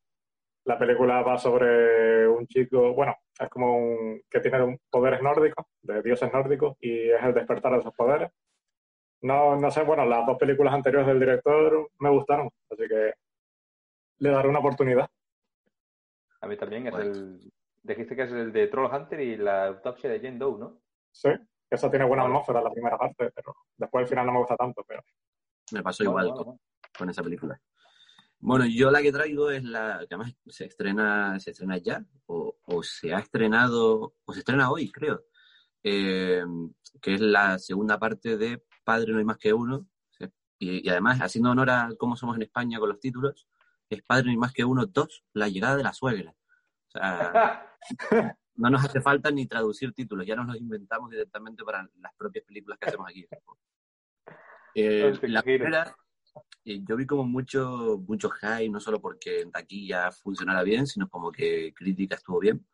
La 0.69 0.77
película 0.77 1.23
va 1.23 1.35
sobre 1.39 2.27
un 2.27 2.45
chico, 2.45 2.93
bueno, 2.93 3.15
es 3.39 3.49
como 3.49 3.75
un 3.75 4.21
que 4.29 4.39
tiene 4.39 4.61
un- 4.61 4.79
poderes 4.91 5.19
nórdicos, 5.19 5.65
de 5.81 6.03
dioses 6.03 6.31
nórdicos, 6.31 6.77
y 6.79 7.09
es 7.09 7.23
el 7.23 7.33
despertar 7.33 7.71
de 7.71 7.79
esos 7.79 7.95
poderes. 7.95 8.29
No, 9.21 9.55
no 9.55 9.71
sé, 9.71 9.81
bueno, 9.81 10.05
las 10.05 10.27
dos 10.27 10.37
películas 10.37 10.71
anteriores 10.75 11.07
del 11.07 11.19
director 11.19 11.89
me 11.97 12.11
gustaron, 12.11 12.51
así 12.69 12.83
que 12.87 13.13
le 14.19 14.29
daré 14.29 14.47
una 14.47 14.59
oportunidad. 14.59 15.09
A 16.41 16.47
mí 16.47 16.55
también 16.55 16.85
es 16.85 16.91
Bueno. 16.91 17.11
el. 17.11 17.51
Dijiste 17.81 18.15
que 18.15 18.23
es 18.23 18.31
el 18.31 18.51
de 18.53 18.67
Trollhunter 18.67 19.19
y 19.21 19.37
la 19.37 19.65
autopsia 19.65 20.07
de 20.11 20.19
Jane 20.19 20.37
Doe, 20.37 20.59
¿no? 20.59 20.79
Sí, 21.11 21.29
esa 21.67 21.89
tiene 21.89 22.05
buena 22.05 22.25
atmósfera 22.25 22.61
la 22.61 22.69
primera 22.69 22.95
parte, 22.99 23.31
pero 23.33 23.55
después 23.75 24.03
al 24.03 24.07
final 24.09 24.27
no 24.27 24.33
me 24.33 24.39
gusta 24.39 24.55
tanto, 24.55 24.83
pero 24.87 25.01
Me 25.71 25.81
pasó 25.81 26.03
igual 26.03 26.31
con 26.95 27.09
esa 27.09 27.23
película. 27.23 27.59
Bueno, 28.41 28.65
yo 28.65 28.89
la 28.89 29.01
que 29.01 29.11
traigo 29.11 29.51
es 29.51 29.63
la 29.63 29.99
que 30.07 30.15
además 30.15 30.33
se 30.47 30.65
estrena, 30.65 31.39
se 31.39 31.51
estrena 31.51 31.77
ya, 31.77 32.03
o, 32.25 32.57
o 32.65 32.83
se 32.83 33.13
ha 33.13 33.19
estrenado, 33.19 34.15
o 34.23 34.33
se 34.33 34.39
estrena 34.39 34.71
hoy, 34.71 34.91
creo, 34.91 35.25
eh, 35.83 36.43
que 37.01 37.15
es 37.15 37.21
la 37.21 37.59
segunda 37.59 37.99
parte 37.99 38.37
de 38.37 38.63
Padre 38.83 39.11
no 39.11 39.19
hay 39.19 39.25
más 39.25 39.37
que 39.37 39.53
uno, 39.53 39.87
y, 40.57 40.85
y 40.85 40.89
además, 40.89 41.19
haciendo 41.21 41.51
honor 41.51 41.69
a 41.69 41.89
cómo 41.97 42.15
somos 42.15 42.35
en 42.35 42.43
España 42.43 42.79
con 42.79 42.89
los 42.89 42.99
títulos, 42.99 43.47
es 43.89 44.03
Padre 44.03 44.25
no 44.25 44.31
hay 44.31 44.37
más 44.37 44.53
que 44.53 44.63
uno, 44.63 44.85
dos, 44.85 45.23
la 45.33 45.47
llegada 45.47 45.75
de 45.77 45.83
la 45.83 45.93
suegra. 45.93 46.35
O 46.87 46.91
sea, 46.91 47.77
no 48.55 48.69
nos 48.69 48.83
hace 48.83 49.01
falta 49.01 49.31
ni 49.31 49.47
traducir 49.47 49.93
títulos, 49.93 50.25
ya 50.25 50.35
nos 50.35 50.47
los 50.47 50.57
inventamos 50.57 51.09
directamente 51.09 51.63
para 51.63 51.89
las 51.99 52.13
propias 52.15 52.45
películas 52.45 52.77
que 52.79 52.87
hacemos 52.87 53.09
aquí. 53.09 53.25
Eh, 54.75 55.11
la 55.23 55.41
primera, 55.41 55.95
eh, 56.69 56.81
yo 56.87 56.95
vi 56.95 57.05
como 57.05 57.25
mucho, 57.25 58.03
mucho 58.07 58.29
hype, 58.29 58.69
no 58.69 58.79
solo 58.79 59.01
porque 59.01 59.41
en 59.41 59.51
taquilla 59.51 60.11
funcionara 60.11 60.63
bien, 60.63 60.85
sino 60.87 61.09
como 61.09 61.31
que 61.31 61.73
crítica 61.73 62.15
estuvo 62.15 62.39
bien. 62.39 62.65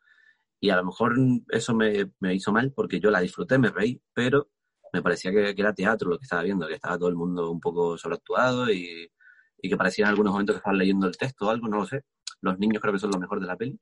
Y 0.60 0.70
a 0.70 0.76
lo 0.76 0.84
mejor 0.84 1.16
eso 1.50 1.74
me, 1.74 2.12
me 2.20 2.34
hizo 2.34 2.52
mal 2.52 2.72
porque 2.72 3.00
yo 3.00 3.10
la 3.10 3.20
disfruté, 3.20 3.58
me 3.58 3.70
reí, 3.70 4.02
pero 4.14 4.50
me 4.92 5.02
parecía 5.02 5.32
que, 5.32 5.54
que 5.54 5.62
era 5.62 5.74
teatro 5.74 6.10
lo 6.10 6.18
que 6.18 6.24
estaba 6.24 6.42
viendo, 6.42 6.66
que 6.68 6.74
estaba 6.74 6.98
todo 6.98 7.08
el 7.08 7.16
mundo 7.16 7.50
un 7.50 7.60
poco 7.60 7.98
sobreactuado 7.98 8.70
y, 8.70 9.10
y 9.58 9.68
que 9.68 9.76
parecía 9.76 10.06
en 10.06 10.10
algunos 10.10 10.32
momentos 10.32 10.54
que 10.54 10.58
estaban 10.58 10.78
leyendo 10.78 11.06
el 11.06 11.16
texto 11.16 11.46
o 11.46 11.50
algo, 11.50 11.68
no 11.68 11.78
lo 11.78 11.86
sé. 11.86 12.04
Los 12.40 12.58
niños 12.58 12.80
creo 12.82 12.92
que 12.92 13.00
son 13.00 13.10
lo 13.12 13.18
mejor 13.18 13.40
de 13.40 13.46
la 13.46 13.56
peli. 13.56 13.78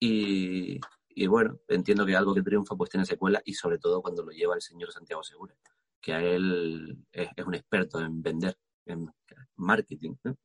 Y, 0.00 0.80
y 1.10 1.26
bueno, 1.26 1.58
entiendo 1.68 2.06
que 2.06 2.16
algo 2.16 2.34
que 2.34 2.42
triunfa 2.42 2.76
pues 2.76 2.90
tiene 2.90 3.06
secuela 3.06 3.42
y 3.44 3.54
sobre 3.54 3.78
todo 3.78 4.02
cuando 4.02 4.24
lo 4.24 4.32
lleva 4.32 4.54
el 4.54 4.62
señor 4.62 4.92
Santiago 4.92 5.22
Segura, 5.22 5.54
que 6.00 6.14
a 6.14 6.22
él 6.22 6.98
es, 7.12 7.28
es 7.36 7.46
un 7.46 7.54
experto 7.54 8.00
en 8.00 8.22
vender, 8.22 8.56
en 8.86 9.10
marketing. 9.56 10.14
¿no? 10.24 10.36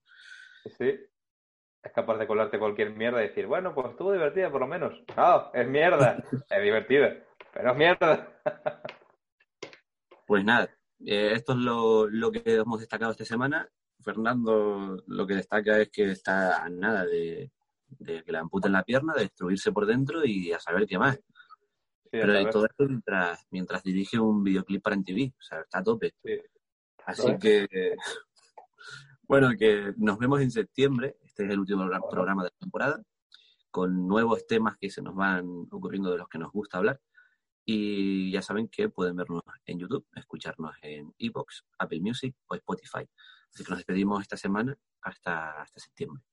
Sí. 0.77 0.99
Es 1.81 1.93
capaz 1.93 2.17
de 2.17 2.27
colarte 2.27 2.59
cualquier 2.59 2.91
mierda 2.91 3.23
y 3.23 3.29
decir, 3.29 3.47
bueno, 3.47 3.73
pues 3.73 3.91
estuvo 3.91 4.11
divertida 4.11 4.51
por 4.51 4.61
lo 4.61 4.67
menos. 4.67 5.01
No, 5.15 5.51
es 5.53 5.67
mierda. 5.67 6.23
es 6.49 6.63
divertida, 6.63 7.15
pero 7.53 7.71
es 7.71 7.77
mierda. 7.77 8.41
Pues 10.27 10.43
nada, 10.43 10.69
eh, 11.05 11.31
esto 11.33 11.53
es 11.53 11.59
lo, 11.59 12.07
lo 12.07 12.31
que 12.31 12.43
hemos 12.45 12.79
destacado 12.79 13.11
esta 13.11 13.25
semana. 13.25 13.69
Fernando 14.01 15.03
lo 15.07 15.27
que 15.27 15.35
destaca 15.35 15.79
es 15.79 15.89
que 15.89 16.11
está 16.11 16.63
a 16.63 16.69
nada 16.69 17.05
de, 17.05 17.51
de 17.87 18.23
que 18.23 18.31
le 18.31 18.37
amputen 18.37 18.71
la 18.71 18.83
pierna, 18.83 19.13
de 19.13 19.21
destruirse 19.21 19.71
por 19.71 19.85
dentro 19.85 20.23
y 20.25 20.51
a 20.51 20.59
saber 20.59 20.85
qué 20.85 20.97
más. 20.97 21.15
Sí, 21.15 22.17
Pero 22.17 22.33
de 22.33 22.45
todo 22.45 22.65
esto 22.65 22.85
mientras, 22.85 23.45
mientras 23.51 23.83
dirige 23.83 24.19
un 24.19 24.43
videoclip 24.43 24.81
para 24.81 24.95
MTV, 24.95 25.31
o 25.37 25.41
sea, 25.41 25.61
está 25.61 25.79
a 25.79 25.83
tope. 25.83 26.13
Sí. 26.23 26.39
Así 27.05 27.37
que, 27.39 27.95
bueno, 29.29 29.51
que 29.57 29.93
nos 29.97 30.17
vemos 30.17 30.41
en 30.41 30.49
septiembre. 30.51 31.15
Este 31.21 31.45
es 31.45 31.51
el 31.51 31.59
último 31.59 31.83
progra- 31.83 32.09
programa 32.09 32.43
de 32.43 32.49
la 32.49 32.57
temporada, 32.59 33.03
con 33.71 34.07
nuevos 34.07 34.47
temas 34.47 34.75
que 34.77 34.89
se 34.89 35.03
nos 35.03 35.15
van 35.15 35.67
ocurriendo 35.71 36.11
de 36.11 36.17
los 36.17 36.27
que 36.27 36.39
nos 36.39 36.51
gusta 36.51 36.79
hablar. 36.79 36.99
Y 37.63 38.31
ya 38.31 38.41
saben 38.41 38.67
que 38.67 38.89
pueden 38.89 39.15
vernos 39.15 39.43
en 39.65 39.77
YouTube, 39.77 40.07
escucharnos 40.15 40.75
en 40.81 41.13
Evox, 41.19 41.63
Apple 41.77 42.01
Music 42.01 42.35
o 42.47 42.55
Spotify. 42.55 43.07
Así 43.53 43.63
que 43.63 43.69
nos 43.69 43.77
despedimos 43.77 44.19
esta 44.21 44.35
semana 44.35 44.75
hasta, 45.01 45.61
hasta 45.61 45.79
septiembre. 45.79 46.23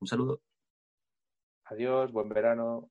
Un 0.00 0.08
saludo. 0.08 0.42
Adiós, 1.66 2.10
buen 2.10 2.28
verano. 2.28 2.90